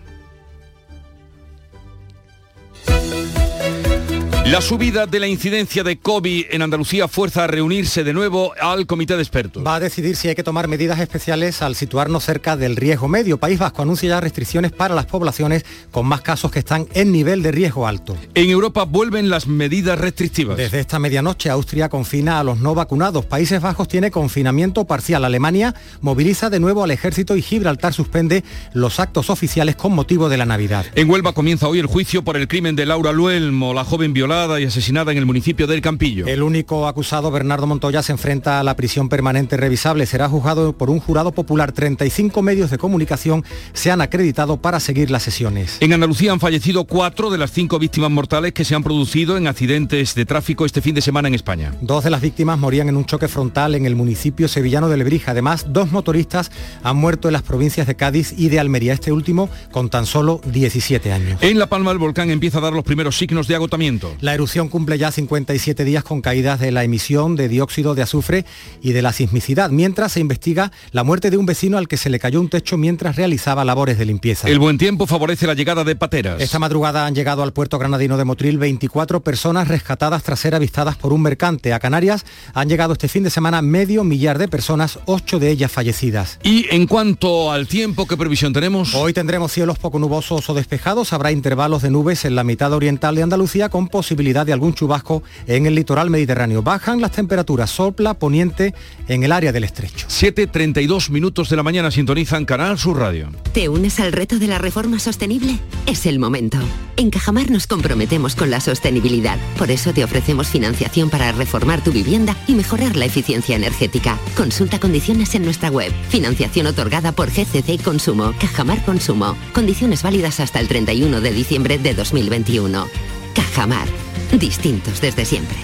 La 4.45 4.61
subida 4.61 5.07
de 5.07 5.19
la 5.19 5.27
incidencia 5.27 5.83
de 5.83 5.97
COVID 5.97 6.45
en 6.51 6.61
Andalucía 6.61 7.07
fuerza 7.07 7.45
a 7.45 7.47
reunirse 7.47 8.03
de 8.03 8.13
nuevo 8.13 8.53
al 8.61 8.85
comité 8.85 9.15
de 9.15 9.23
expertos. 9.23 9.65
Va 9.65 9.73
a 9.73 9.79
decidir 9.79 10.15
si 10.15 10.27
hay 10.27 10.35
que 10.35 10.43
tomar 10.43 10.67
medidas 10.67 10.99
especiales 10.99 11.63
al 11.63 11.73
situarnos 11.73 12.23
cerca 12.23 12.55
del 12.55 12.75
riesgo 12.75 13.07
medio. 13.07 13.39
País 13.39 13.57
Vasco 13.57 13.81
anuncia 13.81 14.07
ya 14.07 14.21
restricciones 14.21 14.71
para 14.71 14.93
las 14.93 15.07
poblaciones 15.07 15.65
con 15.89 16.05
más 16.05 16.21
casos 16.21 16.51
que 16.51 16.59
están 16.59 16.87
en 16.93 17.11
nivel 17.11 17.41
de 17.41 17.53
riesgo 17.53 17.87
alto. 17.87 18.15
En 18.35 18.51
Europa 18.51 18.83
vuelven 18.83 19.31
las 19.31 19.47
medidas 19.47 19.97
restrictivas. 19.97 20.57
Desde 20.57 20.79
esta 20.79 20.99
medianoche 20.99 21.49
Austria 21.49 21.89
confina 21.89 22.39
a 22.39 22.43
los 22.43 22.59
no 22.59 22.75
vacunados. 22.75 23.25
Países 23.25 23.59
Bajos 23.59 23.87
tiene 23.87 24.11
confinamiento 24.11 24.85
parcial. 24.85 25.25
Alemania 25.25 25.73
moviliza 26.01 26.51
de 26.51 26.59
nuevo 26.59 26.83
al 26.83 26.91
ejército 26.91 27.35
y 27.35 27.41
Gibraltar 27.41 27.95
suspende 27.95 28.43
los 28.73 28.99
actos 28.99 29.31
oficiales 29.31 29.75
con 29.75 29.93
motivo 29.93 30.29
de 30.29 30.37
la 30.37 30.45
Navidad. 30.45 30.85
En 30.93 31.09
Huelva 31.09 31.33
comienza 31.33 31.67
hoy 31.67 31.79
el 31.79 31.87
juicio 31.87 32.23
por 32.23 32.37
el 32.37 32.47
crimen 32.47 32.75
de 32.75 32.85
Laura 32.85 33.11
Luelmo, 33.11 33.73
la 33.73 33.83
joven 33.83 34.13
violada 34.13 34.34
y 34.35 34.65
asesinada 34.65 35.13
en 35.13 35.17
el 35.17 35.25
municipio 35.25 35.65
del 35.65 35.79
Campillo. 35.79 36.27
El 36.27 36.43
único 36.43 36.87
acusado, 36.89 37.31
Bernardo 37.31 37.67
Montoya, 37.67 38.03
se 38.03 38.11
enfrenta 38.11 38.59
a 38.59 38.63
la 38.63 38.75
prisión 38.75 39.07
permanente 39.07 39.55
revisable. 39.55 40.05
Será 40.05 40.27
juzgado 40.27 40.73
por 40.73 40.89
un 40.89 40.99
jurado 40.99 41.31
popular. 41.31 41.71
35 41.71 42.41
medios 42.41 42.69
de 42.69 42.77
comunicación 42.77 43.45
se 43.71 43.91
han 43.91 44.01
acreditado 44.01 44.57
para 44.57 44.81
seguir 44.81 45.09
las 45.09 45.23
sesiones. 45.23 45.77
En 45.79 45.93
Andalucía 45.93 46.33
han 46.33 46.41
fallecido 46.41 46.83
cuatro 46.83 47.29
de 47.29 47.37
las 47.37 47.51
cinco 47.51 47.79
víctimas 47.79 48.11
mortales 48.11 48.51
que 48.51 48.65
se 48.65 48.75
han 48.75 48.83
producido 48.83 49.37
en 49.37 49.47
accidentes 49.47 50.15
de 50.15 50.25
tráfico 50.25 50.65
este 50.65 50.81
fin 50.81 50.95
de 50.95 51.01
semana 51.01 51.29
en 51.29 51.33
España. 51.33 51.73
Dos 51.79 52.03
de 52.03 52.09
las 52.09 52.21
víctimas 52.21 52.59
morían 52.59 52.89
en 52.89 52.97
un 52.97 53.05
choque 53.05 53.29
frontal 53.29 53.73
en 53.73 53.85
el 53.85 53.95
municipio 53.95 54.49
sevillano 54.49 54.89
de 54.89 54.97
Lebrija. 54.97 55.31
Además, 55.31 55.67
dos 55.69 55.93
motoristas 55.93 56.51
han 56.83 56.97
muerto 56.97 57.29
en 57.29 57.33
las 57.33 57.43
provincias 57.43 57.87
de 57.87 57.95
Cádiz 57.95 58.33
y 58.37 58.49
de 58.49 58.59
Almería. 58.59 58.91
Este 58.91 59.13
último 59.13 59.49
con 59.71 59.89
tan 59.89 60.05
solo 60.05 60.41
17 60.45 61.13
años. 61.13 61.41
En 61.41 61.57
La 61.57 61.67
Palma 61.67 61.91
el 61.91 61.99
volcán 61.99 62.29
empieza 62.31 62.57
a 62.57 62.61
dar 62.61 62.73
los 62.73 62.83
primeros 62.83 63.17
signos 63.17 63.47
de 63.47 63.55
agotamiento. 63.55 64.13
La 64.25 64.33
erupción 64.33 64.69
cumple 64.69 64.97
ya 64.97 65.11
57 65.11 65.85
días 65.85 66.03
con 66.03 66.19
caídas 66.21 66.59
de 66.59 66.71
la 66.71 66.83
emisión 66.83 67.35
de 67.35 67.47
dióxido 67.47 67.93
de 67.93 68.01
azufre 68.01 68.43
y 68.81 68.91
de 68.91 69.03
la 69.03 69.13
sismicidad, 69.13 69.69
mientras 69.69 70.13
se 70.13 70.19
investiga 70.19 70.71
la 70.91 71.03
muerte 71.03 71.29
de 71.29 71.37
un 71.37 71.45
vecino 71.45 71.77
al 71.77 71.87
que 71.87 71.95
se 71.95 72.09
le 72.09 72.17
cayó 72.17 72.41
un 72.41 72.49
techo 72.49 72.75
mientras 72.75 73.17
realizaba 73.17 73.63
labores 73.63 73.99
de 73.99 74.05
limpieza. 74.05 74.49
El 74.49 74.57
buen 74.57 74.79
tiempo 74.79 75.05
favorece 75.05 75.45
la 75.45 75.53
llegada 75.53 75.83
de 75.83 75.95
pateras. 75.95 76.41
Esta 76.41 76.57
madrugada 76.57 77.05
han 77.05 77.13
llegado 77.13 77.43
al 77.43 77.53
puerto 77.53 77.77
granadino 77.77 78.17
de 78.17 78.25
Motril 78.25 78.57
24 78.57 79.21
personas 79.21 79.67
rescatadas 79.67 80.23
tras 80.23 80.39
ser 80.39 80.55
avistadas 80.55 80.95
por 80.95 81.13
un 81.13 81.21
mercante. 81.21 81.71
A 81.71 81.79
Canarias 81.79 82.25
han 82.55 82.67
llegado 82.67 82.93
este 82.93 83.07
fin 83.07 83.21
de 83.21 83.29
semana 83.29 83.61
medio 83.61 84.03
millar 84.03 84.39
de 84.39 84.47
personas, 84.47 84.97
ocho 85.05 85.37
de 85.37 85.51
ellas 85.51 85.71
fallecidas. 85.71 86.39
Y 86.41 86.65
en 86.71 86.87
cuanto 86.87 87.51
al 87.51 87.67
tiempo, 87.67 88.07
¿qué 88.07 88.17
previsión 88.17 88.53
tenemos? 88.53 88.95
Hoy 88.95 89.13
tendremos 89.13 89.51
cielos 89.51 89.77
poco 89.77 89.99
nubosos 89.99 90.49
o 90.49 90.55
despejados, 90.55 91.13
habrá 91.13 91.31
intervalos 91.31 91.83
de 91.83 91.91
nubes 91.91 92.25
en 92.25 92.33
la 92.33 92.43
mitad 92.43 92.73
oriental 92.73 93.13
de 93.13 93.21
Andalucía 93.21 93.69
con 93.69 93.87
posibilidad 94.15 94.45
de 94.45 94.53
algún 94.53 94.73
chubasco 94.73 95.23
en 95.45 95.65
el 95.65 95.75
litoral 95.75 96.09
mediterráneo. 96.09 96.63
Bajan 96.63 97.01
las 97.01 97.11
temperaturas, 97.11 97.69
sopla 97.69 98.13
poniente 98.13 98.73
en 99.09 99.23
el 99.23 99.33
área 99.33 99.51
del 99.51 99.65
estrecho. 99.65 100.07
7.32 100.07 101.09
minutos 101.09 101.49
de 101.49 101.57
la 101.57 101.63
mañana 101.63 101.91
sintonizan 101.91 102.45
Canal 102.45 102.77
Sur 102.77 102.97
Radio. 102.97 103.29
¿Te 103.51 103.67
unes 103.67 103.99
al 103.99 104.13
reto 104.13 104.39
de 104.39 104.47
la 104.47 104.57
reforma 104.57 104.99
sostenible? 104.99 105.59
Es 105.85 106.05
el 106.05 106.17
momento. 106.17 106.57
En 106.95 107.09
Cajamar 107.09 107.51
nos 107.51 107.67
comprometemos 107.67 108.35
con 108.35 108.49
la 108.49 108.61
sostenibilidad. 108.61 109.37
Por 109.57 109.69
eso 109.69 109.91
te 109.91 110.05
ofrecemos 110.05 110.47
financiación 110.47 111.09
para 111.09 111.33
reformar 111.33 111.83
tu 111.83 111.91
vivienda 111.91 112.37
y 112.47 112.53
mejorar 112.53 112.95
la 112.95 113.03
eficiencia 113.03 113.57
energética. 113.57 114.17
Consulta 114.37 114.79
condiciones 114.79 115.35
en 115.35 115.43
nuestra 115.43 115.69
web. 115.69 115.91
Financiación 116.07 116.67
otorgada 116.67 117.11
por 117.11 117.31
GCC 117.31 117.83
Consumo. 117.83 118.33
Cajamar 118.39 118.85
Consumo. 118.85 119.35
Condiciones 119.53 120.03
válidas 120.03 120.39
hasta 120.39 120.61
el 120.61 120.69
31 120.69 121.19
de 121.19 121.33
diciembre 121.33 121.77
de 121.77 121.93
2021. 121.93 122.87
Cajamar. 123.35 124.04
Distintos 124.31 125.01
desde 125.01 125.25
siempre. 125.25 125.57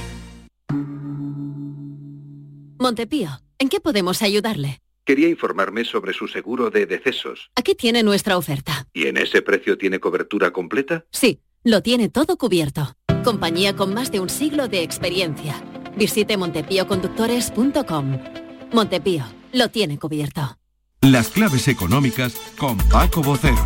Montepío, 2.79 3.29
¿en 3.59 3.69
qué 3.69 3.79
podemos 3.79 4.21
ayudarle? 4.21 4.81
Quería 5.05 5.29
informarme 5.29 5.85
sobre 5.85 6.13
su 6.13 6.27
seguro 6.27 6.69
de 6.69 6.85
decesos. 6.85 7.51
Aquí 7.55 7.75
tiene 7.75 8.01
nuestra 8.03 8.37
oferta. 8.37 8.87
¿Y 8.93 9.07
en 9.07 9.17
ese 9.17 9.41
precio 9.41 9.77
tiene 9.77 9.99
cobertura 9.99 10.51
completa? 10.51 11.05
Sí, 11.11 11.41
lo 11.63 11.81
tiene 11.81 12.09
todo 12.09 12.37
cubierto. 12.37 12.95
Compañía 13.23 13.75
con 13.75 13.93
más 13.93 14.11
de 14.11 14.19
un 14.19 14.29
siglo 14.29 14.67
de 14.67 14.83
experiencia. 14.83 15.61
Visite 15.95 16.37
montepíoconductores.com. 16.37 18.19
Montepío, 18.71 19.25
lo 19.53 19.69
tiene 19.69 19.99
cubierto. 19.99 20.57
Las 21.01 21.29
claves 21.29 21.67
económicas 21.67 22.33
con 22.57 22.77
Paco 22.77 23.21
Bocero. 23.21 23.65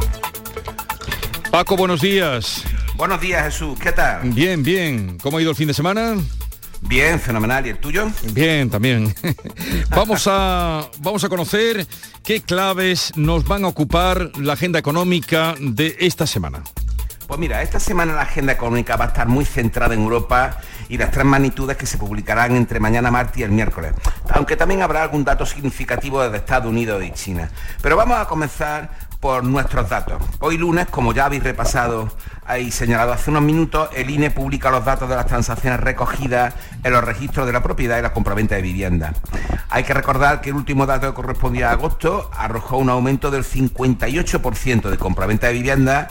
Paco, 1.51 1.75
buenos 1.77 2.01
días. 2.01 2.63
Buenos 2.95 3.19
días, 3.19 3.43
Jesús. 3.43 3.77
¿Qué 3.77 3.91
tal? 3.91 4.29
Bien, 4.29 4.63
bien. 4.63 5.17
¿Cómo 5.21 5.37
ha 5.37 5.41
ido 5.41 5.49
el 5.49 5.55
fin 5.57 5.67
de 5.67 5.73
semana? 5.73 6.15
Bien, 6.81 7.19
fenomenal. 7.19 7.65
¿Y 7.67 7.69
el 7.71 7.77
tuyo? 7.77 8.09
Bien, 8.31 8.69
también. 8.69 9.13
vamos, 9.89 10.27
a, 10.31 10.87
vamos 10.99 11.23
a 11.25 11.29
conocer 11.29 11.85
qué 12.23 12.41
claves 12.41 13.11
nos 13.17 13.45
van 13.45 13.65
a 13.65 13.67
ocupar 13.67 14.31
la 14.37 14.53
agenda 14.53 14.79
económica 14.79 15.55
de 15.59 15.97
esta 15.99 16.25
semana. 16.25 16.63
Pues 17.27 17.39
mira, 17.39 17.63
esta 17.63 17.79
semana 17.79 18.13
la 18.13 18.21
agenda 18.21 18.53
económica 18.53 18.95
va 18.97 19.05
a 19.05 19.07
estar 19.07 19.27
muy 19.27 19.45
centrada 19.45 19.95
en 19.95 20.01
Europa 20.01 20.57
y 20.89 20.97
las 20.97 21.09
tres 21.09 21.25
magnitudes 21.25 21.75
que 21.75 21.87
se 21.87 21.97
publicarán 21.97 22.55
entre 22.55 22.79
mañana 22.79 23.09
martes 23.09 23.39
y 23.39 23.43
el 23.43 23.51
miércoles. 23.51 23.93
Aunque 24.29 24.55
también 24.55 24.83
habrá 24.83 25.01
algún 25.01 25.23
dato 25.25 25.45
significativo 25.45 26.21
desde 26.21 26.37
Estados 26.37 26.69
Unidos 26.69 27.03
y 27.03 27.11
China. 27.11 27.49
Pero 27.81 27.97
vamos 27.97 28.17
a 28.19 28.25
comenzar 28.27 28.91
por 29.25 29.43
nuestros 29.43 29.89
datos. 29.89 30.21
Hoy 30.37 30.55
lunes, 30.55 30.85
como 30.85 31.11
ya 31.11 31.25
habéis 31.25 31.41
repasado 31.41 32.11
y 32.59 32.69
señalado 32.69 33.11
hace 33.11 33.31
unos 33.31 33.41
minutos, 33.41 33.89
el 33.95 34.11
INE 34.11 34.29
publica 34.29 34.69
los 34.69 34.85
datos 34.85 35.09
de 35.09 35.15
las 35.15 35.25
transacciones 35.25 35.79
recogidas 35.79 36.53
en 36.83 36.93
los 36.93 37.03
registros 37.03 37.47
de 37.47 37.53
la 37.53 37.63
propiedad 37.63 37.97
y 37.97 38.03
la 38.03 38.13
compraventa 38.13 38.53
de 38.53 38.61
vivienda. 38.61 39.15
Hay 39.71 39.83
que 39.83 39.95
recordar 39.95 40.41
que 40.41 40.51
el 40.51 40.55
último 40.55 40.85
dato 40.85 41.07
que 41.07 41.15
correspondía 41.15 41.69
a 41.69 41.71
agosto 41.71 42.29
arrojó 42.37 42.77
un 42.77 42.91
aumento 42.91 43.31
del 43.31 43.43
58% 43.43 44.91
de 44.91 44.97
compraventa 44.99 45.47
de 45.47 45.53
vivienda 45.53 46.09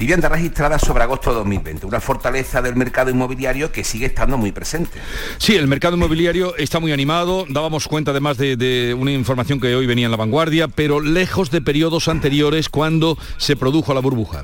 Vivienda 0.00 0.30
registrada 0.30 0.78
sobre 0.78 1.02
agosto 1.02 1.28
de 1.28 1.36
2020, 1.40 1.84
una 1.84 2.00
fortaleza 2.00 2.62
del 2.62 2.74
mercado 2.74 3.10
inmobiliario 3.10 3.70
que 3.70 3.84
sigue 3.84 4.06
estando 4.06 4.38
muy 4.38 4.50
presente. 4.50 4.98
Sí, 5.36 5.56
el 5.56 5.66
mercado 5.66 5.94
inmobiliario 5.94 6.56
está 6.56 6.80
muy 6.80 6.90
animado, 6.90 7.44
dábamos 7.50 7.86
cuenta 7.86 8.10
además 8.12 8.38
de, 8.38 8.56
de, 8.56 8.94
una 8.94 9.12
información 9.12 9.60
que 9.60 9.74
hoy 9.76 9.84
venía 9.84 10.06
en 10.06 10.10
la 10.10 10.16
vanguardia, 10.16 10.68
pero 10.68 11.00
lejos 11.00 11.50
de 11.50 11.60
periodos 11.60 12.08
anteriores 12.08 12.70
cuando 12.70 13.18
se 13.36 13.56
produjo 13.56 13.92
la 13.92 14.00
burbuja. 14.00 14.42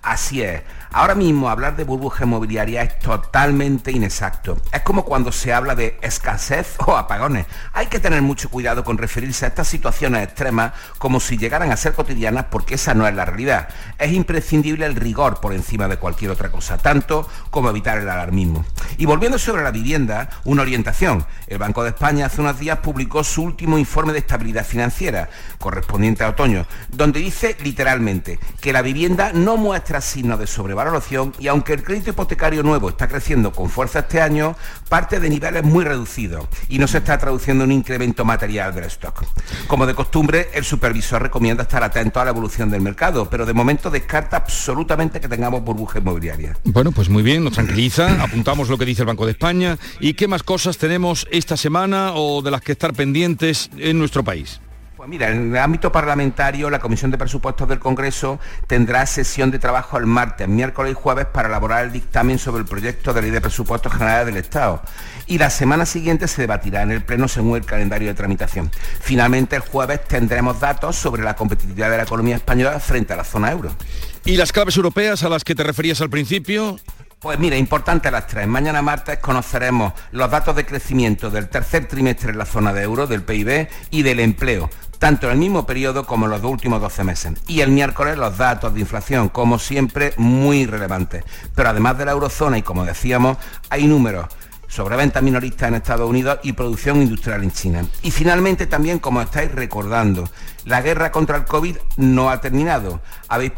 Así 0.00 0.40
es. 0.40 0.62
Ahora 0.96 1.16
mismo 1.16 1.48
hablar 1.48 1.74
de 1.74 1.82
burbuja 1.82 2.22
inmobiliaria 2.22 2.82
es 2.82 3.00
totalmente 3.00 3.90
inexacto. 3.90 4.56
Es 4.72 4.82
como 4.82 5.04
cuando 5.04 5.32
se 5.32 5.52
habla 5.52 5.74
de 5.74 5.98
escasez 6.02 6.76
o 6.86 6.96
apagones. 6.96 7.46
Hay 7.72 7.88
que 7.88 7.98
tener 7.98 8.22
mucho 8.22 8.48
cuidado 8.48 8.84
con 8.84 8.96
referirse 8.96 9.44
a 9.44 9.48
estas 9.48 9.66
situaciones 9.66 10.22
extremas 10.22 10.72
como 10.98 11.18
si 11.18 11.36
llegaran 11.36 11.72
a 11.72 11.76
ser 11.76 11.94
cotidianas 11.94 12.44
porque 12.48 12.76
esa 12.76 12.94
no 12.94 13.08
es 13.08 13.14
la 13.16 13.24
realidad. 13.24 13.70
Es 13.98 14.12
imprescindible 14.12 14.86
el 14.86 14.94
rigor 14.94 15.40
por 15.40 15.52
encima 15.52 15.88
de 15.88 15.96
cualquier 15.96 16.30
otra 16.30 16.52
cosa, 16.52 16.78
tanto 16.78 17.28
como 17.50 17.70
evitar 17.70 17.98
el 17.98 18.08
alarmismo. 18.08 18.64
Y 18.96 19.06
volviendo 19.06 19.40
sobre 19.40 19.64
la 19.64 19.72
vivienda, 19.72 20.30
una 20.44 20.62
orientación. 20.62 21.26
El 21.48 21.58
Banco 21.58 21.82
de 21.82 21.88
España 21.88 22.26
hace 22.26 22.40
unos 22.40 22.60
días 22.60 22.78
publicó 22.78 23.24
su 23.24 23.42
último 23.42 23.78
informe 23.78 24.12
de 24.12 24.20
estabilidad 24.20 24.64
financiera, 24.64 25.28
correspondiente 25.58 26.22
a 26.22 26.28
otoño, 26.28 26.66
donde 26.88 27.18
dice 27.18 27.56
literalmente 27.64 28.38
que 28.60 28.72
la 28.72 28.80
vivienda 28.80 29.32
no 29.32 29.56
muestra 29.56 30.00
signos 30.00 30.38
de 30.38 30.46
sobrevaloración 30.84 31.32
y 31.38 31.48
aunque 31.48 31.72
el 31.72 31.82
crédito 31.82 32.10
hipotecario 32.10 32.62
nuevo 32.62 32.88
está 32.88 33.08
creciendo 33.08 33.52
con 33.52 33.70
fuerza 33.70 34.00
este 34.00 34.20
año, 34.20 34.56
parte 34.88 35.20
de 35.20 35.28
niveles 35.28 35.64
muy 35.64 35.84
reducidos 35.84 36.46
y 36.68 36.78
no 36.78 36.86
se 36.86 36.98
está 36.98 37.18
traduciendo 37.18 37.64
en 37.64 37.70
un 37.70 37.76
incremento 37.76 38.24
material 38.24 38.74
del 38.74 38.84
stock. 38.84 39.24
Como 39.66 39.86
de 39.86 39.94
costumbre, 39.94 40.48
el 40.52 40.64
supervisor 40.64 41.22
recomienda 41.22 41.62
estar 41.62 41.82
atento 41.82 42.20
a 42.20 42.24
la 42.24 42.30
evolución 42.30 42.70
del 42.70 42.82
mercado, 42.82 43.28
pero 43.30 43.46
de 43.46 43.54
momento 43.54 43.90
descarta 43.90 44.36
absolutamente 44.36 45.20
que 45.20 45.28
tengamos 45.28 45.62
burbuja 45.62 45.98
inmobiliaria. 45.98 46.56
Bueno, 46.64 46.92
pues 46.92 47.08
muy 47.08 47.22
bien, 47.22 47.44
nos 47.44 47.54
tranquiliza, 47.54 48.22
apuntamos 48.22 48.68
lo 48.68 48.78
que 48.78 48.84
dice 48.84 49.02
el 49.02 49.06
Banco 49.06 49.24
de 49.24 49.32
España 49.32 49.78
y 50.00 50.14
qué 50.14 50.28
más 50.28 50.42
cosas 50.42 50.78
tenemos 50.78 51.26
esta 51.30 51.56
semana 51.56 52.12
o 52.14 52.42
de 52.42 52.50
las 52.50 52.60
que 52.60 52.72
estar 52.72 52.92
pendientes 52.92 53.70
en 53.78 53.98
nuestro 53.98 54.22
país. 54.22 54.60
Pues 55.04 55.10
mira, 55.10 55.28
en 55.28 55.50
el 55.50 55.58
ámbito 55.58 55.92
parlamentario, 55.92 56.70
la 56.70 56.78
Comisión 56.78 57.10
de 57.10 57.18
Presupuestos 57.18 57.68
del 57.68 57.78
Congreso 57.78 58.40
tendrá 58.66 59.04
sesión 59.04 59.50
de 59.50 59.58
trabajo 59.58 59.98
el 59.98 60.06
martes, 60.06 60.48
miércoles 60.48 60.92
y 60.92 60.94
jueves 60.94 61.26
para 61.26 61.48
elaborar 61.48 61.84
el 61.84 61.92
dictamen 61.92 62.38
sobre 62.38 62.62
el 62.62 62.66
proyecto 62.66 63.12
de 63.12 63.20
ley 63.20 63.30
de 63.30 63.42
presupuestos 63.42 63.92
generales 63.92 64.24
del 64.24 64.38
Estado. 64.38 64.80
Y 65.26 65.36
la 65.36 65.50
semana 65.50 65.84
siguiente 65.84 66.26
se 66.26 66.40
debatirá 66.40 66.80
en 66.80 66.90
el 66.90 67.04
Pleno 67.04 67.28
según 67.28 67.58
el 67.58 67.66
calendario 67.66 68.08
de 68.08 68.14
tramitación. 68.14 68.70
Finalmente, 69.02 69.56
el 69.56 69.62
jueves 69.62 70.02
tendremos 70.08 70.58
datos 70.58 70.96
sobre 70.96 71.22
la 71.22 71.36
competitividad 71.36 71.90
de 71.90 71.98
la 71.98 72.04
economía 72.04 72.36
española 72.36 72.80
frente 72.80 73.12
a 73.12 73.16
la 73.16 73.24
zona 73.24 73.52
euro. 73.52 73.76
¿Y 74.24 74.38
las 74.38 74.52
claves 74.52 74.74
europeas 74.78 75.22
a 75.22 75.28
las 75.28 75.44
que 75.44 75.54
te 75.54 75.64
referías 75.64 76.00
al 76.00 76.08
principio? 76.08 76.78
Pues 77.24 77.38
mira, 77.38 77.56
importante 77.56 78.10
las 78.10 78.26
tres. 78.26 78.46
Mañana 78.46 78.82
martes 78.82 79.18
conoceremos 79.18 79.94
los 80.12 80.30
datos 80.30 80.54
de 80.56 80.66
crecimiento 80.66 81.30
del 81.30 81.48
tercer 81.48 81.88
trimestre 81.88 82.32
en 82.32 82.36
la 82.36 82.44
zona 82.44 82.74
de 82.74 82.82
euro, 82.82 83.06
del 83.06 83.22
PIB 83.22 83.66
y 83.90 84.02
del 84.02 84.20
empleo 84.20 84.68
tanto 84.98 85.26
en 85.26 85.32
el 85.32 85.38
mismo 85.38 85.66
periodo 85.66 86.04
como 86.06 86.26
en 86.26 86.32
los 86.32 86.42
dos 86.42 86.50
últimos 86.50 86.82
12 86.82 87.04
meses. 87.04 87.32
Y 87.46 87.60
el 87.60 87.70
miércoles 87.70 88.18
los 88.18 88.36
datos 88.36 88.74
de 88.74 88.80
inflación, 88.80 89.30
como 89.30 89.58
siempre, 89.58 90.12
muy 90.18 90.66
relevantes. 90.66 91.24
Pero 91.54 91.70
además 91.70 91.96
de 91.96 92.04
la 92.04 92.12
eurozona, 92.12 92.58
y 92.58 92.62
como 92.62 92.84
decíamos, 92.84 93.38
hay 93.70 93.86
números 93.86 94.26
sobre 94.68 94.96
ventas 94.96 95.22
minoristas 95.22 95.68
en 95.68 95.74
Estados 95.76 96.08
Unidos 96.08 96.40
y 96.42 96.52
producción 96.52 97.00
industrial 97.00 97.42
en 97.42 97.52
China. 97.52 97.86
Y 98.02 98.10
finalmente 98.10 98.66
también, 98.66 98.98
como 98.98 99.22
estáis 99.22 99.50
recordando, 99.50 100.28
la 100.66 100.82
guerra 100.82 101.10
contra 101.10 101.38
el 101.38 101.44
COVID 101.44 101.76
no 101.96 102.30
ha 102.30 102.40
terminado. 102.40 103.00
Habéis 103.28 103.52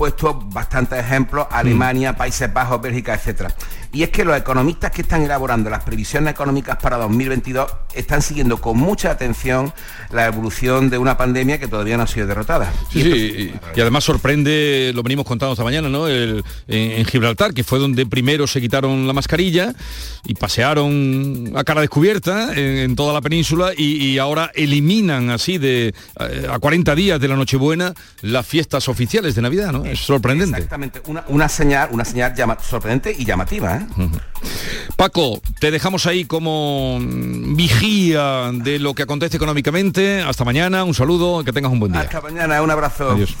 puesto 0.00 0.32
bastantes 0.32 0.98
ejemplos, 0.98 1.46
Alemania, 1.50 2.16
Países 2.16 2.50
Bajos, 2.50 2.80
Bélgica, 2.80 3.12
etcétera. 3.12 3.54
Y 3.92 4.02
es 4.02 4.08
que 4.08 4.24
los 4.24 4.34
economistas 4.34 4.92
que 4.92 5.02
están 5.02 5.22
elaborando 5.22 5.68
las 5.68 5.82
previsiones 5.82 6.32
económicas 6.32 6.78
para 6.80 6.96
2022 6.96 7.70
están 7.92 8.22
siguiendo 8.22 8.62
con 8.62 8.78
mucha 8.78 9.10
atención 9.10 9.74
la 10.10 10.26
evolución 10.26 10.88
de 10.88 10.96
una 10.96 11.18
pandemia 11.18 11.58
que 11.58 11.66
todavía 11.66 11.98
no 11.98 12.04
ha 12.04 12.06
sido 12.06 12.26
derrotada. 12.26 12.72
Sí, 12.90 13.00
y, 13.00 13.76
y, 13.76 13.80
además 13.80 14.04
sorprende, 14.04 14.92
lo 14.94 15.02
venimos 15.02 15.26
contando 15.26 15.52
esta 15.52 15.64
mañana, 15.64 15.88
¿no? 15.90 16.08
El, 16.08 16.44
en, 16.68 16.92
en, 16.92 17.04
Gibraltar, 17.04 17.52
que 17.52 17.64
fue 17.64 17.78
donde 17.78 18.06
primero 18.06 18.46
se 18.46 18.60
quitaron 18.60 19.06
la 19.06 19.12
mascarilla 19.12 19.74
y 20.24 20.34
pasearon 20.34 21.52
a 21.56 21.64
cara 21.64 21.80
descubierta 21.80 22.54
en, 22.54 22.78
en 22.78 22.96
toda 22.96 23.12
la 23.12 23.20
península 23.20 23.72
y, 23.76 23.96
y, 24.04 24.18
ahora 24.18 24.50
eliminan 24.54 25.28
así 25.30 25.58
de 25.58 25.94
a 26.48 26.58
40 26.58 26.94
días 26.94 27.20
de 27.20 27.28
la 27.28 27.36
Nochebuena 27.36 27.92
las 28.22 28.46
fiestas 28.46 28.88
oficiales 28.88 29.34
de 29.34 29.42
Navidad, 29.42 29.72
¿no? 29.72 29.84
Es 29.92 30.00
sorprendente. 30.00 30.56
Exactamente, 30.56 31.02
una, 31.06 31.24
una 31.28 31.48
señal, 31.48 31.88
una 31.92 32.04
señal 32.04 32.34
llama, 32.34 32.56
sorprendente 32.60 33.14
y 33.16 33.24
llamativa. 33.24 33.76
¿eh? 33.76 33.86
Paco, 34.96 35.40
te 35.58 35.70
dejamos 35.70 36.06
ahí 36.06 36.24
como 36.24 36.98
vigía 37.00 38.50
de 38.52 38.78
lo 38.78 38.94
que 38.94 39.02
acontece 39.02 39.36
económicamente. 39.36 40.22
Hasta 40.22 40.44
mañana, 40.44 40.84
un 40.84 40.94
saludo, 40.94 41.44
que 41.44 41.52
tengas 41.52 41.72
un 41.72 41.80
buen 41.80 41.92
día. 41.92 42.02
Hasta 42.02 42.20
mañana, 42.20 42.62
un 42.62 42.70
abrazo. 42.70 43.10
Adiós. 43.10 43.34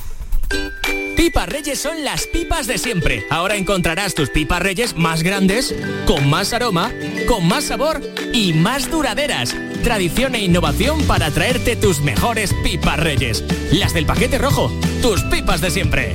Pipas 1.16 1.50
Reyes 1.50 1.78
son 1.78 2.02
las 2.02 2.26
pipas 2.26 2.66
de 2.66 2.78
siempre. 2.78 3.26
Ahora 3.28 3.56
encontrarás 3.56 4.14
tus 4.14 4.30
pipas 4.30 4.62
Reyes 4.62 4.96
más 4.96 5.22
grandes, 5.22 5.74
con 6.06 6.30
más 6.30 6.54
aroma, 6.54 6.90
con 7.28 7.46
más 7.46 7.64
sabor 7.64 8.00
y 8.32 8.54
más 8.54 8.90
duraderas. 8.90 9.54
Tradición 9.84 10.34
e 10.34 10.42
innovación 10.42 11.02
para 11.02 11.30
traerte 11.30 11.76
tus 11.76 12.00
mejores 12.00 12.54
pipas 12.64 12.98
Reyes. 12.98 13.44
Las 13.70 13.92
del 13.92 14.06
paquete 14.06 14.38
rojo, 14.38 14.72
tus 15.02 15.22
pipas 15.24 15.60
de 15.60 15.70
siempre. 15.70 16.14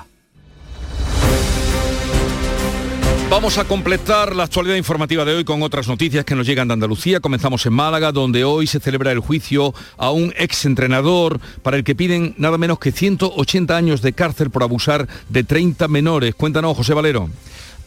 Vamos 3.30 3.60
a 3.60 3.66
completar 3.66 4.36
la 4.36 4.46
actualidad 4.46 4.76
informativa 4.76 5.24
de 5.24 5.36
hoy 5.36 5.44
con 5.46 5.62
otras 5.62 5.88
noticias 5.88 6.26
que 6.26 6.34
nos 6.34 6.48
llegan 6.48 6.68
de 6.68 6.74
Andalucía. 6.74 7.20
Comenzamos 7.20 7.64
en 7.68 7.74
Málaga, 7.74 8.12
donde 8.12 8.44
hoy 8.44 8.66
se 8.66 8.80
celebra 8.80 9.12
el 9.12 9.20
juicio 9.20 9.72
a 9.98 10.10
un 10.10 10.34
exentrenador 10.36 11.40
para 11.62 11.78
el 11.78 11.84
que 11.84 11.94
piden 11.94 12.34
nada 12.40 12.58
menos 12.58 12.80
que 12.80 12.92
180 12.92 13.78
años 13.78 14.02
de 14.02 14.14
cárcel 14.14 14.50
por 14.50 14.64
abusar 14.64 15.08
de 15.30 15.44
30 15.44 15.88
menores. 15.90 16.34
Cuéntanos, 16.34 16.76
José 16.76 16.96
Valero. 16.96 17.30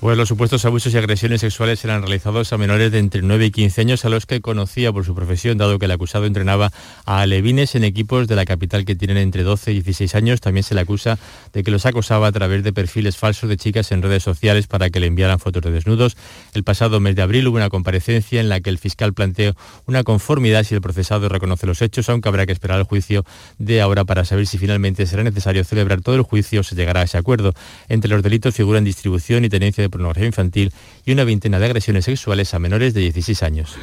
Pues 0.03 0.19
los 0.19 0.29
supuestos 0.29 0.65
abusos 0.65 0.93
y 0.93 0.99
agresiones 0.99 1.43
sexuales 1.43 1.85
eran 1.85 2.03
realizados 2.03 2.53
a 2.53 2.59
menores 2.59 2.91
de 2.91 2.99
entre 2.99 3.23
9 3.23 3.47
y 3.47 3.51
15 3.53 3.83
años 3.83 4.05
a 4.05 4.09
los 4.09 4.27
que 4.27 4.41
conocía 4.41 4.93
por 4.93 5.05
su 5.05 5.15
profesión, 5.15 5.59
dado 5.59 5.79
que 5.79 5.85
el 5.85 5.93
acusado 5.93 6.27
entrenaba 6.27 6.73
a 7.05 7.21
alevines 7.21 7.77
en 7.77 7.85
equipos 7.85 8.27
de 8.27 8.35
la 8.35 8.45
capital 8.45 8.85
que 8.85 8.97
tienen 8.97 9.17
entre 9.17 9.45
12 9.45 9.71
y 9.71 9.75
16 9.75 10.17
años. 10.17 10.41
También 10.41 10.65
se 10.65 10.75
le 10.75 10.81
acusa 10.81 11.21
de 11.53 11.63
que 11.63 11.71
los 11.71 11.87
acosaba 11.87 12.27
a 12.27 12.33
través 12.33 12.65
de 12.65 12.73
perfiles 12.73 13.17
falsos 13.17 13.49
de 13.49 13.57
chicas 13.57 13.93
en 13.93 14.03
redes 14.03 14.25
sociales 14.25 14.67
para 14.67 14.91
que 14.91 14.99
le 14.99 15.07
enviaran 15.07 15.39
fotos 15.39 15.63
de 15.63 15.71
desnudos. 15.71 16.17
El 16.53 16.65
pasado 16.65 16.99
mes 16.99 17.15
de 17.15 17.23
abril 17.23 17.47
hubo 17.47 17.59
una 17.59 17.69
comparecencia 17.69 18.41
en 18.41 18.49
la 18.49 18.59
que 18.59 18.71
el 18.71 18.79
fiscal 18.79 19.15
planteó 19.15 19.55
una 19.87 20.03
conformidad 20.03 20.65
si 20.65 20.75
el 20.75 20.81
procesado 20.81 21.29
reconoce 21.29 21.65
los 21.65 21.81
hechos, 21.81 22.09
aunque 22.09 22.29
habrá 22.29 22.45
que 22.45 22.51
esperar 22.51 22.79
al 22.79 22.85
juicio 22.87 23.25
de 23.59 23.81
ahora 23.81 24.05
para 24.05 24.25
saber 24.25 24.49
si 24.49 24.59
finalmente 24.59 25.07
será 25.07 25.23
necesario 25.23 25.63
celebrar 25.63 26.01
todo 26.01 26.17
el 26.17 26.23
juicio 26.23 26.63
o 26.63 26.65
se 26.65 26.75
llegará 26.75 27.03
a 27.03 27.05
ese 27.05 27.19
acuerdo. 27.19 27.55
Entre 27.89 28.11
los 28.11 28.25
delitos 28.25 28.57
figuran 28.57 28.83
distribución 28.83 29.45
y 29.45 29.49
tenencia 29.49 29.81
de 29.81 29.92
pornografía 29.93 30.27
infantil 30.27 30.73
y 31.07 31.13
una 31.13 31.25
veintena 31.25 31.59
de 31.59 31.67
agresiones 31.67 32.05
sexuales 32.05 32.55
a 32.55 32.59
menores 32.59 32.95
de 32.95 33.01
16 33.01 33.43
años. 33.45 33.75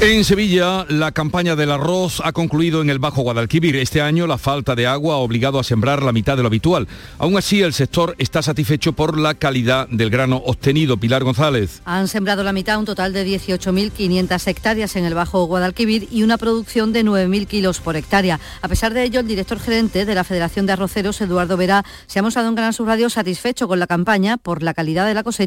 En 0.00 0.24
Sevilla, 0.24 0.86
la 0.88 1.10
campaña 1.10 1.56
del 1.56 1.72
arroz 1.72 2.20
ha 2.24 2.32
concluido 2.32 2.82
en 2.82 2.90
el 2.90 3.00
Bajo 3.00 3.22
Guadalquivir. 3.22 3.74
Este 3.76 4.00
año 4.00 4.28
la 4.28 4.38
falta 4.38 4.76
de 4.76 4.86
agua 4.86 5.14
ha 5.14 5.18
obligado 5.18 5.58
a 5.58 5.64
sembrar 5.64 6.02
la 6.02 6.12
mitad 6.12 6.36
de 6.36 6.42
lo 6.42 6.48
habitual. 6.48 6.86
Aún 7.18 7.36
así, 7.36 7.62
el 7.62 7.72
sector 7.72 8.14
está 8.18 8.42
satisfecho 8.42 8.92
por 8.92 9.18
la 9.18 9.34
calidad 9.34 9.88
del 9.88 10.10
grano 10.10 10.36
obtenido. 10.36 10.98
Pilar 10.98 11.24
González. 11.24 11.80
Han 11.84 12.06
sembrado 12.06 12.44
la 12.44 12.52
mitad, 12.52 12.78
un 12.78 12.84
total 12.84 13.12
de 13.12 13.26
18.500 13.26 14.46
hectáreas 14.46 14.94
en 14.96 15.04
el 15.04 15.14
Bajo 15.14 15.44
Guadalquivir 15.46 16.08
y 16.12 16.22
una 16.22 16.38
producción 16.38 16.92
de 16.92 17.04
9.000 17.04 17.46
kilos 17.46 17.80
por 17.80 17.96
hectárea. 17.96 18.38
A 18.62 18.68
pesar 18.68 18.94
de 18.94 19.02
ello, 19.02 19.20
el 19.20 19.26
director 19.26 19.58
gerente 19.58 20.04
de 20.04 20.14
la 20.14 20.24
Federación 20.24 20.66
de 20.66 20.74
Arroceros, 20.74 21.20
Eduardo 21.20 21.56
Vera, 21.56 21.84
se 22.06 22.18
ha 22.18 22.22
mostrado 22.22 22.48
en 22.48 22.54
Gran 22.54 22.72
Sur 22.72 22.86
Radio 22.86 23.10
satisfecho 23.10 23.66
con 23.66 23.78
la 23.78 23.86
campaña 23.86 24.36
por 24.36 24.62
la 24.62 24.74
calidad 24.74 25.06
de 25.06 25.14
la 25.14 25.22
cosecha 25.22 25.37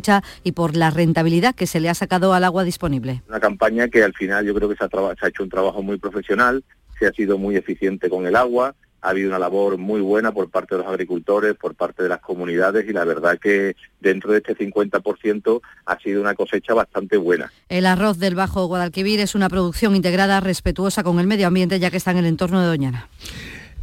y 0.43 0.51
por 0.53 0.75
la 0.75 0.89
rentabilidad 0.89 1.55
que 1.55 1.67
se 1.67 1.79
le 1.79 1.89
ha 1.89 1.93
sacado 1.93 2.33
al 2.33 2.43
agua 2.43 2.63
disponible. 2.63 3.21
Una 3.27 3.39
campaña 3.39 3.87
que 3.87 4.03
al 4.03 4.13
final 4.13 4.45
yo 4.45 4.53
creo 4.53 4.69
que 4.69 4.75
se 4.75 4.83
ha, 4.83 4.89
se 4.89 5.25
ha 5.25 5.29
hecho 5.29 5.43
un 5.43 5.49
trabajo 5.49 5.81
muy 5.81 5.97
profesional, 5.97 6.63
se 6.99 7.07
ha 7.07 7.11
sido 7.11 7.37
muy 7.37 7.55
eficiente 7.55 8.09
con 8.09 8.25
el 8.25 8.35
agua, 8.35 8.75
ha 9.01 9.09
habido 9.09 9.29
una 9.29 9.39
labor 9.39 9.77
muy 9.77 9.99
buena 9.99 10.31
por 10.31 10.49
parte 10.49 10.75
de 10.75 10.83
los 10.83 10.87
agricultores, 10.87 11.55
por 11.55 11.75
parte 11.75 12.03
de 12.03 12.09
las 12.09 12.21
comunidades 12.21 12.87
y 12.87 12.93
la 12.93 13.03
verdad 13.03 13.39
que 13.39 13.75
dentro 13.99 14.31
de 14.31 14.37
este 14.37 14.55
50% 14.55 15.61
ha 15.85 15.99
sido 15.99 16.21
una 16.21 16.35
cosecha 16.35 16.73
bastante 16.73 17.17
buena. 17.17 17.51
El 17.67 17.87
arroz 17.87 18.19
del 18.19 18.35
Bajo 18.35 18.65
Guadalquivir 18.67 19.19
es 19.19 19.33
una 19.33 19.49
producción 19.49 19.95
integrada, 19.95 20.39
respetuosa 20.39 21.03
con 21.03 21.19
el 21.19 21.27
medio 21.27 21.47
ambiente, 21.47 21.79
ya 21.79 21.89
que 21.89 21.97
está 21.97 22.11
en 22.11 22.17
el 22.17 22.25
entorno 22.27 22.61
de 22.61 22.67
Doñana. 22.67 23.09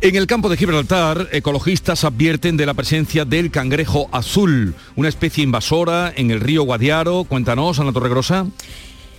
En 0.00 0.14
el 0.14 0.28
campo 0.28 0.48
de 0.48 0.56
Gibraltar, 0.56 1.28
ecologistas 1.32 2.04
advierten 2.04 2.56
de 2.56 2.66
la 2.66 2.74
presencia 2.74 3.24
del 3.24 3.50
cangrejo 3.50 4.08
azul, 4.12 4.76
una 4.94 5.08
especie 5.08 5.42
invasora 5.42 6.12
en 6.14 6.30
el 6.30 6.38
río 6.38 6.62
Guadiaro. 6.62 7.24
Cuéntanos, 7.24 7.80
Ana 7.80 7.92
Torregrosa. 7.92 8.46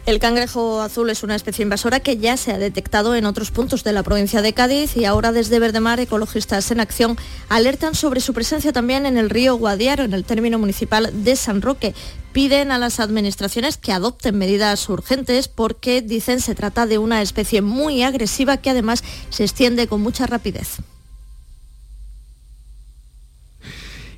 El 0.05 0.19
cangrejo 0.19 0.81
azul 0.81 1.09
es 1.09 1.23
una 1.23 1.35
especie 1.35 1.63
invasora 1.63 1.99
que 1.99 2.17
ya 2.17 2.37
se 2.37 2.51
ha 2.51 2.57
detectado 2.57 3.15
en 3.15 3.25
otros 3.25 3.51
puntos 3.51 3.83
de 3.83 3.93
la 3.93 4.01
provincia 4.01 4.41
de 4.41 4.53
Cádiz 4.53 4.97
y 4.97 5.05
ahora 5.05 5.31
desde 5.31 5.59
Verdemar 5.59 5.99
ecologistas 5.99 6.71
en 6.71 6.79
acción 6.79 7.17
alertan 7.49 7.95
sobre 7.95 8.21
su 8.21 8.33
presencia 8.33 8.71
también 8.73 9.05
en 9.05 9.17
el 9.17 9.29
río 9.29 9.55
Guadiaro, 9.55 10.03
en 10.03 10.13
el 10.13 10.23
término 10.23 10.57
municipal 10.57 11.11
de 11.13 11.35
San 11.35 11.61
Roque. 11.61 11.93
Piden 12.31 12.71
a 12.71 12.77
las 12.77 12.99
administraciones 12.99 13.77
que 13.77 13.91
adopten 13.91 14.37
medidas 14.37 14.87
urgentes 14.89 15.47
porque 15.47 16.01
dicen 16.01 16.41
se 16.41 16.55
trata 16.55 16.85
de 16.85 16.97
una 16.97 17.21
especie 17.21 17.61
muy 17.61 18.03
agresiva 18.03 18.57
que 18.57 18.69
además 18.69 19.03
se 19.29 19.43
extiende 19.43 19.87
con 19.87 20.01
mucha 20.01 20.25
rapidez. 20.25 20.77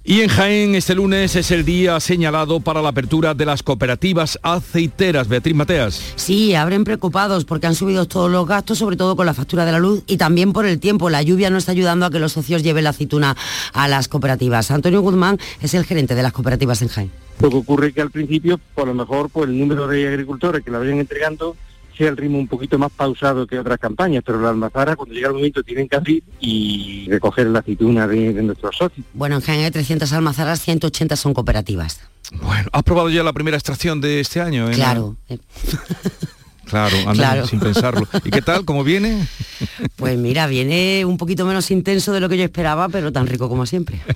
Y 0.03 0.21
en 0.21 0.29
Jaén 0.29 0.73
este 0.73 0.95
lunes 0.95 1.35
es 1.35 1.51
el 1.51 1.63
día 1.63 1.99
señalado 1.99 2.59
para 2.59 2.81
la 2.81 2.89
apertura 2.89 3.35
de 3.35 3.45
las 3.45 3.61
cooperativas 3.61 4.39
aceiteras. 4.41 5.27
Beatriz 5.27 5.53
Mateas. 5.53 6.13
Sí, 6.15 6.55
abren 6.55 6.83
preocupados 6.83 7.45
porque 7.45 7.67
han 7.67 7.75
subido 7.75 8.07
todos 8.07 8.31
los 8.31 8.47
gastos, 8.47 8.79
sobre 8.79 8.95
todo 8.95 9.15
con 9.15 9.27
la 9.27 9.35
factura 9.35 9.63
de 9.63 9.71
la 9.71 9.77
luz 9.77 10.01
y 10.07 10.17
también 10.17 10.53
por 10.53 10.65
el 10.65 10.79
tiempo. 10.79 11.11
La 11.11 11.21
lluvia 11.21 11.51
no 11.51 11.59
está 11.59 11.73
ayudando 11.73 12.07
a 12.07 12.09
que 12.09 12.17
los 12.17 12.31
socios 12.31 12.63
lleven 12.63 12.85
la 12.85 12.89
aceituna 12.89 13.37
a 13.73 13.87
las 13.87 14.07
cooperativas. 14.07 14.71
Antonio 14.71 15.01
Guzmán 15.01 15.37
es 15.61 15.75
el 15.75 15.85
gerente 15.85 16.15
de 16.15 16.23
las 16.23 16.33
cooperativas 16.33 16.81
en 16.81 16.87
Jaén. 16.87 17.11
Lo 17.39 17.51
que 17.51 17.57
ocurre 17.57 17.89
es 17.89 17.93
que 17.93 18.01
al 18.01 18.09
principio, 18.09 18.59
por 18.73 18.87
lo 18.87 18.95
mejor, 18.95 19.29
pues 19.29 19.49
el 19.49 19.59
número 19.59 19.87
de 19.87 20.07
agricultores 20.07 20.63
que 20.65 20.71
la 20.71 20.79
vayan 20.79 20.97
entregando 20.97 21.55
sea 21.97 22.09
el 22.09 22.17
ritmo 22.17 22.37
un 22.39 22.47
poquito 22.47 22.77
más 22.79 22.91
pausado 22.91 23.45
que 23.47 23.59
otras 23.59 23.77
campañas, 23.79 24.23
pero 24.25 24.39
la 24.41 24.49
almazara 24.49 24.95
cuando 24.95 25.13
llega 25.15 25.27
el 25.27 25.33
momento 25.35 25.61
tienen 25.63 25.87
que 25.87 25.95
abrir 25.95 26.23
y 26.39 27.07
recoger 27.09 27.47
la 27.47 27.59
aceituna 27.59 28.07
de, 28.07 28.33
de 28.33 28.43
nuestros 28.43 28.75
socios. 28.77 29.05
Bueno, 29.13 29.35
en 29.35 29.41
Jaén 29.41 29.63
hay 29.65 29.71
300 29.71 30.11
almazaras, 30.13 30.61
180 30.61 31.15
son 31.15 31.33
cooperativas. 31.33 32.01
Bueno, 32.41 32.69
¿has 32.71 32.83
probado 32.83 33.09
ya 33.09 33.23
la 33.23 33.33
primera 33.33 33.57
extracción 33.57 33.99
de 34.01 34.19
este 34.21 34.39
año? 34.41 34.69
eh? 34.69 34.73
Claro. 34.73 35.17
Claro, 36.71 36.95
anda 37.01 37.13
Claro. 37.13 37.47
sin 37.47 37.59
pensarlo. 37.59 38.07
¿Y 38.23 38.29
qué 38.31 38.41
tal? 38.41 38.65
¿Cómo 38.65 38.83
viene? 38.83 39.27
Pues 39.95 40.17
mira, 40.17 40.47
viene 40.47 41.05
un 41.05 41.17
poquito 41.17 41.45
menos 41.45 41.69
intenso 41.69 42.11
de 42.13 42.19
lo 42.19 42.27
que 42.29 42.35
yo 42.37 42.43
esperaba, 42.43 42.89
pero 42.89 43.11
tan 43.11 43.27
rico 43.27 43.47
como 43.47 43.67
siempre. 43.67 43.99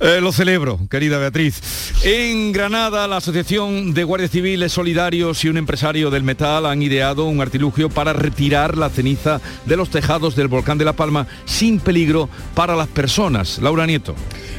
Eh, 0.00 0.20
lo 0.20 0.32
celebro, 0.32 0.80
querida 0.90 1.18
Beatriz. 1.18 1.60
En 2.02 2.50
Granada, 2.50 3.06
la 3.06 3.18
Asociación 3.18 3.94
de 3.94 4.02
Guardias 4.02 4.32
Civiles 4.32 4.72
Solidarios 4.72 5.44
y 5.44 5.48
un 5.48 5.56
empresario 5.58 6.10
del 6.10 6.24
metal 6.24 6.66
han 6.66 6.82
ideado 6.82 7.26
un 7.26 7.40
artilugio 7.40 7.88
para 7.88 8.12
retirar 8.12 8.76
la 8.76 8.90
ceniza 8.90 9.40
de 9.64 9.76
los 9.76 9.90
tejados 9.90 10.34
del 10.34 10.48
volcán 10.48 10.76
de 10.76 10.86
La 10.86 10.94
Palma 10.94 11.28
sin 11.44 11.78
peligro 11.78 12.28
para 12.56 12.74
las 12.74 12.88
personas. 12.88 13.58
Laura 13.62 13.86
Nieto. 13.86 14.16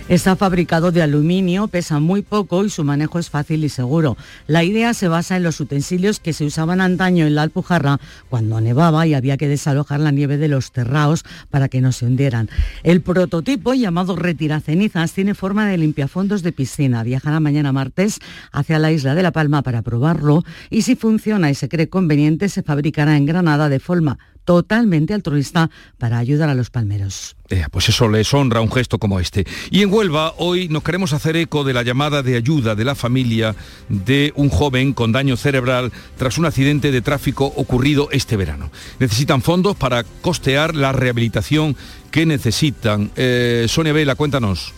Está 0.08 0.36
fabricado 0.38 0.92
de 0.92 1.02
aluminio, 1.02 1.68
pesa 1.68 2.00
muy 2.00 2.22
poco 2.22 2.64
y 2.64 2.70
su 2.70 2.84
manejo 2.86 3.20
es 3.20 3.30
fácil 3.30 3.64
y 3.66 3.70
seguro. 3.70 4.16
La 4.48 4.64
idea 4.64 4.94
se 4.94 5.10
basa 5.10 5.36
en 5.36 5.44
los 5.44 5.60
utensilios 5.60 6.20
que 6.22 6.32
se 6.34 6.46
usaban 6.46 6.73
antaño 6.82 7.26
en 7.26 7.36
la 7.36 7.44
Alpujarra 7.44 8.00
cuando 8.30 8.62
nevaba 8.62 9.06
y 9.08 9.14
había 9.14 9.38
que 9.38 9.48
desalojar 9.48 10.00
la 10.00 10.12
nieve 10.12 10.38
de 10.38 10.48
los 10.48 10.72
terraos 10.72 11.24
para 11.50 11.70
que 11.70 11.82
no 11.82 11.92
se 11.92 12.06
hundieran. 12.06 12.50
El 12.84 13.02
prototipo, 13.02 13.74
llamado 13.74 14.16
Retiracenizas, 14.16 15.14
tiene 15.14 15.34
forma 15.34 15.68
de 15.68 15.78
limpiafondos 15.78 16.44
de 16.44 16.52
piscina. 16.52 17.04
Viajará 17.04 17.40
mañana 17.40 17.72
martes 17.72 18.20
hacia 18.52 18.80
la 18.80 18.92
isla 18.92 19.16
de 19.16 19.24
La 19.24 19.32
Palma 19.32 19.62
para 19.62 19.82
probarlo 19.82 20.44
y 20.70 20.84
si 20.84 20.96
funciona 20.96 21.50
y 21.50 21.56
se 21.56 21.70
cree 21.70 21.90
conveniente, 21.90 22.50
se 22.50 22.64
fabricará 22.64 23.18
en 23.18 23.26
Granada 23.26 23.70
de 23.70 23.80
forma 23.80 24.18
totalmente 24.46 25.14
altruista 25.14 25.70
para 25.98 26.18
ayudar 26.18 26.50
a 26.50 26.56
los 26.56 26.70
palmeros. 26.70 27.36
Eh, 27.50 27.66
pues 27.72 27.90
eso 27.90 28.08
les 28.10 28.34
honra 28.34 28.62
un 28.62 28.72
gesto 28.72 29.00
como 29.00 29.20
este. 29.20 29.46
Y 29.70 29.82
en 29.82 29.94
Huelva 29.94 30.34
hoy 30.38 30.70
nos 30.70 30.84
queremos 30.84 31.14
hacer 31.14 31.36
eco 31.36 31.64
de 31.64 31.74
la 31.74 31.84
llamada 31.84 32.24
de 32.24 32.36
ayuda 32.36 32.76
de 32.76 32.86
la 32.86 32.96
familia 32.96 33.56
de 33.90 34.34
un 34.36 34.50
joven 34.50 34.94
con 34.94 35.12
daño 35.12 35.38
cerebral 35.38 35.92
tras 36.18 36.38
un 36.38 36.46
accidente 36.46 36.92
de 36.92 37.02
tráfico 37.02 37.46
ocurrido 37.56 38.10
este 38.12 38.38
verano. 38.38 38.72
Necesitan 39.00 39.42
fondos 39.42 39.76
para 39.76 40.04
costear 40.04 40.76
la 40.76 40.92
rehabilitación 40.92 41.76
que 42.12 42.26
necesitan. 42.26 43.12
Eh, 43.16 43.66
Sonia 43.70 43.94
Vela, 43.94 44.16
cuéntanos. 44.16 44.74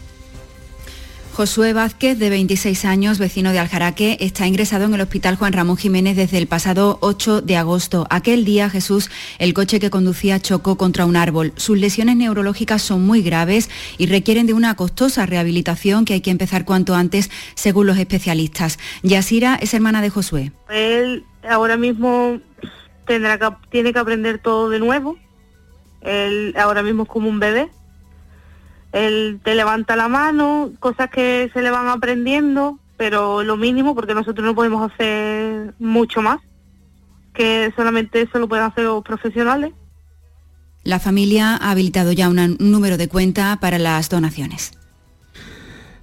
Josué 1.35 1.73
Vázquez, 1.73 2.17
de 2.17 2.29
26 2.29 2.85
años, 2.85 3.19
vecino 3.19 3.51
de 3.51 3.59
Aljaraque, 3.59 4.15
está 4.21 4.47
ingresado 4.47 4.85
en 4.85 4.93
el 4.93 5.01
Hospital 5.01 5.35
Juan 5.35 5.51
Ramón 5.51 5.75
Jiménez 5.75 6.15
desde 6.15 6.37
el 6.37 6.47
pasado 6.47 6.97
8 7.01 7.41
de 7.41 7.57
agosto. 7.57 8.07
Aquel 8.09 8.45
día, 8.45 8.69
Jesús, 8.69 9.11
el 9.37 9.53
coche 9.53 9.81
que 9.81 9.89
conducía 9.89 10.39
chocó 10.39 10.77
contra 10.77 11.05
un 11.05 11.17
árbol. 11.17 11.51
Sus 11.57 11.77
lesiones 11.77 12.15
neurológicas 12.15 12.81
son 12.81 13.05
muy 13.05 13.21
graves 13.21 13.69
y 13.97 14.05
requieren 14.05 14.47
de 14.47 14.53
una 14.53 14.75
costosa 14.75 15.25
rehabilitación 15.25 16.05
que 16.05 16.13
hay 16.13 16.21
que 16.21 16.31
empezar 16.31 16.63
cuanto 16.63 16.95
antes, 16.95 17.29
según 17.55 17.87
los 17.87 17.97
especialistas. 17.97 18.79
Yasira 19.03 19.55
es 19.55 19.73
hermana 19.73 20.01
de 20.01 20.11
Josué. 20.11 20.53
Él 20.69 21.25
ahora 21.49 21.75
mismo 21.75 22.39
tendrá 23.05 23.37
que, 23.37 23.49
tiene 23.69 23.91
que 23.91 23.99
aprender 23.99 24.39
todo 24.39 24.69
de 24.69 24.79
nuevo. 24.79 25.17
Él 25.99 26.55
ahora 26.57 26.81
mismo 26.81 27.03
es 27.03 27.09
como 27.09 27.27
un 27.27 27.41
bebé. 27.41 27.69
Él 28.95 29.41
te 29.43 29.55
levanta 29.55 29.97
la 29.97 30.07
mano, 30.07 30.71
cosas 30.79 31.09
que 31.09 31.49
se 31.53 31.61
le 31.61 31.69
van 31.69 31.89
aprendiendo, 31.89 32.79
pero 32.95 33.43
lo 33.43 33.57
mínimo 33.57 33.93
porque 33.93 34.13
nosotros 34.15 34.45
no 34.45 34.55
podemos 34.55 34.89
hacer 34.89 35.73
mucho 35.79 36.21
más, 36.21 36.39
que 37.33 37.73
solamente 37.75 38.21
eso 38.21 38.39
lo 38.39 38.47
pueden 38.47 38.63
hacer 38.63 38.85
los 38.85 39.03
profesionales. 39.03 39.73
La 40.85 40.99
familia 40.99 41.57
ha 41.57 41.71
habilitado 41.71 42.13
ya 42.13 42.29
una- 42.29 42.45
un 42.45 42.71
número 42.71 42.95
de 42.95 43.09
cuenta 43.09 43.57
para 43.59 43.79
las 43.79 44.07
donaciones. 44.07 44.71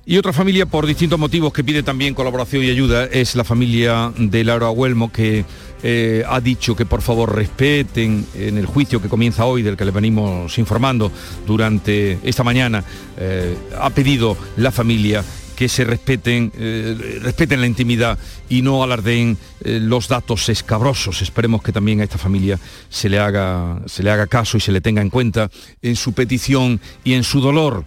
Y 0.05 0.19
otra 0.19 0.35
familia, 0.35 0.67
por 0.67 0.85
distintos 0.85 1.19
motivos, 1.19 1.53
que 1.55 1.65
pide 1.65 1.83
también 1.83 2.13
colaboración 2.13 2.63
y 2.63 2.69
ayuda, 2.69 3.07
es 3.07 3.37
la 3.37 3.45
familia 3.45 4.13
de 4.19 4.45
Laura 4.45 4.69
Huelmo, 4.69 5.11
que 5.13 5.47
eh, 5.83 6.23
ha 6.27 6.41
dicho 6.41 6.77
que 6.77 6.87
por 6.87 7.03
favor 7.03 7.35
respeten 7.35 8.27
en 8.35 8.57
el 8.57 8.67
juicio 8.67 9.03
que 9.03 9.09
comienza 9.09 9.45
hoy, 9.45 9.63
del 9.63 9.77
que 9.77 9.85
le 9.85 9.91
venimos 9.91 10.57
informando 10.59 11.11
durante 11.47 12.19
esta 12.23 12.45
mañana, 12.45 12.85
eh, 13.17 13.57
ha 13.79 13.91
pedido 13.91 14.37
la 14.57 14.71
familia 14.71 15.25
que 15.57 15.69
se 15.69 15.85
respeten, 15.85 16.53
eh, 16.57 17.21
respeten 17.23 17.61
la 17.61 17.67
intimidad 17.67 18.19
y 18.49 18.63
no 18.63 18.83
alardeen 18.83 19.37
los 19.65 20.09
datos 20.09 20.49
escabrosos. 20.49 21.21
Esperemos 21.21 21.63
que 21.63 21.73
también 21.73 22.01
a 22.01 22.05
esta 22.05 22.19
familia 22.19 22.59
se 22.89 23.09
le, 23.09 23.19
haga, 23.19 23.81
se 23.87 24.03
le 24.03 24.11
haga 24.11 24.27
caso 24.27 24.57
y 24.57 24.61
se 24.61 24.73
le 24.73 24.81
tenga 24.81 25.03
en 25.03 25.11
cuenta 25.11 25.51
en 25.83 25.97
su 25.97 26.13
petición 26.13 26.81
y 27.05 27.15
en 27.15 27.25
su 27.25 27.41
dolor. 27.41 27.85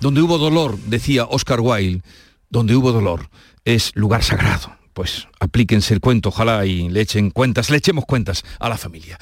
Donde 0.00 0.22
hubo 0.22 0.38
dolor, 0.38 0.78
decía 0.86 1.24
Oscar 1.24 1.60
Wilde, 1.60 2.02
donde 2.50 2.76
hubo 2.76 2.92
dolor 2.92 3.28
es 3.64 3.90
lugar 3.94 4.22
sagrado. 4.22 4.75
Pues 4.96 5.28
aplíquense 5.40 5.92
el 5.92 6.00
cuento, 6.00 6.30
ojalá 6.30 6.64
y 6.64 6.88
le 6.88 7.02
echen 7.02 7.30
cuentas, 7.30 7.68
le 7.68 7.76
echemos 7.76 8.06
cuentas 8.06 8.42
a 8.58 8.70
la 8.70 8.78
familia. 8.78 9.18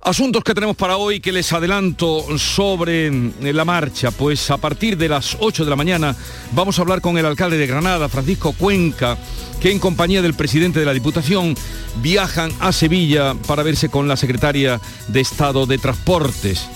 Asuntos 0.00 0.44
que 0.44 0.54
tenemos 0.54 0.76
para 0.76 0.98
hoy 0.98 1.18
que 1.18 1.32
les 1.32 1.52
adelanto 1.52 2.38
sobre 2.38 3.08
eh, 3.08 3.52
la 3.52 3.64
marcha, 3.64 4.12
pues 4.12 4.52
a 4.52 4.56
partir 4.56 4.96
de 4.96 5.08
las 5.08 5.36
8 5.40 5.64
de 5.64 5.70
la 5.70 5.74
mañana 5.74 6.14
vamos 6.52 6.78
a 6.78 6.82
hablar 6.82 7.00
con 7.00 7.18
el 7.18 7.26
alcalde 7.26 7.58
de 7.58 7.66
Granada, 7.66 8.08
Francisco 8.08 8.52
Cuenca, 8.52 9.18
que 9.60 9.72
en 9.72 9.80
compañía 9.80 10.22
del 10.22 10.34
presidente 10.34 10.78
de 10.78 10.86
la 10.86 10.94
Diputación 10.94 11.56
viajan 12.00 12.52
a 12.60 12.70
Sevilla 12.70 13.34
para 13.48 13.64
verse 13.64 13.88
con 13.88 14.06
la 14.06 14.16
secretaria 14.16 14.80
de 15.08 15.20
Estado 15.22 15.66
de 15.66 15.78
Transportes. 15.78 16.68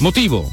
Motivo, 0.00 0.52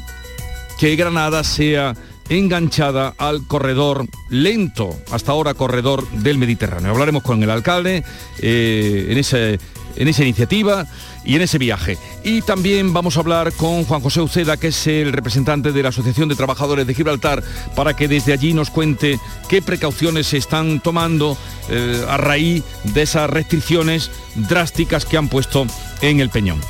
que 0.78 0.96
Granada 0.96 1.44
sea 1.44 1.94
enganchada 2.28 3.14
al 3.18 3.46
corredor 3.46 4.06
lento, 4.28 4.96
hasta 5.10 5.32
ahora 5.32 5.54
corredor 5.54 6.08
del 6.10 6.38
Mediterráneo. 6.38 6.90
Hablaremos 6.90 7.22
con 7.22 7.42
el 7.42 7.50
alcalde 7.50 8.04
eh, 8.38 9.06
en, 9.08 9.18
ese, 9.18 9.58
en 9.96 10.08
esa 10.08 10.22
iniciativa 10.22 10.86
y 11.24 11.36
en 11.36 11.42
ese 11.42 11.58
viaje. 11.58 11.98
Y 12.24 12.42
también 12.42 12.92
vamos 12.92 13.16
a 13.16 13.20
hablar 13.20 13.52
con 13.52 13.84
Juan 13.84 14.00
José 14.00 14.20
Uceda, 14.20 14.56
que 14.56 14.68
es 14.68 14.86
el 14.86 15.12
representante 15.12 15.72
de 15.72 15.82
la 15.82 15.90
Asociación 15.90 16.28
de 16.28 16.34
Trabajadores 16.34 16.86
de 16.86 16.94
Gibraltar, 16.94 17.42
para 17.74 17.94
que 17.94 18.08
desde 18.08 18.32
allí 18.32 18.54
nos 18.54 18.70
cuente 18.70 19.18
qué 19.48 19.62
precauciones 19.62 20.28
se 20.28 20.38
están 20.38 20.80
tomando 20.80 21.36
eh, 21.68 22.04
a 22.08 22.16
raíz 22.16 22.64
de 22.84 23.02
esas 23.02 23.30
restricciones 23.30 24.10
drásticas 24.34 25.04
que 25.04 25.16
han 25.16 25.28
puesto 25.28 25.66
en 26.00 26.20
el 26.20 26.30
Peñón. 26.30 26.60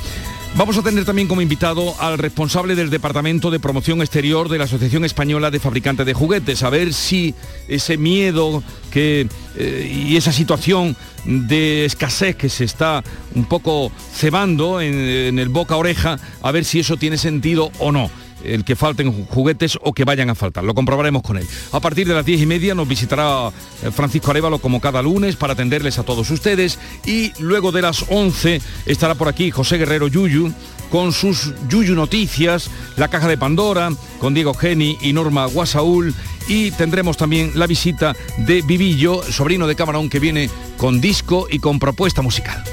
Vamos 0.55 0.77
a 0.77 0.83
tener 0.83 1.03
también 1.03 1.27
como 1.27 1.41
invitado 1.41 1.99
al 1.99 2.19
responsable 2.19 2.75
del 2.75 2.91
Departamento 2.91 3.49
de 3.49 3.59
Promoción 3.59 4.01
Exterior 4.01 4.49
de 4.49 4.59
la 4.59 4.65
Asociación 4.65 5.03
Española 5.03 5.49
de 5.49 5.59
Fabricantes 5.59 6.05
de 6.05 6.13
Juguetes, 6.13 6.61
a 6.61 6.69
ver 6.69 6.93
si 6.93 7.33
ese 7.67 7.97
miedo 7.97 8.61
que, 8.91 9.27
eh, 9.57 10.05
y 10.07 10.15
esa 10.15 10.31
situación 10.31 10.95
de 11.25 11.85
escasez 11.85 12.35
que 12.35 12.49
se 12.49 12.65
está 12.65 13.03
un 13.33 13.45
poco 13.45 13.91
cebando 14.13 14.79
en, 14.79 14.93
en 14.93 15.39
el 15.39 15.49
boca 15.49 15.75
oreja, 15.75 16.19
a 16.43 16.51
ver 16.51 16.65
si 16.65 16.79
eso 16.79 16.97
tiene 16.97 17.17
sentido 17.17 17.71
o 17.79 17.91
no 17.91 18.11
el 18.43 18.63
que 18.63 18.75
falten 18.75 19.25
juguetes 19.27 19.77
o 19.81 19.93
que 19.93 20.05
vayan 20.05 20.29
a 20.29 20.35
faltar. 20.35 20.63
Lo 20.63 20.73
comprobaremos 20.73 21.21
con 21.21 21.37
él. 21.37 21.47
A 21.71 21.79
partir 21.79 22.07
de 22.07 22.13
las 22.13 22.25
diez 22.25 22.41
y 22.41 22.45
media 22.45 22.75
nos 22.75 22.87
visitará 22.87 23.49
eh, 23.83 23.91
Francisco 23.91 24.31
Arevalo 24.31 24.59
como 24.59 24.81
cada 24.81 25.01
lunes 25.01 25.35
para 25.35 25.53
atenderles 25.53 25.99
a 25.99 26.03
todos 26.03 26.29
ustedes 26.29 26.79
y 27.05 27.31
luego 27.39 27.71
de 27.71 27.81
las 27.81 28.05
11 28.09 28.61
estará 28.85 29.15
por 29.15 29.27
aquí 29.27 29.51
José 29.51 29.77
Guerrero 29.77 30.07
Yuyu 30.07 30.53
con 30.89 31.11
sus 31.11 31.53
Yuyu 31.69 31.95
Noticias, 31.95 32.69
la 32.97 33.07
caja 33.07 33.27
de 33.27 33.37
Pandora, 33.37 33.89
con 34.19 34.35
Diego 34.35 34.53
Geni 34.53 34.97
y 35.01 35.13
Norma 35.13 35.47
Guasaúl 35.47 36.13
y 36.47 36.71
tendremos 36.71 37.17
también 37.17 37.51
la 37.55 37.67
visita 37.67 38.15
de 38.37 38.61
Vivillo, 38.61 39.23
sobrino 39.23 39.65
de 39.65 39.75
Camarón, 39.75 40.09
que 40.09 40.19
viene 40.19 40.49
con 40.77 41.01
disco 41.01 41.47
y 41.49 41.59
con 41.59 41.79
propuesta 41.79 42.21
musical. 42.21 42.63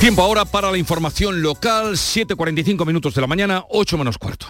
Tiempo 0.00 0.22
ahora 0.22 0.46
para 0.46 0.70
la 0.70 0.78
información 0.78 1.42
local, 1.42 1.92
7.45 1.92 2.86
minutos 2.86 3.14
de 3.14 3.20
la 3.20 3.26
mañana, 3.26 3.66
8 3.68 3.98
menos 3.98 4.16
cuarto. 4.16 4.46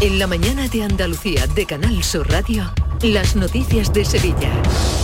En 0.00 0.18
la 0.18 0.26
mañana 0.26 0.68
de 0.68 0.82
Andalucía 0.82 1.46
de 1.46 1.64
Canal 1.64 2.04
Sur 2.04 2.30
Radio, 2.30 2.70
las 3.02 3.34
noticias 3.34 3.92
de 3.92 4.04
Sevilla. 4.04 4.50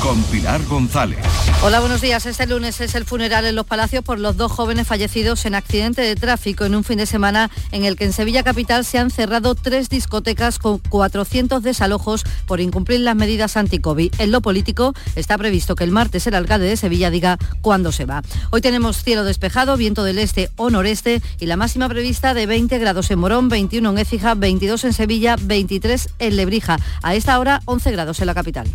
Con 0.02 0.22
Pilar 0.24 0.60
González. 0.64 1.18
Hola, 1.62 1.80
buenos 1.80 2.00
días. 2.00 2.26
Este 2.26 2.46
lunes 2.46 2.80
es 2.80 2.94
el 2.94 3.04
funeral 3.04 3.44
en 3.44 3.54
Los 3.54 3.66
Palacios 3.66 4.02
por 4.02 4.18
los 4.18 4.36
dos 4.36 4.50
jóvenes 4.50 4.86
fallecidos 4.86 5.46
en 5.46 5.54
accidente 5.54 6.02
de 6.02 6.16
tráfico 6.16 6.64
en 6.64 6.74
un 6.74 6.82
fin 6.82 6.98
de 6.98 7.06
semana 7.06 7.50
en 7.70 7.84
el 7.84 7.96
que 7.96 8.04
en 8.04 8.12
Sevilla 8.12 8.42
Capital 8.42 8.84
se 8.84 8.98
han 8.98 9.10
cerrado 9.10 9.54
tres 9.54 9.88
discotecas 9.88 10.58
con 10.58 10.78
400 10.78 11.62
desalojos 11.62 12.24
por 12.46 12.60
incumplir 12.60 13.00
las 13.00 13.14
medidas 13.14 13.56
anti-COVID. 13.56 14.12
En 14.18 14.32
lo 14.32 14.40
político 14.40 14.94
está 15.14 15.38
previsto 15.38 15.76
que 15.76 15.84
el 15.84 15.92
martes 15.92 16.26
el 16.26 16.34
alcalde 16.34 16.66
de 16.66 16.76
Sevilla 16.76 17.10
diga 17.10 17.38
cuándo 17.60 17.92
se 17.92 18.04
va. 18.04 18.22
Hoy 18.50 18.60
tenemos 18.60 19.02
cielo 19.02 19.24
despejado, 19.24 19.76
viento 19.76 20.02
del 20.02 20.18
este 20.18 20.50
o 20.56 20.70
noreste 20.70 21.22
y 21.38 21.46
la 21.46 21.56
máxima 21.56 21.88
prevista 21.88 22.34
de 22.34 22.46
20 22.46 22.78
grados 22.78 23.10
en 23.10 23.20
Morón, 23.20 23.48
21 23.48 23.88
en 23.90 23.98
Écija, 23.98 24.34
22 24.34 24.81
en 24.84 24.92
Sevilla, 24.92 25.36
23 25.40 26.08
en 26.18 26.36
Lebrija. 26.36 26.78
A 27.02 27.14
esta 27.14 27.38
hora 27.38 27.62
11 27.64 27.92
grados 27.92 28.20
en 28.20 28.26
la 28.26 28.34
capital. 28.34 28.66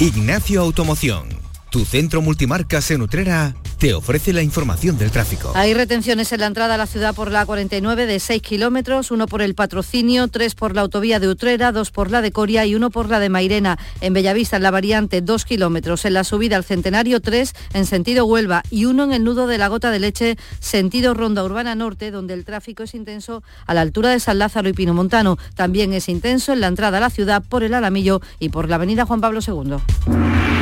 Ignacio 0.00 0.60
Automoción, 0.62 1.28
tu 1.72 1.86
centro 1.86 2.20
multimarcas 2.20 2.90
en 2.90 3.00
Utrera, 3.00 3.54
te 3.78 3.94
ofrece 3.94 4.34
la 4.34 4.42
información 4.42 4.98
del 4.98 5.10
tráfico. 5.10 5.52
Hay 5.54 5.72
retenciones 5.72 6.30
en 6.32 6.40
la 6.40 6.46
entrada 6.46 6.74
a 6.74 6.76
la 6.76 6.86
ciudad 6.86 7.14
por 7.14 7.30
la 7.30 7.46
49 7.46 8.04
de 8.04 8.20
6 8.20 8.42
kilómetros, 8.42 9.10
uno 9.10 9.26
por 9.26 9.40
el 9.40 9.54
patrocinio, 9.54 10.28
tres 10.28 10.54
por 10.54 10.74
la 10.74 10.82
autovía 10.82 11.18
de 11.18 11.28
Utrera, 11.28 11.72
dos 11.72 11.90
por 11.90 12.10
la 12.10 12.20
de 12.20 12.30
Coria 12.30 12.66
y 12.66 12.74
uno 12.74 12.90
por 12.90 13.08
la 13.08 13.20
de 13.20 13.30
Mairena. 13.30 13.78
En 14.02 14.12
Bellavista, 14.12 14.58
en 14.58 14.64
la 14.64 14.70
variante, 14.70 15.22
dos 15.22 15.46
kilómetros. 15.46 16.04
En 16.04 16.12
la 16.12 16.24
subida 16.24 16.56
al 16.56 16.64
Centenario, 16.64 17.20
tres 17.20 17.54
en 17.72 17.86
sentido 17.86 18.26
Huelva 18.26 18.62
y 18.70 18.84
uno 18.84 19.04
en 19.04 19.14
el 19.14 19.24
nudo 19.24 19.46
de 19.46 19.56
la 19.56 19.68
Gota 19.68 19.90
de 19.90 19.98
Leche, 19.98 20.36
sentido 20.60 21.14
Ronda 21.14 21.42
Urbana 21.42 21.74
Norte, 21.74 22.10
donde 22.10 22.34
el 22.34 22.44
tráfico 22.44 22.82
es 22.82 22.94
intenso 22.94 23.42
a 23.66 23.72
la 23.72 23.80
altura 23.80 24.10
de 24.10 24.20
San 24.20 24.38
Lázaro 24.38 24.68
y 24.68 24.74
Pinomontano. 24.74 25.38
También 25.54 25.94
es 25.94 26.10
intenso 26.10 26.52
en 26.52 26.60
la 26.60 26.66
entrada 26.66 26.98
a 26.98 27.00
la 27.00 27.10
ciudad 27.10 27.42
por 27.42 27.62
el 27.62 27.72
Alamillo 27.72 28.20
y 28.38 28.50
por 28.50 28.68
la 28.68 28.74
avenida 28.74 29.06
Juan 29.06 29.22
Pablo 29.22 29.40
II. 29.44 30.61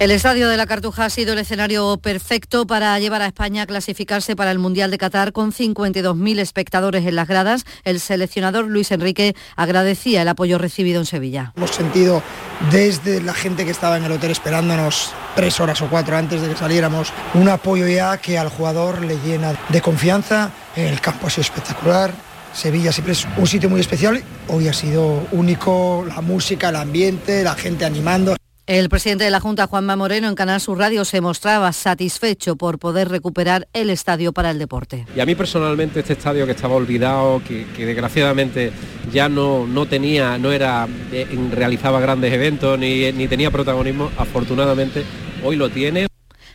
El 0.00 0.12
Estadio 0.12 0.48
de 0.48 0.56
la 0.56 0.66
Cartuja 0.66 1.06
ha 1.06 1.10
sido 1.10 1.32
el 1.32 1.40
escenario 1.40 1.96
perfecto 1.96 2.68
para 2.68 2.96
llevar 3.00 3.20
a 3.20 3.26
España 3.26 3.62
a 3.62 3.66
clasificarse 3.66 4.36
para 4.36 4.52
el 4.52 4.60
Mundial 4.60 4.92
de 4.92 4.98
Qatar 4.98 5.32
con 5.32 5.52
52.000 5.52 6.38
espectadores 6.38 7.04
en 7.04 7.16
las 7.16 7.26
gradas. 7.26 7.64
El 7.82 7.98
seleccionador 7.98 8.66
Luis 8.66 8.92
Enrique 8.92 9.34
agradecía 9.56 10.22
el 10.22 10.28
apoyo 10.28 10.56
recibido 10.56 11.00
en 11.00 11.06
Sevilla. 11.06 11.52
Hemos 11.56 11.72
sentido 11.72 12.22
desde 12.70 13.20
la 13.20 13.34
gente 13.34 13.64
que 13.64 13.72
estaba 13.72 13.96
en 13.96 14.04
el 14.04 14.12
hotel 14.12 14.30
esperándonos 14.30 15.10
tres 15.34 15.58
horas 15.58 15.82
o 15.82 15.88
cuatro 15.90 16.16
antes 16.16 16.42
de 16.42 16.48
que 16.48 16.56
saliéramos 16.56 17.12
un 17.34 17.48
apoyo 17.48 17.88
ya 17.88 18.18
que 18.18 18.38
al 18.38 18.50
jugador 18.50 19.04
le 19.04 19.18
llena 19.18 19.58
de 19.68 19.80
confianza. 19.80 20.52
El 20.76 21.00
campo 21.00 21.26
ha 21.26 21.30
sido 21.30 21.42
espectacular, 21.42 22.14
Sevilla 22.52 22.92
siempre 22.92 23.14
es 23.14 23.26
un 23.36 23.46
sitio 23.48 23.68
muy 23.68 23.80
especial. 23.80 24.22
Hoy 24.46 24.68
ha 24.68 24.72
sido 24.72 25.26
único, 25.32 26.04
la 26.06 26.20
música, 26.20 26.68
el 26.68 26.76
ambiente, 26.76 27.42
la 27.42 27.54
gente 27.54 27.84
animando. 27.84 28.37
El 28.68 28.90
presidente 28.90 29.24
de 29.24 29.30
la 29.30 29.40
Junta, 29.40 29.66
Juanma 29.66 29.96
Moreno, 29.96 30.28
en 30.28 30.34
Canal 30.34 30.60
Sur 30.60 30.76
Radio 30.76 31.06
se 31.06 31.22
mostraba 31.22 31.72
satisfecho 31.72 32.56
por 32.56 32.78
poder 32.78 33.08
recuperar 33.08 33.66
el 33.72 33.88
estadio 33.88 34.34
para 34.34 34.50
el 34.50 34.58
deporte. 34.58 35.06
Y 35.16 35.20
a 35.20 35.24
mí 35.24 35.34
personalmente 35.34 36.00
este 36.00 36.12
estadio 36.12 36.44
que 36.44 36.52
estaba 36.52 36.74
olvidado, 36.74 37.40
que, 37.48 37.64
desgraciadamente 37.78 38.70
ya 39.10 39.30
no, 39.30 39.66
no 39.66 39.86
tenía, 39.86 40.36
no 40.36 40.52
era, 40.52 40.86
eh, 41.10 41.26
realizaba 41.50 41.98
grandes 41.98 42.30
eventos 42.30 42.78
ni, 42.78 43.10
ni 43.12 43.26
tenía 43.26 43.50
protagonismo, 43.50 44.10
afortunadamente 44.18 45.02
hoy 45.42 45.56
lo 45.56 45.70
tiene. 45.70 46.06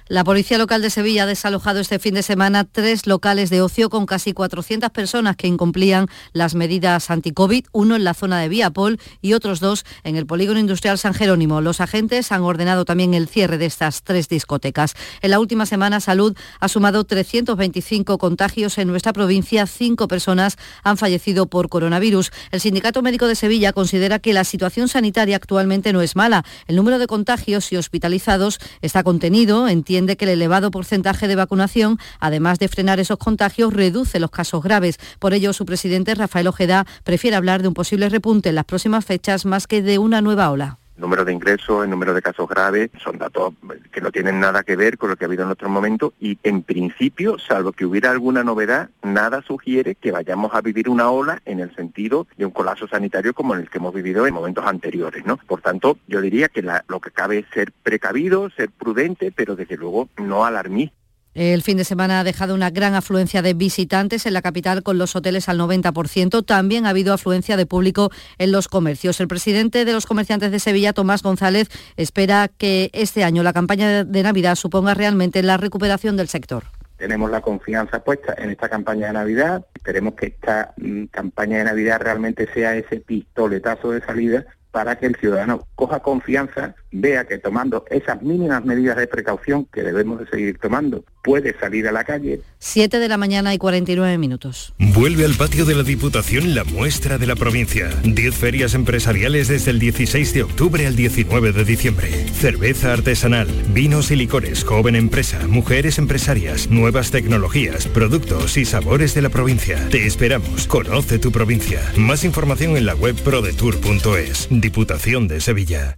La 0.10 0.26
Policía 0.26 0.58
Local 0.58 0.82
de 0.82 0.90
Sevilla 0.90 1.24
ha 1.24 1.28
desalojado 1.28 1.80
este 1.80 1.98
fin 1.98 2.14
de 2.14 2.24
semana 2.24 2.66
tres 2.66 3.08
locales 3.08 3.50
de 3.50 3.62
ocio 3.62 3.90
con 3.90 4.06
casi 4.06 4.34
400 4.34 4.90
personas 4.90 5.38
que 5.38 5.48
incumplían 5.48 6.08
las 6.34 6.56
medidas 6.56 7.10
anti-COVID, 7.10 7.68
uno 7.72 7.96
en 7.96 8.04
la 8.04 8.14
zona 8.14 8.40
de 8.40 8.50
Viapol 8.50 9.00
y 9.22 9.32
otros 9.32 9.62
dos 9.62 9.86
en 10.04 10.18
el 10.18 10.26
Polígono 10.26 10.60
Industrial 10.60 10.98
San 10.98 11.14
Jerónimo. 11.14 11.62
Los 11.62 11.80
agentes 11.80 12.34
han 12.34 12.42
ordenado 12.42 12.84
también 12.84 13.14
el 13.14 13.30
cierre 13.30 13.58
de 13.58 13.66
estas 13.66 14.04
tres 14.04 14.28
discotecas. 14.28 14.94
En 15.22 15.32
la 15.32 15.40
última 15.40 15.66
semana, 15.66 16.02
Salud 16.02 16.36
ha 16.60 16.68
sumado 16.68 17.06
325 17.06 18.18
contagios 18.18 18.78
en 18.80 18.90
nuestra 18.90 19.14
provincia. 19.14 19.66
Cinco 19.68 20.10
personas 20.10 20.58
han 20.84 20.98
fallecido 20.98 21.46
por 21.46 21.70
coronavirus. 21.70 22.32
El 22.52 22.60
Sindicato 22.60 23.02
Médico 23.02 23.28
de 23.28 23.36
Sevilla 23.36 23.72
considera 23.72 24.20
que 24.20 24.34
la 24.34 24.44
situación 24.44 24.90
sanitaria 24.90 25.38
actualmente 25.38 25.94
no 25.94 26.02
es 26.02 26.18
mala. 26.18 26.44
El 26.68 26.76
número 26.76 27.00
de 27.00 27.08
contagios 27.08 27.72
y 27.72 27.78
hospitalizados 27.78 28.60
está 28.82 29.04
contenido. 29.04 29.70
Entiende 29.94 30.18
que 30.18 30.26
el 30.26 30.32
elevado 30.32 30.72
porcentaje 30.72 31.28
de 31.28 31.36
vacunación, 31.36 32.00
además 32.20 32.58
de 32.58 32.68
frenar 32.68 33.00
esos 33.00 33.20
contagios, 33.20 33.72
reduce 33.72 34.20
los 34.20 34.32
casos 34.32 34.64
graves. 34.64 34.98
Por 35.20 35.36
ello, 35.36 35.54
su 35.54 35.68
presidente, 35.68 36.16
Rafael 36.16 36.48
Ojeda, 36.48 36.88
prefiere 37.04 37.38
hablar 37.38 37.62
de 37.62 37.68
un 37.68 37.76
posible 37.76 38.10
repunte 38.10 38.50
en 38.50 38.56
las 38.56 38.66
próximas 38.66 39.06
fechas 39.06 39.46
más 39.46 39.68
que 39.68 39.84
de 39.84 40.00
una 40.00 40.22
nueva 40.22 40.50
ola 40.50 40.80
número 40.98 41.26
de 41.26 41.34
ingresos, 41.34 41.84
el 41.84 41.90
número 41.90 42.14
de 42.14 42.22
casos 42.22 42.48
graves, 42.48 42.90
son 43.04 43.18
datos 43.18 43.54
que 43.92 44.02
no 44.02 44.12
tienen 44.12 44.40
nada 44.40 44.64
que 44.64 44.76
ver 44.76 44.98
con 44.98 45.10
lo 45.10 45.16
que 45.16 45.26
ha 45.26 45.28
habido 45.28 45.44
en 45.44 45.50
otros 45.50 45.70
momentos 45.72 46.14
y 46.20 46.38
en 46.44 46.64
principio, 46.64 47.38
salvo 47.40 47.72
que 47.72 47.86
hubiera 47.86 48.12
alguna 48.12 48.44
novedad, 48.44 48.90
nada 49.02 49.42
sugiere 49.42 49.96
que 49.96 50.12
vayamos 50.12 50.54
a 50.54 50.62
vivir 50.62 50.90
una 50.90 51.10
ola 51.10 51.42
en 51.46 51.60
el 51.60 51.76
sentido 51.76 52.28
de 52.38 52.46
un 52.46 52.52
colapso 52.52 52.88
sanitario 52.88 53.34
como 53.34 53.54
el 53.56 53.70
que 53.70 53.80
hemos 53.80 53.94
vivido 53.94 54.28
en 54.28 54.34
momentos 54.34 54.66
anteriores, 54.66 55.26
¿no? 55.26 55.38
Por 55.38 55.62
tanto, 55.62 55.98
yo 56.08 56.22
diría 56.22 56.48
que 56.50 56.62
la- 56.62 56.86
lo 56.88 57.00
que 57.00 57.12
cabe 57.12 57.40
es 57.40 57.46
ser 57.54 57.72
precavido, 57.84 58.50
ser 58.52 58.70
prudente, 58.70 59.32
pero 59.32 59.56
desde 59.56 59.78
luego 59.78 60.10
no 60.18 60.46
alarmista. 60.46 60.96
El 61.34 61.64
fin 61.64 61.78
de 61.78 61.84
semana 61.84 62.20
ha 62.20 62.24
dejado 62.24 62.54
una 62.54 62.70
gran 62.70 62.94
afluencia 62.94 63.42
de 63.42 63.56
visitantes 63.56 64.28
en 64.28 64.34
la 64.34 64.44
capital 64.44 64.84
con 64.84 65.00
los 65.00 65.16
hoteles 65.16 65.50
al 65.50 65.60
90%. 65.60 66.46
También 66.46 66.86
ha 66.86 66.90
habido 66.90 67.14
afluencia 67.14 67.58
de 67.58 67.66
público 67.66 68.12
en 68.38 68.52
los 68.52 68.68
comercios. 68.68 69.20
El 69.20 69.28
presidente 69.28 69.84
de 69.84 69.94
los 69.94 70.06
comerciantes 70.06 70.52
de 70.52 70.60
Sevilla, 70.60 70.94
Tomás 70.94 71.24
González, 71.24 71.70
espera 71.98 72.50
que 72.50 72.92
este 72.94 73.24
año 73.24 73.42
la 73.42 73.54
campaña 73.54 74.04
de 74.04 74.24
Navidad 74.24 74.56
suponga 74.56 74.94
realmente 74.94 75.42
la 75.42 75.58
recuperación 75.58 76.18
del 76.18 76.28
sector. 76.28 76.66
tenemos 76.98 77.30
la 77.32 77.42
confianza 77.42 78.04
puesta 78.04 78.34
en 78.38 78.52
esta 78.52 78.70
campaña 78.70 79.08
de 79.08 79.14
Navidad. 79.14 79.66
Esperemos 79.76 80.14
que 80.14 80.28
esta 80.28 80.74
mm, 80.78 81.06
campaña 81.06 81.58
de 81.58 81.64
Navidad 81.66 82.00
realmente 82.00 82.48
sea 82.54 82.76
ese 82.76 83.02
pistoletazo 83.02 83.92
de 83.92 84.02
salida 84.02 84.46
para 84.72 84.98
que 84.98 85.08
el 85.08 85.16
ciudadano 85.16 85.68
coja 85.76 86.00
confianza, 86.00 86.76
vea 86.94 87.26
que 87.26 87.38
tomando 87.40 87.84
esas 87.90 88.22
mínimas 88.22 88.64
medidas 88.64 88.96
de 88.98 89.08
precaución 89.08 89.66
que 89.66 89.82
debemos 89.82 90.20
de 90.20 90.28
seguir 90.28 90.58
tomando, 90.60 91.04
puede 91.24 91.58
salir 91.60 91.88
a 91.88 91.92
la 91.92 92.04
calle. 92.04 92.42
7 92.60 93.00
de 93.00 93.08
la 93.10 93.18
mañana 93.18 93.54
y 93.54 93.58
49 93.58 94.18
minutos. 94.18 94.74
Vuelve 94.78 95.26
al 95.26 95.34
patio 95.34 95.66
de 95.66 95.76
la 95.76 95.84
Diputación 95.84 96.54
la 96.54 96.64
muestra 96.64 97.18
de 97.18 97.28
la 97.28 97.36
provincia. 97.36 97.90
10 98.04 98.36
ferias 98.36 98.74
empresariales 98.76 99.48
desde 99.48 99.72
el 99.72 99.80
16 99.80 100.34
de 100.34 100.44
octubre 100.44 100.86
al 100.86 100.96
19 100.96 101.52
de 101.52 101.66
diciembre. 101.66 102.10
Cerveza 102.34 102.94
artesanal, 102.94 103.48
vinos 103.74 104.12
y 104.12 104.16
licores, 104.16 104.64
joven 104.64 104.96
empresa, 104.96 105.48
mujeres 105.48 105.98
empresarias, 105.98 106.70
nuevas 106.70 107.12
tecnologías, 107.12 107.88
productos 107.88 108.58
y 108.58 108.66
sabores 108.66 109.14
de 109.16 109.24
la 109.24 109.30
provincia. 109.30 109.90
Te 109.90 110.06
esperamos. 110.06 110.68
Conoce 110.68 111.20
tu 111.20 111.32
provincia. 111.32 111.82
Más 111.98 112.24
información 112.24 112.78
en 112.78 112.86
la 112.86 112.96
web 112.96 113.16
prodetour.es. 113.16 114.48
Diputación 114.52 115.28
de 115.28 115.42
Sevilla. 115.42 115.98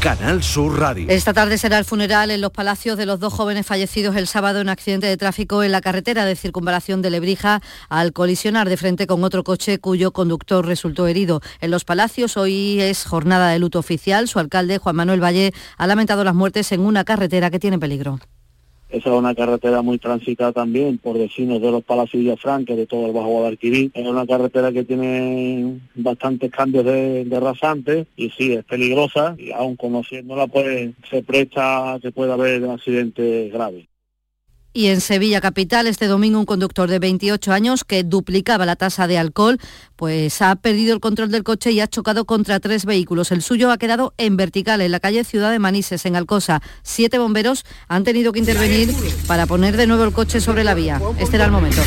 Canal 0.00 0.44
Sur 0.44 0.78
Radio. 0.78 1.06
Esta 1.08 1.32
tarde 1.32 1.58
será 1.58 1.76
el 1.76 1.84
funeral 1.84 2.30
en 2.30 2.40
los 2.40 2.52
palacios 2.52 2.96
de 2.96 3.04
los 3.04 3.18
dos 3.18 3.32
jóvenes 3.32 3.66
fallecidos 3.66 4.14
el 4.14 4.28
sábado 4.28 4.60
en 4.60 4.68
accidente 4.68 5.08
de 5.08 5.16
tráfico 5.16 5.64
en 5.64 5.72
la 5.72 5.80
carretera 5.80 6.24
de 6.24 6.36
circunvalación 6.36 7.02
de 7.02 7.10
Lebrija 7.10 7.60
al 7.88 8.12
colisionar 8.12 8.68
de 8.68 8.76
frente 8.76 9.08
con 9.08 9.24
otro 9.24 9.42
coche 9.42 9.80
cuyo 9.80 10.12
conductor 10.12 10.64
resultó 10.64 11.08
herido. 11.08 11.40
En 11.60 11.72
los 11.72 11.84
palacios 11.84 12.36
hoy 12.36 12.80
es 12.80 13.04
jornada 13.04 13.50
de 13.50 13.58
luto 13.58 13.80
oficial. 13.80 14.28
Su 14.28 14.38
alcalde, 14.38 14.78
Juan 14.78 14.94
Manuel 14.94 15.22
Valle, 15.22 15.52
ha 15.76 15.86
lamentado 15.88 16.22
las 16.22 16.34
muertes 16.34 16.70
en 16.70 16.80
una 16.80 17.04
carretera 17.04 17.50
que 17.50 17.58
tiene 17.58 17.80
peligro. 17.80 18.20
Esa 18.90 19.10
es 19.10 19.14
una 19.14 19.34
carretera 19.34 19.82
muy 19.82 19.98
transitada 19.98 20.52
también 20.52 20.98
por 20.98 21.18
vecinos 21.18 21.60
de 21.60 21.70
los 21.70 21.84
Palacios 21.84 22.22
Villafranca, 22.22 22.74
de 22.74 22.86
todo 22.86 23.06
el 23.06 23.12
Bajo 23.12 23.28
Guadalquivir. 23.28 23.90
Es 23.92 24.06
una 24.06 24.26
carretera 24.26 24.72
que 24.72 24.84
tiene 24.84 25.78
bastantes 25.94 26.50
cambios 26.50 26.84
de, 26.86 27.24
de 27.24 27.40
rasantes 27.40 28.06
y 28.16 28.30
sí, 28.30 28.52
es 28.52 28.64
peligrosa 28.64 29.34
y 29.38 29.52
aun 29.52 29.76
conociéndola 29.76 30.46
pues 30.46 30.92
se 31.10 31.22
presta 31.22 31.94
a 31.94 32.00
que 32.00 32.12
pueda 32.12 32.34
haber 32.34 32.64
accidentes 32.64 33.52
graves. 33.52 33.86
Y 34.72 34.86
en 34.86 35.00
Sevilla 35.00 35.40
Capital, 35.40 35.86
este 35.86 36.06
domingo, 36.06 36.38
un 36.38 36.44
conductor 36.46 36.88
de 36.88 36.98
28 36.98 37.52
años 37.52 37.84
que 37.84 38.04
duplicaba 38.04 38.66
la 38.66 38.76
tasa 38.76 39.06
de 39.06 39.18
alcohol, 39.18 39.58
pues 39.96 40.42
ha 40.42 40.54
perdido 40.56 40.94
el 40.94 41.00
control 41.00 41.30
del 41.30 41.42
coche 41.42 41.72
y 41.72 41.80
ha 41.80 41.88
chocado 41.88 42.26
contra 42.26 42.60
tres 42.60 42.84
vehículos. 42.84 43.32
El 43.32 43.42
suyo 43.42 43.70
ha 43.70 43.78
quedado 43.78 44.14
en 44.18 44.36
vertical 44.36 44.80
en 44.80 44.92
la 44.92 45.00
calle 45.00 45.24
Ciudad 45.24 45.50
de 45.50 45.58
Manises, 45.58 46.04
en 46.06 46.16
Alcosa. 46.16 46.60
Siete 46.82 47.18
bomberos 47.18 47.64
han 47.88 48.04
tenido 48.04 48.32
que 48.32 48.40
intervenir 48.40 48.94
para 49.26 49.46
poner 49.46 49.76
de 49.76 49.86
nuevo 49.86 50.04
el 50.04 50.12
coche 50.12 50.40
sobre 50.40 50.64
la 50.64 50.74
vía. 50.74 51.00
Este 51.18 51.36
era 51.36 51.46
el 51.46 51.52
momento. 51.52 51.82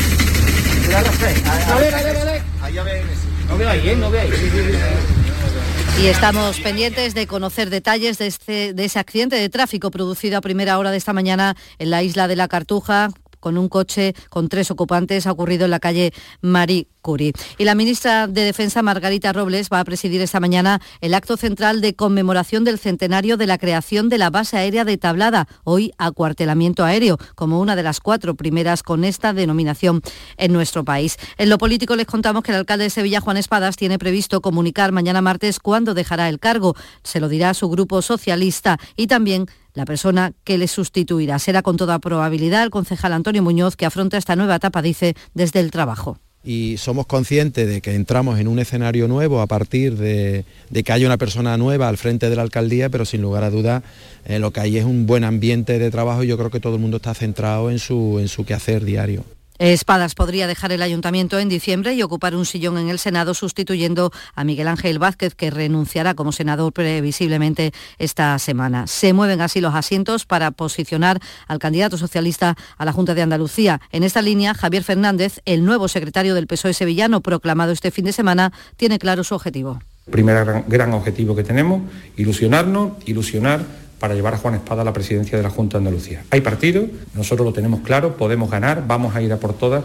Y 6.00 6.06
estamos 6.06 6.58
pendientes 6.58 7.14
de 7.14 7.26
conocer 7.26 7.70
detalles 7.70 8.18
de, 8.18 8.26
este, 8.26 8.72
de 8.74 8.84
ese 8.84 8.98
accidente 8.98 9.36
de 9.36 9.48
tráfico 9.48 9.90
producido 9.90 10.38
a 10.38 10.40
primera 10.40 10.78
hora 10.78 10.90
de 10.90 10.96
esta 10.96 11.12
mañana 11.12 11.56
en 11.78 11.90
la 11.90 12.02
isla 12.02 12.26
de 12.26 12.36
la 12.36 12.48
Cartuja 12.48 13.10
con 13.42 13.58
un 13.58 13.68
coche 13.68 14.14
con 14.30 14.48
tres 14.48 14.70
ocupantes 14.70 15.26
ha 15.26 15.32
ocurrido 15.32 15.64
en 15.66 15.72
la 15.72 15.80
calle 15.80 16.14
Marie 16.40 16.86
Curie. 17.02 17.32
Y 17.58 17.64
la 17.64 17.74
ministra 17.74 18.28
de 18.28 18.44
Defensa, 18.44 18.80
Margarita 18.80 19.32
Robles, 19.32 19.68
va 19.70 19.80
a 19.80 19.84
presidir 19.84 20.20
esta 20.20 20.38
mañana 20.38 20.80
el 21.00 21.12
acto 21.12 21.36
central 21.36 21.80
de 21.80 21.94
conmemoración 21.94 22.62
del 22.62 22.78
centenario 22.78 23.36
de 23.36 23.48
la 23.48 23.58
creación 23.58 24.08
de 24.08 24.18
la 24.18 24.30
base 24.30 24.56
aérea 24.56 24.84
de 24.84 24.96
Tablada, 24.96 25.48
hoy 25.64 25.92
acuartelamiento 25.98 26.84
aéreo, 26.84 27.18
como 27.34 27.60
una 27.60 27.74
de 27.74 27.82
las 27.82 27.98
cuatro 27.98 28.36
primeras 28.36 28.84
con 28.84 29.02
esta 29.04 29.32
denominación 29.32 30.00
en 30.36 30.52
nuestro 30.52 30.84
país. 30.84 31.16
En 31.36 31.50
lo 31.50 31.58
político 31.58 31.96
les 31.96 32.06
contamos 32.06 32.44
que 32.44 32.52
el 32.52 32.58
alcalde 32.58 32.84
de 32.84 32.90
Sevilla, 32.90 33.20
Juan 33.20 33.36
Espadas, 33.36 33.76
tiene 33.76 33.98
previsto 33.98 34.40
comunicar 34.40 34.92
mañana 34.92 35.20
martes 35.20 35.58
cuándo 35.58 35.94
dejará 35.94 36.28
el 36.28 36.38
cargo. 36.38 36.76
Se 37.02 37.18
lo 37.18 37.28
dirá 37.28 37.52
su 37.54 37.68
grupo 37.68 38.00
socialista 38.00 38.78
y 38.96 39.08
también 39.08 39.46
la 39.74 39.84
persona 39.84 40.32
que 40.44 40.58
le 40.58 40.68
sustituirá. 40.68 41.38
Será 41.38 41.62
con 41.62 41.76
toda 41.76 41.98
probabilidad 41.98 42.62
el 42.62 42.70
concejal 42.70 43.12
Antonio 43.12 43.42
Muñoz, 43.42 43.76
que 43.76 43.86
afronta 43.86 44.18
esta 44.18 44.36
nueva 44.36 44.56
etapa, 44.56 44.82
dice, 44.82 45.14
desde 45.34 45.60
el 45.60 45.70
trabajo 45.70 46.18
y 46.44 46.76
somos 46.78 47.06
conscientes 47.06 47.68
de 47.68 47.80
que 47.80 47.94
entramos 47.94 48.38
en 48.40 48.48
un 48.48 48.58
escenario 48.58 49.06
nuevo 49.06 49.40
a 49.40 49.46
partir 49.46 49.96
de, 49.96 50.44
que 50.84 50.92
haya 50.92 51.06
una 51.06 51.18
persona 51.18 51.56
nueva 51.56 51.88
al 51.88 51.98
frente 51.98 52.28
de 52.28 52.36
la 52.36 52.42
alcaldía, 52.42 52.88
pero 52.88 53.04
sin 53.04 53.22
lugar 53.22 53.44
a 53.44 53.50
dudas 53.50 53.82
eh, 54.24 54.38
lo 54.38 54.52
que 54.52 54.60
hay 54.60 54.78
es 54.78 54.84
un 54.84 55.06
buen 55.06 55.24
ambiente 55.24 55.78
de 55.78 55.90
trabajo 55.90 56.24
y 56.24 56.26
yo 56.26 56.36
creo 56.36 56.50
que 56.50 56.60
todo 56.60 56.74
el 56.74 56.80
mundo 56.80 56.96
está 56.96 57.14
centrado 57.14 57.70
en 57.70 57.78
su, 57.78 58.18
en 58.18 58.28
su 58.28 58.44
quehacer 58.44 58.84
diario. 58.84 59.24
Espadas 59.70 60.16
podría 60.16 60.48
dejar 60.48 60.72
el 60.72 60.82
ayuntamiento 60.82 61.38
en 61.38 61.48
diciembre 61.48 61.94
y 61.94 62.02
ocupar 62.02 62.34
un 62.34 62.46
sillón 62.46 62.78
en 62.78 62.88
el 62.88 62.98
Senado 62.98 63.32
sustituyendo 63.32 64.10
a 64.34 64.42
Miguel 64.42 64.66
Ángel 64.66 64.98
Vázquez, 64.98 65.36
que 65.36 65.52
renunciará 65.52 66.14
como 66.14 66.32
senador 66.32 66.72
previsiblemente 66.72 67.70
esta 67.96 68.36
semana. 68.40 68.88
Se 68.88 69.12
mueven 69.12 69.40
así 69.40 69.60
los 69.60 69.76
asientos 69.76 70.26
para 70.26 70.50
posicionar 70.50 71.20
al 71.46 71.60
candidato 71.60 71.96
socialista 71.96 72.56
a 72.76 72.84
la 72.84 72.92
Junta 72.92 73.14
de 73.14 73.22
Andalucía. 73.22 73.80
En 73.92 74.02
esta 74.02 74.20
línea, 74.20 74.52
Javier 74.52 74.82
Fernández, 74.82 75.38
el 75.44 75.64
nuevo 75.64 75.86
secretario 75.86 76.34
del 76.34 76.48
PSOE 76.48 76.74
sevillano 76.74 77.20
proclamado 77.20 77.70
este 77.70 77.92
fin 77.92 78.04
de 78.04 78.12
semana, 78.12 78.52
tiene 78.76 78.98
claro 78.98 79.22
su 79.22 79.36
objetivo. 79.36 79.80
Primer 80.10 80.44
gran, 80.44 80.64
gran 80.66 80.92
objetivo 80.92 81.36
que 81.36 81.44
tenemos, 81.44 81.82
ilusionarnos, 82.16 82.94
ilusionar 83.06 83.64
para 84.02 84.16
llevar 84.16 84.34
a 84.34 84.36
Juan 84.36 84.56
Espada 84.56 84.82
a 84.82 84.84
la 84.84 84.92
presidencia 84.92 85.38
de 85.38 85.44
la 85.44 85.48
Junta 85.48 85.78
de 85.78 85.86
Andalucía. 85.86 86.24
Hay 86.30 86.40
partido, 86.40 86.86
nosotros 87.14 87.46
lo 87.46 87.52
tenemos 87.52 87.82
claro, 87.82 88.16
podemos 88.16 88.50
ganar, 88.50 88.84
vamos 88.84 89.14
a 89.14 89.22
ir 89.22 89.32
a 89.32 89.36
por 89.36 89.52
todas 89.52 89.84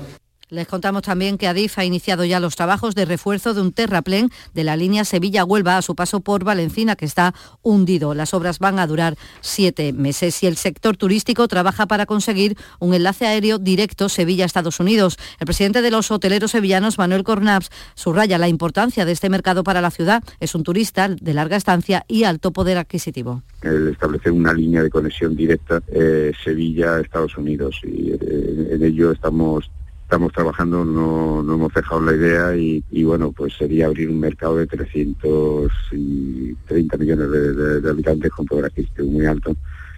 les 0.50 0.68
contamos 0.68 1.02
también 1.02 1.38
que 1.38 1.48
Adif 1.48 1.78
ha 1.78 1.84
iniciado 1.84 2.24
ya 2.24 2.40
los 2.40 2.56
trabajos 2.56 2.96
de 2.96 3.06
refuerzo 3.06 3.54
de 3.54 3.62
un 3.62 3.74
terraplén 3.74 4.30
de 4.54 4.64
la 4.64 4.78
línea 4.78 5.04
Sevilla-Huelva 5.04 5.78
a 5.78 5.82
su 5.82 5.96
paso 5.96 6.22
por 6.22 6.44
Valencina, 6.44 6.96
que 6.96 7.06
está 7.06 7.34
hundido. 7.62 8.14
Las 8.14 8.34
obras 8.34 8.60
van 8.60 8.80
a 8.80 8.88
durar 8.88 9.18
siete 9.42 9.92
meses 9.92 10.42
y 10.44 10.48
el 10.48 10.56
sector 10.56 10.96
turístico 10.96 11.48
trabaja 11.48 11.86
para 11.86 12.06
conseguir 12.06 12.56
un 12.80 12.94
enlace 12.94 13.28
aéreo 13.28 13.58
directo 13.58 14.08
Sevilla-Estados 14.08 14.80
Unidos. 14.80 15.18
El 15.40 15.46
presidente 15.46 15.82
de 15.82 15.92
los 15.92 16.12
hoteleros 16.12 16.52
sevillanos, 16.52 16.98
Manuel 16.98 17.24
Cornaps, 17.24 17.70
subraya 17.96 18.38
la 18.38 18.48
importancia 18.48 19.04
de 19.04 19.12
este 19.12 19.30
mercado 19.30 19.64
para 19.64 19.82
la 19.82 19.92
ciudad. 19.92 20.24
Es 20.40 20.56
un 20.56 20.64
turista 20.64 21.10
de 21.10 21.34
larga 21.34 21.58
estancia 21.58 22.06
y 22.08 22.24
alto 22.24 22.52
poder 22.52 22.78
adquisitivo. 22.78 23.44
El 23.62 23.90
establecer 23.90 24.32
una 24.32 24.54
línea 24.54 24.82
de 24.82 24.90
conexión 24.90 25.36
directa 25.36 25.82
eh, 25.88 26.32
Sevilla-Estados 26.44 27.38
Unidos 27.38 27.82
y 27.84 28.12
eh, 28.12 28.70
en 28.72 28.84
ello 28.84 29.12
estamos 29.12 29.70
estamos 30.08 30.32
trabajando, 30.32 30.86
no, 30.86 31.44
no 31.44 31.56
hemos 31.56 31.74
dejado 31.74 32.00
la 32.00 32.14
idea 32.14 32.56
y, 32.56 32.82
bueno, 33.04 33.34
pues 33.34 33.54
sería 33.58 33.88
abrir 33.88 34.10
un 34.10 34.22
mercado 34.22 34.56
de 34.56 34.66
330 34.66 36.98
millones 36.98 37.30
de, 37.30 37.90
habitantes 37.90 38.32
con 38.32 38.46
poder 38.46 38.64
adquisitivo 38.66 39.12
muy 39.12 39.26
alto 39.26 39.54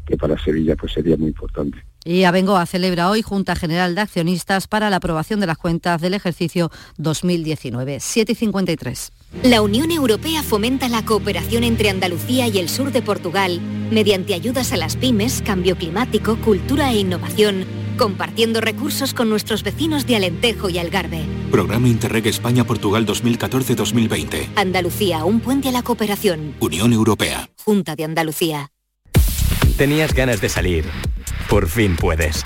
que 0.07 0.17
para 0.17 0.35
Sevilla 0.39 0.75
pues 0.75 0.93
sería 0.93 1.15
muy 1.15 1.27
importante. 1.27 1.77
Y 2.03 2.23
Abengoa 2.23 2.65
celebra 2.65 3.11
hoy 3.11 3.21
Junta 3.21 3.55
General 3.55 3.93
de 3.93 4.01
Accionistas 4.01 4.67
para 4.67 4.89
la 4.89 4.95
aprobación 4.95 5.39
de 5.41 5.45
las 5.45 5.59
cuentas 5.59 6.01
del 6.01 6.15
ejercicio 6.15 6.71
2019. 6.97 7.99
7 7.99 8.31
y 8.31 8.35
53. 8.35 9.11
La 9.43 9.61
Unión 9.61 9.91
Europea 9.91 10.41
fomenta 10.41 10.89
la 10.89 11.05
cooperación 11.05 11.63
entre 11.63 11.91
Andalucía 11.91 12.47
y 12.47 12.57
el 12.57 12.69
sur 12.69 12.91
de 12.91 13.03
Portugal 13.03 13.61
mediante 13.91 14.33
ayudas 14.33 14.73
a 14.73 14.77
las 14.77 14.95
pymes, 14.95 15.43
cambio 15.43 15.75
climático, 15.75 16.37
cultura 16.37 16.91
e 16.91 17.01
innovación 17.01 17.88
compartiendo 17.99 18.61
recursos 18.61 19.13
con 19.13 19.29
nuestros 19.29 19.61
vecinos 19.61 20.07
de 20.07 20.15
Alentejo 20.15 20.69
y 20.69 20.79
Algarve. 20.79 21.21
Programa 21.51 21.89
Interreg 21.89 22.25
España-Portugal 22.27 23.05
2014-2020. 23.05 24.47
Andalucía, 24.55 25.25
un 25.25 25.41
puente 25.41 25.67
a 25.67 25.73
la 25.73 25.83
cooperación. 25.83 26.55
Unión 26.61 26.93
Europea. 26.93 27.49
Junta 27.63 27.97
de 27.97 28.05
Andalucía. 28.05 28.71
Tenías 29.77 30.13
ganas 30.13 30.39
de 30.39 30.47
salir. 30.47 30.85
Por 31.49 31.67
fin 31.67 31.97
puedes. 31.97 32.41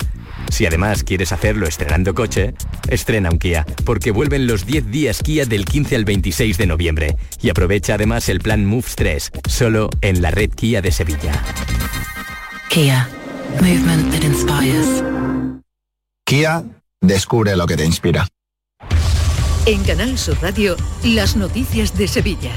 Si 0.50 0.66
además 0.66 1.04
quieres 1.04 1.32
hacerlo 1.32 1.66
estrenando 1.66 2.14
coche, 2.14 2.54
estrena 2.88 3.30
un 3.30 3.38
Kia, 3.38 3.64
porque 3.84 4.10
vuelven 4.10 4.48
los 4.48 4.66
10 4.66 4.90
días 4.90 5.22
Kia 5.22 5.46
del 5.46 5.64
15 5.64 5.94
al 5.94 6.04
26 6.04 6.58
de 6.58 6.66
noviembre. 6.66 7.16
Y 7.40 7.50
aprovecha 7.50 7.94
además 7.94 8.28
el 8.28 8.40
plan 8.40 8.66
Moves 8.66 8.96
3, 8.96 9.30
solo 9.48 9.88
en 10.00 10.20
la 10.20 10.32
red 10.32 10.50
Kia 10.50 10.82
de 10.82 10.90
Sevilla. 10.90 11.32
Kia. 12.68 13.08
Movement 13.60 14.12
that 14.12 14.24
inspires. 14.24 15.02
Kia, 16.26 16.64
descubre 17.00 17.56
lo 17.56 17.66
que 17.66 17.76
te 17.76 17.84
inspira. 17.84 18.26
En 19.66 19.82
Canal 19.84 20.18
Sur 20.18 20.36
Radio, 20.42 20.76
las 21.04 21.36
noticias 21.36 21.96
de 21.96 22.06
Sevilla. 22.06 22.52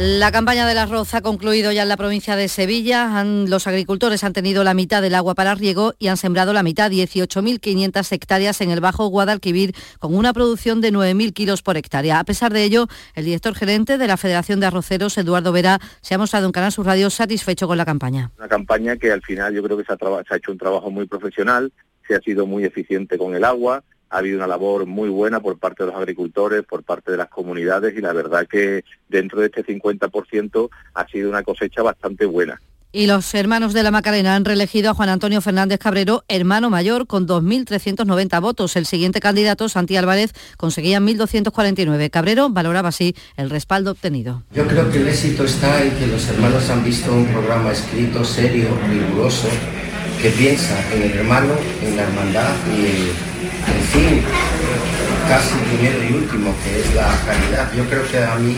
La 0.00 0.30
campaña 0.30 0.64
del 0.64 0.78
arroz 0.78 1.12
ha 1.14 1.22
concluido 1.22 1.72
ya 1.72 1.82
en 1.82 1.88
la 1.88 1.96
provincia 1.96 2.36
de 2.36 2.46
Sevilla. 2.46 3.24
los 3.24 3.66
agricultores 3.66 4.22
han 4.22 4.32
tenido 4.32 4.62
la 4.62 4.72
mitad 4.72 5.02
del 5.02 5.16
agua 5.16 5.34
para 5.34 5.56
riego 5.56 5.94
y 5.98 6.06
han 6.06 6.16
sembrado 6.16 6.52
la 6.52 6.62
mitad, 6.62 6.88
18.500 6.88 8.12
hectáreas 8.12 8.60
en 8.60 8.70
el 8.70 8.80
Bajo 8.80 9.08
Guadalquivir, 9.08 9.74
con 9.98 10.14
una 10.14 10.32
producción 10.32 10.80
de 10.80 10.92
9.000 10.92 11.32
kilos 11.32 11.62
por 11.62 11.76
hectárea. 11.76 12.20
A 12.20 12.24
pesar 12.24 12.52
de 12.52 12.62
ello, 12.62 12.86
el 13.16 13.24
director 13.24 13.56
gerente 13.56 13.98
de 13.98 14.06
la 14.06 14.16
Federación 14.16 14.60
de 14.60 14.66
Arroceros, 14.66 15.18
Eduardo 15.18 15.50
Vera, 15.50 15.80
se 16.00 16.14
ha 16.14 16.18
mostrado 16.18 16.46
en 16.46 16.52
Canal 16.52 16.70
Sur 16.70 16.86
Radio 16.86 17.10
satisfecho 17.10 17.66
con 17.66 17.76
la 17.76 17.84
campaña. 17.84 18.30
Una 18.38 18.46
campaña 18.46 18.96
que 18.98 19.10
al 19.10 19.22
final 19.22 19.52
yo 19.52 19.64
creo 19.64 19.76
que 19.76 19.84
se 19.84 19.92
ha 19.92 20.36
hecho 20.36 20.52
un 20.52 20.58
trabajo 20.58 20.92
muy 20.92 21.08
profesional, 21.08 21.72
se 22.06 22.14
ha 22.14 22.20
sido 22.20 22.46
muy 22.46 22.62
eficiente 22.62 23.18
con 23.18 23.34
el 23.34 23.42
agua, 23.42 23.82
ha 24.10 24.18
habido 24.18 24.36
una 24.36 24.46
labor 24.46 24.86
muy 24.86 25.08
buena 25.08 25.40
por 25.40 25.58
parte 25.58 25.84
de 25.84 25.90
los 25.90 25.98
agricultores, 25.98 26.64
por 26.64 26.82
parte 26.82 27.10
de 27.10 27.16
las 27.18 27.28
comunidades 27.28 27.96
y 27.96 28.00
la 28.00 28.12
verdad 28.12 28.46
que 28.46 28.84
dentro 29.08 29.40
de 29.40 29.46
este 29.46 29.64
50% 29.64 30.70
ha 30.94 31.08
sido 31.08 31.30
una 31.30 31.42
cosecha 31.42 31.82
bastante 31.82 32.26
buena. 32.26 32.60
Y 32.90 33.06
los 33.06 33.34
hermanos 33.34 33.74
de 33.74 33.82
la 33.82 33.90
Macarena 33.90 34.34
han 34.34 34.46
reelegido 34.46 34.90
a 34.90 34.94
Juan 34.94 35.10
Antonio 35.10 35.42
Fernández 35.42 35.78
Cabrero, 35.78 36.24
hermano 36.26 36.70
mayor, 36.70 37.06
con 37.06 37.28
2.390 37.28 38.40
votos. 38.40 38.76
El 38.76 38.86
siguiente 38.86 39.20
candidato, 39.20 39.68
Santi 39.68 39.96
Álvarez, 39.96 40.32
conseguía 40.56 40.98
1.249. 40.98 42.08
Cabrero 42.08 42.48
valoraba 42.48 42.88
así 42.88 43.14
el 43.36 43.50
respaldo 43.50 43.90
obtenido. 43.90 44.42
Yo 44.54 44.66
creo 44.66 44.90
que 44.90 44.98
el 44.98 45.08
éxito 45.08 45.44
está 45.44 45.84
en 45.84 45.90
que 45.98 46.06
los 46.06 46.26
hermanos 46.28 46.70
han 46.70 46.82
visto 46.82 47.12
un 47.12 47.26
programa 47.26 47.72
escrito, 47.72 48.24
serio, 48.24 48.70
riguroso, 48.88 49.48
que 50.20 50.30
piensa 50.30 50.74
en 50.92 51.02
el 51.02 51.12
hermano, 51.18 51.54
en 51.82 51.96
la 51.96 52.02
hermandad 52.02 52.50
y 52.76 53.10
en, 53.70 53.82
fin, 53.92 54.22
casi 55.28 55.54
primero 55.54 56.02
y 56.02 56.12
último, 56.12 56.54
que 56.64 56.80
es 56.80 56.94
la 56.94 57.08
caridad. 57.24 57.72
Yo 57.76 57.84
creo 57.88 58.08
que 58.10 58.18
a 58.18 58.34
mí 58.36 58.56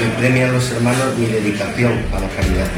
me 0.00 0.08
premian 0.18 0.52
los 0.52 0.70
hermanos 0.70 1.16
mi 1.18 1.26
dedicación 1.26 1.92
a 2.12 2.20
la 2.20 2.28
caridad. 2.28 2.68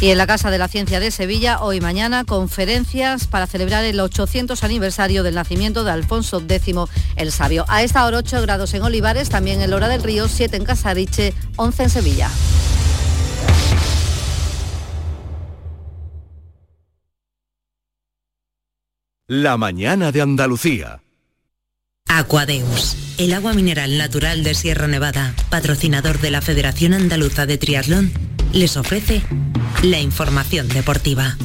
Y 0.00 0.10
en 0.10 0.18
la 0.18 0.26
Casa 0.26 0.50
de 0.50 0.58
la 0.58 0.68
Ciencia 0.68 1.00
de 1.00 1.10
Sevilla, 1.10 1.60
hoy 1.62 1.76
y 1.76 1.80
mañana, 1.80 2.24
conferencias 2.24 3.28
para 3.28 3.46
celebrar 3.46 3.84
el 3.84 3.98
800 3.98 4.62
aniversario 4.62 5.22
del 5.22 5.36
nacimiento 5.36 5.84
de 5.84 5.92
Alfonso 5.92 6.42
X 6.46 6.74
el 7.16 7.32
Sabio. 7.32 7.64
A 7.68 7.82
esta 7.82 8.04
hora 8.04 8.18
8 8.18 8.42
grados 8.42 8.74
en 8.74 8.82
Olivares, 8.82 9.30
también 9.30 9.62
en 9.62 9.70
Lora 9.70 9.88
del 9.88 10.02
Río, 10.02 10.28
7 10.28 10.56
en 10.56 10.64
Casariche, 10.64 11.32
11 11.56 11.82
en 11.84 11.90
Sevilla. 11.90 12.30
La 19.28 19.56
mañana 19.56 20.12
de 20.12 20.22
Andalucía. 20.22 21.02
Aquadeus, 22.06 23.16
el 23.18 23.34
agua 23.34 23.54
mineral 23.54 23.98
natural 23.98 24.44
de 24.44 24.54
Sierra 24.54 24.86
Nevada, 24.86 25.34
patrocinador 25.50 26.20
de 26.20 26.30
la 26.30 26.40
Federación 26.40 26.94
Andaluza 26.94 27.44
de 27.44 27.58
Triatlón, 27.58 28.12
les 28.52 28.76
ofrece 28.76 29.22
la 29.82 29.98
información 29.98 30.68
deportiva. 30.68 31.36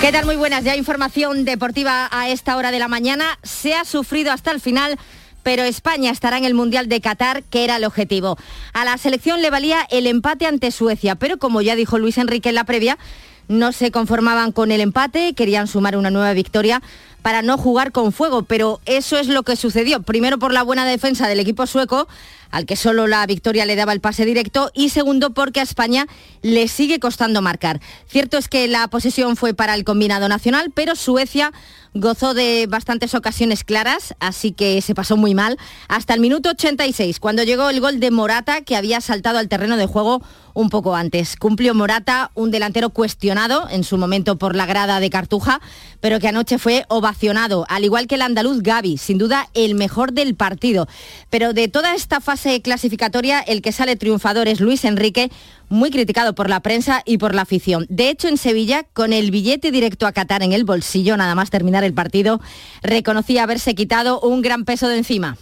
¿Qué 0.00 0.10
tal? 0.10 0.26
Muy 0.26 0.34
buenas. 0.34 0.64
Ya 0.64 0.74
información 0.74 1.44
deportiva 1.44 2.08
a 2.10 2.30
esta 2.30 2.56
hora 2.56 2.72
de 2.72 2.80
la 2.80 2.88
mañana. 2.88 3.38
Se 3.44 3.74
ha 3.74 3.84
sufrido 3.84 4.32
hasta 4.32 4.50
el 4.50 4.60
final 4.60 4.98
pero 5.44 5.62
España 5.62 6.10
estará 6.10 6.38
en 6.38 6.44
el 6.44 6.54
Mundial 6.54 6.88
de 6.88 7.00
Qatar, 7.00 7.44
que 7.44 7.62
era 7.62 7.76
el 7.76 7.84
objetivo. 7.84 8.36
A 8.72 8.84
la 8.84 8.98
selección 8.98 9.42
le 9.42 9.50
valía 9.50 9.86
el 9.90 10.08
empate 10.08 10.46
ante 10.46 10.72
Suecia, 10.72 11.14
pero 11.14 11.38
como 11.38 11.62
ya 11.62 11.76
dijo 11.76 11.98
Luis 11.98 12.18
Enrique 12.18 12.48
en 12.48 12.56
la 12.56 12.64
previa, 12.64 12.98
no 13.46 13.72
se 13.72 13.90
conformaban 13.90 14.52
con 14.52 14.72
el 14.72 14.80
empate, 14.80 15.34
querían 15.34 15.68
sumar 15.68 15.96
una 15.96 16.10
nueva 16.10 16.32
victoria 16.32 16.82
para 17.22 17.42
no 17.42 17.56
jugar 17.56 17.92
con 17.92 18.12
fuego, 18.12 18.42
pero 18.42 18.80
eso 18.84 19.18
es 19.18 19.28
lo 19.28 19.44
que 19.44 19.56
sucedió. 19.56 20.02
Primero 20.02 20.38
por 20.38 20.52
la 20.52 20.62
buena 20.62 20.84
defensa 20.84 21.28
del 21.28 21.40
equipo 21.40 21.66
sueco, 21.66 22.06
al 22.50 22.66
que 22.66 22.76
solo 22.76 23.06
la 23.06 23.24
victoria 23.26 23.64
le 23.64 23.76
daba 23.76 23.92
el 23.92 24.00
pase 24.00 24.24
directo, 24.24 24.70
y 24.74 24.90
segundo 24.90 25.30
porque 25.30 25.60
a 25.60 25.62
España 25.62 26.06
le 26.44 26.68
sigue 26.68 27.00
costando 27.00 27.40
marcar. 27.40 27.80
Cierto 28.06 28.36
es 28.36 28.48
que 28.48 28.68
la 28.68 28.86
posesión 28.88 29.34
fue 29.34 29.54
para 29.54 29.74
el 29.74 29.82
combinado 29.82 30.28
nacional, 30.28 30.70
pero 30.74 30.94
Suecia 30.94 31.52
gozó 31.94 32.34
de 32.34 32.66
bastantes 32.68 33.14
ocasiones 33.14 33.64
claras, 33.64 34.14
así 34.18 34.52
que 34.52 34.82
se 34.82 34.94
pasó 34.94 35.16
muy 35.16 35.32
mal, 35.34 35.56
hasta 35.88 36.12
el 36.12 36.20
minuto 36.20 36.50
86, 36.50 37.18
cuando 37.18 37.44
llegó 37.44 37.70
el 37.70 37.80
gol 37.80 37.98
de 37.98 38.10
Morata, 38.10 38.60
que 38.60 38.76
había 38.76 39.00
saltado 39.00 39.38
al 39.38 39.48
terreno 39.48 39.76
de 39.76 39.86
juego 39.86 40.20
un 40.54 40.70
poco 40.70 40.94
antes. 40.94 41.36
Cumplió 41.36 41.72
Morata, 41.72 42.30
un 42.34 42.50
delantero 42.50 42.90
cuestionado 42.90 43.68
en 43.70 43.84
su 43.84 43.96
momento 43.96 44.36
por 44.36 44.54
la 44.54 44.66
grada 44.66 45.00
de 45.00 45.08
Cartuja, 45.08 45.60
pero 46.00 46.20
que 46.20 46.28
anoche 46.28 46.58
fue 46.58 46.84
ovacionado, 46.88 47.64
al 47.68 47.84
igual 47.84 48.06
que 48.06 48.16
el 48.16 48.22
andaluz 48.22 48.62
Gaby, 48.62 48.98
sin 48.98 49.16
duda 49.16 49.48
el 49.54 49.74
mejor 49.74 50.12
del 50.12 50.34
partido. 50.34 50.88
Pero 51.30 51.52
de 51.54 51.68
toda 51.68 51.94
esta 51.94 52.20
fase 52.20 52.60
clasificatoria, 52.60 53.40
el 53.40 53.62
que 53.62 53.72
sale 53.72 53.96
triunfador 53.96 54.48
es 54.48 54.60
Luis 54.60 54.84
Enrique, 54.84 55.30
muy 55.74 55.90
criticado 55.90 56.34
por 56.34 56.48
la 56.48 56.60
prensa 56.60 57.02
y 57.04 57.18
por 57.18 57.34
la 57.34 57.42
afición. 57.42 57.86
De 57.88 58.08
hecho, 58.08 58.28
en 58.28 58.38
Sevilla, 58.38 58.84
con 58.92 59.12
el 59.12 59.30
billete 59.30 59.70
directo 59.70 60.06
a 60.06 60.12
Qatar 60.12 60.42
en 60.42 60.52
el 60.52 60.64
bolsillo, 60.64 61.16
nada 61.16 61.34
más 61.34 61.50
terminar 61.50 61.84
el 61.84 61.92
partido, 61.92 62.40
reconocía 62.82 63.42
haberse 63.42 63.74
quitado 63.74 64.20
un 64.20 64.40
gran 64.40 64.64
peso 64.64 64.88
de 64.88 64.98
encima. 64.98 65.36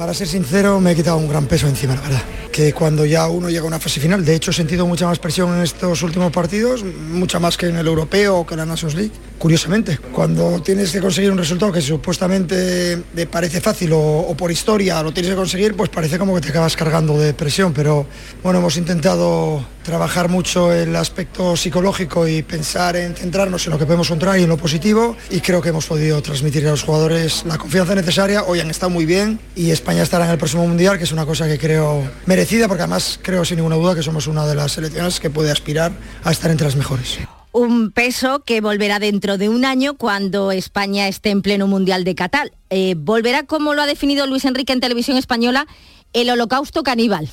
Para 0.00 0.14
ser 0.14 0.28
sincero, 0.28 0.80
me 0.80 0.92
he 0.92 0.96
quitado 0.96 1.18
un 1.18 1.28
gran 1.28 1.44
peso 1.44 1.68
encima, 1.68 1.94
la 1.94 2.00
verdad. 2.00 2.22
Que 2.50 2.72
cuando 2.72 3.04
ya 3.04 3.28
uno 3.28 3.50
llega 3.50 3.64
a 3.64 3.66
una 3.66 3.78
fase 3.78 4.00
final, 4.00 4.24
de 4.24 4.34
hecho 4.34 4.50
he 4.50 4.54
sentido 4.54 4.86
mucha 4.86 5.04
más 5.06 5.18
presión 5.18 5.54
en 5.54 5.62
estos 5.62 6.02
últimos 6.02 6.32
partidos, 6.32 6.82
mucha 6.82 7.38
más 7.38 7.58
que 7.58 7.66
en 7.66 7.76
el 7.76 7.86
europeo 7.86 8.38
o 8.38 8.46
que 8.46 8.54
en 8.54 8.60
la 8.60 8.64
Nations 8.64 8.94
League. 8.94 9.12
Curiosamente, 9.38 9.98
cuando 10.10 10.62
tienes 10.62 10.90
que 10.90 11.00
conseguir 11.00 11.30
un 11.30 11.36
resultado 11.36 11.70
que 11.70 11.82
supuestamente 11.82 12.96
te 13.14 13.26
parece 13.26 13.60
fácil 13.60 13.90
o, 13.92 14.34
por 14.38 14.50
historia 14.50 15.02
lo 15.02 15.12
tienes 15.12 15.32
que 15.32 15.36
conseguir, 15.36 15.76
pues 15.76 15.90
parece 15.90 16.18
como 16.18 16.34
que 16.34 16.40
te 16.40 16.48
acabas 16.48 16.76
cargando 16.76 17.18
de 17.18 17.34
presión. 17.34 17.74
Pero 17.74 18.06
bueno, 18.42 18.60
hemos 18.60 18.78
intentado 18.78 19.62
trabajar 19.82 20.28
mucho 20.28 20.72
el 20.72 20.94
aspecto 20.96 21.56
psicológico 21.56 22.28
y 22.28 22.42
pensar 22.42 22.96
en 22.96 23.14
centrarnos 23.14 23.66
en 23.66 23.72
lo 23.72 23.78
que 23.78 23.86
podemos 23.86 24.08
encontrar 24.08 24.38
y 24.38 24.42
en 24.42 24.48
lo 24.48 24.56
positivo 24.56 25.16
y 25.30 25.40
creo 25.40 25.62
que 25.62 25.70
hemos 25.70 25.86
podido 25.86 26.20
transmitir 26.22 26.66
a 26.66 26.70
los 26.70 26.82
jugadores 26.82 27.44
la 27.46 27.58
confianza 27.58 27.94
necesaria. 27.94 28.44
Hoy 28.44 28.60
han 28.60 28.70
estado 28.70 28.90
muy 28.90 29.06
bien 29.06 29.40
y 29.56 29.70
España 29.70 30.02
estará 30.02 30.24
en 30.26 30.32
el 30.32 30.38
próximo 30.38 30.66
Mundial, 30.66 30.98
que 30.98 31.04
es 31.04 31.12
una 31.12 31.26
cosa 31.26 31.46
que 31.48 31.58
creo 31.58 32.08
merecida 32.26 32.68
porque 32.68 32.82
además 32.82 33.18
creo 33.22 33.44
sin 33.44 33.56
ninguna 33.56 33.76
duda 33.76 33.94
que 33.94 34.02
somos 34.02 34.26
una 34.26 34.46
de 34.46 34.54
las 34.54 34.72
selecciones 34.72 35.20
que 35.20 35.30
puede 35.30 35.50
aspirar 35.50 35.92
a 36.24 36.30
estar 36.30 36.50
entre 36.50 36.66
las 36.66 36.76
mejores 36.76 37.18
un 37.52 37.90
peso 37.90 38.44
que 38.44 38.60
volverá 38.60 38.98
dentro 38.98 39.36
de 39.36 39.48
un 39.48 39.64
año 39.64 39.94
cuando 39.94 40.52
España 40.52 41.08
esté 41.08 41.30
en 41.30 41.42
pleno 41.42 41.66
Mundial 41.66 42.04
de 42.04 42.14
Qatar. 42.14 42.52
Eh, 42.70 42.94
volverá, 42.96 43.44
como 43.44 43.74
lo 43.74 43.82
ha 43.82 43.86
definido 43.86 44.26
Luis 44.26 44.44
Enrique 44.44 44.72
en 44.72 44.80
televisión 44.80 45.16
española, 45.16 45.66
el 46.12 46.30
holocausto 46.30 46.82
caníbal. 46.82 47.28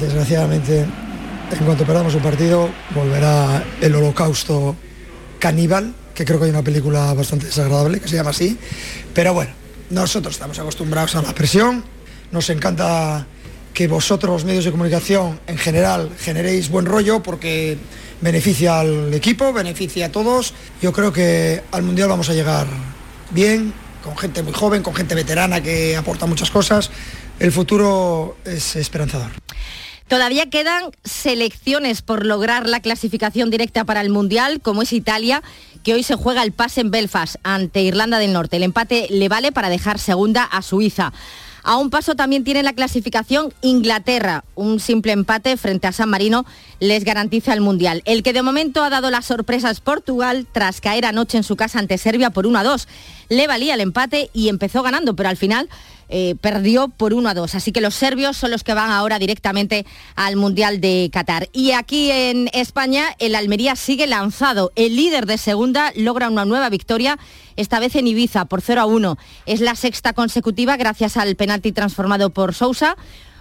Desgraciadamente 0.00 0.86
en 1.50 1.64
cuanto 1.64 1.84
perdamos 1.84 2.14
un 2.14 2.22
partido, 2.22 2.68
volverá 2.94 3.64
el 3.80 3.94
holocausto 3.94 4.76
caníbal, 5.38 5.94
que 6.14 6.24
creo 6.24 6.38
que 6.38 6.46
hay 6.46 6.50
una 6.50 6.62
película 6.62 7.12
bastante 7.14 7.46
desagradable 7.46 8.00
que 8.00 8.08
se 8.08 8.16
llama 8.16 8.30
así. 8.30 8.58
Pero 9.14 9.34
bueno, 9.34 9.52
nosotros 9.90 10.34
estamos 10.34 10.58
acostumbrados 10.58 11.14
a 11.16 11.22
la 11.22 11.34
presión, 11.34 11.84
nos 12.32 12.50
encanta 12.50 13.26
que 13.72 13.88
vosotros, 13.88 14.44
medios 14.44 14.64
de 14.64 14.72
comunicación, 14.72 15.40
en 15.46 15.56
general, 15.56 16.10
generéis 16.18 16.68
buen 16.68 16.84
rollo 16.84 17.22
porque 17.22 17.78
beneficia 18.20 18.80
al 18.80 19.14
equipo, 19.14 19.52
beneficia 19.52 20.06
a 20.06 20.12
todos. 20.12 20.52
Yo 20.82 20.92
creo 20.92 21.12
que 21.12 21.62
al 21.70 21.82
Mundial 21.82 22.08
vamos 22.08 22.28
a 22.28 22.34
llegar 22.34 22.66
bien, 23.30 23.72
con 24.02 24.16
gente 24.16 24.42
muy 24.42 24.52
joven, 24.52 24.82
con 24.82 24.94
gente 24.94 25.14
veterana 25.14 25.62
que 25.62 25.96
aporta 25.96 26.26
muchas 26.26 26.50
cosas. 26.50 26.90
El 27.38 27.52
futuro 27.52 28.38
es 28.44 28.76
esperanzador. 28.76 29.30
Todavía 30.08 30.48
quedan 30.48 30.84
selecciones 31.04 32.00
por 32.00 32.24
lograr 32.24 32.66
la 32.66 32.80
clasificación 32.80 33.50
directa 33.50 33.84
para 33.84 34.00
el 34.00 34.08
Mundial, 34.08 34.60
como 34.62 34.80
es 34.80 34.94
Italia, 34.94 35.42
que 35.84 35.92
hoy 35.92 36.02
se 36.02 36.14
juega 36.14 36.42
el 36.42 36.52
pase 36.52 36.80
en 36.80 36.90
Belfast 36.90 37.36
ante 37.42 37.82
Irlanda 37.82 38.18
del 38.18 38.32
Norte. 38.32 38.56
El 38.56 38.62
empate 38.62 39.06
le 39.10 39.28
vale 39.28 39.52
para 39.52 39.68
dejar 39.68 39.98
segunda 39.98 40.44
a 40.44 40.62
Suiza. 40.62 41.12
A 41.62 41.76
un 41.76 41.90
paso 41.90 42.14
también 42.14 42.44
tiene 42.44 42.62
la 42.62 42.72
clasificación 42.72 43.52
Inglaterra. 43.60 44.44
Un 44.54 44.80
simple 44.80 45.12
empate 45.12 45.58
frente 45.58 45.86
a 45.86 45.92
San 45.92 46.08
Marino 46.08 46.46
les 46.80 47.04
garantiza 47.04 47.52
el 47.52 47.60
Mundial. 47.60 48.00
El 48.06 48.22
que 48.22 48.32
de 48.32 48.40
momento 48.40 48.82
ha 48.82 48.88
dado 48.88 49.10
las 49.10 49.26
sorpresas 49.26 49.80
Portugal 49.80 50.46
tras 50.50 50.80
caer 50.80 51.04
anoche 51.04 51.36
en 51.36 51.44
su 51.44 51.56
casa 51.56 51.78
ante 51.78 51.98
Serbia 51.98 52.30
por 52.30 52.46
1 52.46 52.58
a 52.58 52.64
2. 52.64 52.88
Le 53.28 53.46
valía 53.46 53.74
el 53.74 53.80
empate 53.80 54.30
y 54.32 54.48
empezó 54.48 54.82
ganando, 54.82 55.14
pero 55.14 55.28
al 55.28 55.36
final 55.36 55.68
eh, 56.10 56.36
perdió 56.40 56.88
por 56.88 57.12
1 57.12 57.28
a 57.28 57.34
2. 57.34 57.54
Así 57.54 57.72
que 57.72 57.82
los 57.82 57.94
serbios 57.94 58.36
son 58.36 58.50
los 58.50 58.64
que 58.64 58.72
van 58.72 58.90
ahora 58.90 59.18
directamente 59.18 59.84
al 60.16 60.36
Mundial 60.36 60.80
de 60.80 61.10
Qatar. 61.12 61.48
Y 61.52 61.72
aquí 61.72 62.10
en 62.10 62.48
España 62.54 63.14
el 63.18 63.34
Almería 63.34 63.76
sigue 63.76 64.06
lanzado. 64.06 64.72
El 64.74 64.96
líder 64.96 65.26
de 65.26 65.36
segunda 65.36 65.92
logra 65.94 66.30
una 66.30 66.46
nueva 66.46 66.70
victoria, 66.70 67.18
esta 67.56 67.78
vez 67.78 67.94
en 67.96 68.06
Ibiza 68.06 68.46
por 68.46 68.62
0 68.62 68.80
a 68.80 68.86
1. 68.86 69.18
Es 69.44 69.60
la 69.60 69.74
sexta 69.74 70.14
consecutiva 70.14 70.76
gracias 70.78 71.18
al 71.18 71.36
penalti 71.36 71.72
transformado 71.72 72.30
por 72.30 72.54
Sousa 72.54 72.96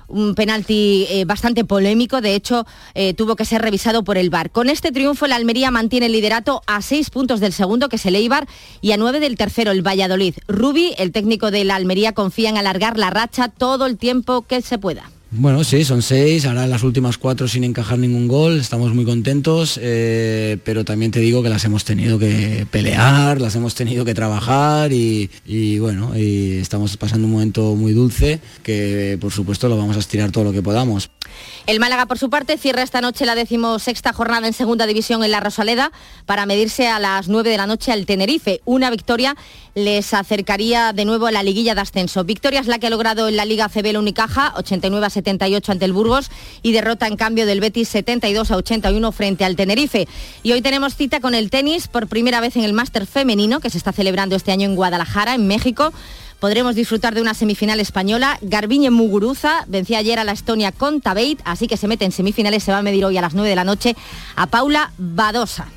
un 0.08 0.36
penalti 0.36 1.06
eh, 1.10 1.26
bastante 1.26 1.66
polémico, 1.66 2.22
de 2.22 2.36
hecho 2.36 2.66
eh, 2.94 3.14
tuvo 3.14 3.36
que 3.36 3.46
ser 3.46 3.62
revisado 3.62 4.04
por 4.04 4.18
el 4.18 4.30
VAR. 4.30 4.52
Con 4.52 4.70
este 4.70 4.92
triunfo 4.92 5.26
el 5.26 5.34
Almería 5.34 5.72
mantiene 5.72 6.08
el 6.08 6.12
liderato 6.12 6.62
a 6.68 6.82
seis 6.82 7.10
puntos 7.10 7.40
del 7.40 7.54
segundo, 7.54 7.90
que 7.90 7.98
es 7.98 8.06
el 8.06 8.16
Eibar, 8.16 8.48
y 8.82 8.92
a 8.92 8.98
nueve 8.98 9.20
del 9.20 9.38
tercero, 9.38 9.72
el 9.72 9.86
Valladolid. 9.86 10.36
Rubi, 10.48 10.94
el 10.98 11.12
técnico 11.12 11.52
de 11.52 11.64
la 11.66 11.76
Almería, 11.76 12.14
confía 12.14 12.50
en 12.50 12.58
alargar 12.58 12.98
la 12.98 13.10
racha 13.10 13.50
todo 13.50 13.86
el 13.86 13.98
tiempo 13.98 14.44
que 14.44 14.62
se 14.62 14.78
pueda. 14.78 15.10
Bueno, 15.30 15.66
sí, 15.66 15.84
son 15.84 16.02
seis, 16.02 16.46
ahora 16.46 16.68
las 16.68 16.84
últimas 16.84 17.18
cuatro 17.18 17.50
sin 17.50 17.66
encajar 17.66 18.00
ningún 18.00 18.30
gol, 18.30 18.62
estamos 18.62 18.94
muy 18.94 19.04
contentos, 19.04 19.78
eh, 19.82 20.58
pero 20.64 20.86
también 20.86 21.12
te 21.12 21.20
digo 21.20 21.44
que 21.44 21.50
las 21.50 21.66
hemos 21.66 21.84
tenido 21.84 22.18
que 22.18 22.66
pelear, 22.72 23.42
las 23.42 23.54
hemos 23.56 23.76
tenido 23.76 24.06
que 24.06 24.14
trabajar 24.14 24.94
y, 24.94 25.30
bueno, 25.80 26.18
y 26.18 26.60
estamos 26.60 26.96
pasando 26.96 27.28
un 27.28 27.34
momento 27.34 27.76
muy 27.76 27.92
dulce 27.92 28.40
que 28.64 29.18
por 29.20 29.34
supuesto 29.34 29.68
lo 29.68 29.78
vamos 29.78 29.98
a 29.98 30.00
estirar 30.00 30.32
todo 30.32 30.46
lo 30.46 30.54
que 30.54 30.64
podamos. 30.64 31.10
El 31.66 31.82
Málaga, 31.82 32.06
por 32.06 32.18
su 32.18 32.30
parte, 32.30 32.58
cierra 32.58 32.82
esta 32.82 33.02
noche 33.02 33.26
la 33.26 33.36
decimosexta 33.36 34.14
jornada 34.14 34.48
en 34.48 34.54
segunda 34.54 34.88
división 34.88 35.26
en 35.26 35.32
la 35.32 35.42
Rosaleda 35.42 35.92
para 36.26 36.46
medirse 36.46 36.88
a 36.88 37.00
las 37.00 37.28
9 37.28 37.50
de 37.50 37.58
la 37.58 37.68
noche 37.68 37.92
al 37.92 38.06
Tenerife. 38.06 38.62
Una 38.64 38.90
victoria 38.90 39.36
les 39.76 40.14
acercaría 40.14 40.94
de 40.94 41.06
nuevo 41.06 41.28
a 41.28 41.32
la 41.32 41.44
liguilla 41.44 41.76
de 41.76 41.82
ascenso. 41.82 42.24
Victoria 42.24 42.62
es 42.62 42.68
la 42.68 42.80
que 42.80 42.88
ha 42.88 42.90
logrado 42.90 43.28
en 43.28 43.36
la 43.36 43.46
Liga 43.46 43.68
CB 43.68 44.00
Unicaja, 44.00 44.54
89 44.56 45.06
a 45.06 45.10
78 45.18 45.72
ante 45.72 45.86
el 45.86 45.94
Burgos 45.94 46.32
y 46.62 46.72
derrota 46.72 47.08
en 47.08 47.18
cambio 47.18 47.46
del 47.46 47.60
Betis 47.60 47.90
72 47.90 48.52
a 48.52 48.58
81 48.58 49.12
frente 49.12 49.46
al 49.46 49.56
Tenerife. 49.56 50.08
Y 50.44 50.52
hoy 50.54 50.62
tenemos 50.62 50.96
cita 50.96 51.20
con 51.20 51.36
el 51.36 51.50
tenis 51.50 51.88
por 51.88 52.08
primera 52.08 52.40
vez 52.40 52.56
en 52.56 52.64
el 52.64 52.74
Máster 52.74 53.06
femenino 53.06 53.60
que 53.60 53.70
se 53.70 53.78
está 53.78 53.92
celebrando 53.92 54.36
este 54.36 54.52
año 54.52 54.66
en 54.66 54.76
Guadalajara, 54.76 55.36
en 55.36 55.48
México 55.48 55.92
podremos 56.40 56.76
disfrutar 56.76 57.16
de 57.16 57.22
una 57.22 57.34
semifinal 57.34 57.80
española. 57.80 58.38
Garbiñe 58.42 58.92
Muguruza 58.92 59.66
vencía 59.68 60.00
ayer 60.00 60.20
a 60.20 60.24
la 60.24 60.34
Estonia 60.34 60.72
con 60.72 61.02
Tabeit, 61.02 61.42
así 61.46 61.68
que 61.68 61.78
se 61.78 61.88
mete 61.88 62.06
en 62.06 62.12
semifinales, 62.12 62.64
se 62.64 62.72
va 62.72 62.80
a 62.80 62.84
medir 62.84 63.06
hoy 63.06 63.18
a 63.18 63.22
las 63.22 63.34
9 63.34 63.50
de 63.50 63.56
la 63.56 63.64
noche 63.64 63.96
a 64.36 64.48
Paula 64.48 64.92
Badosa. 64.98 65.77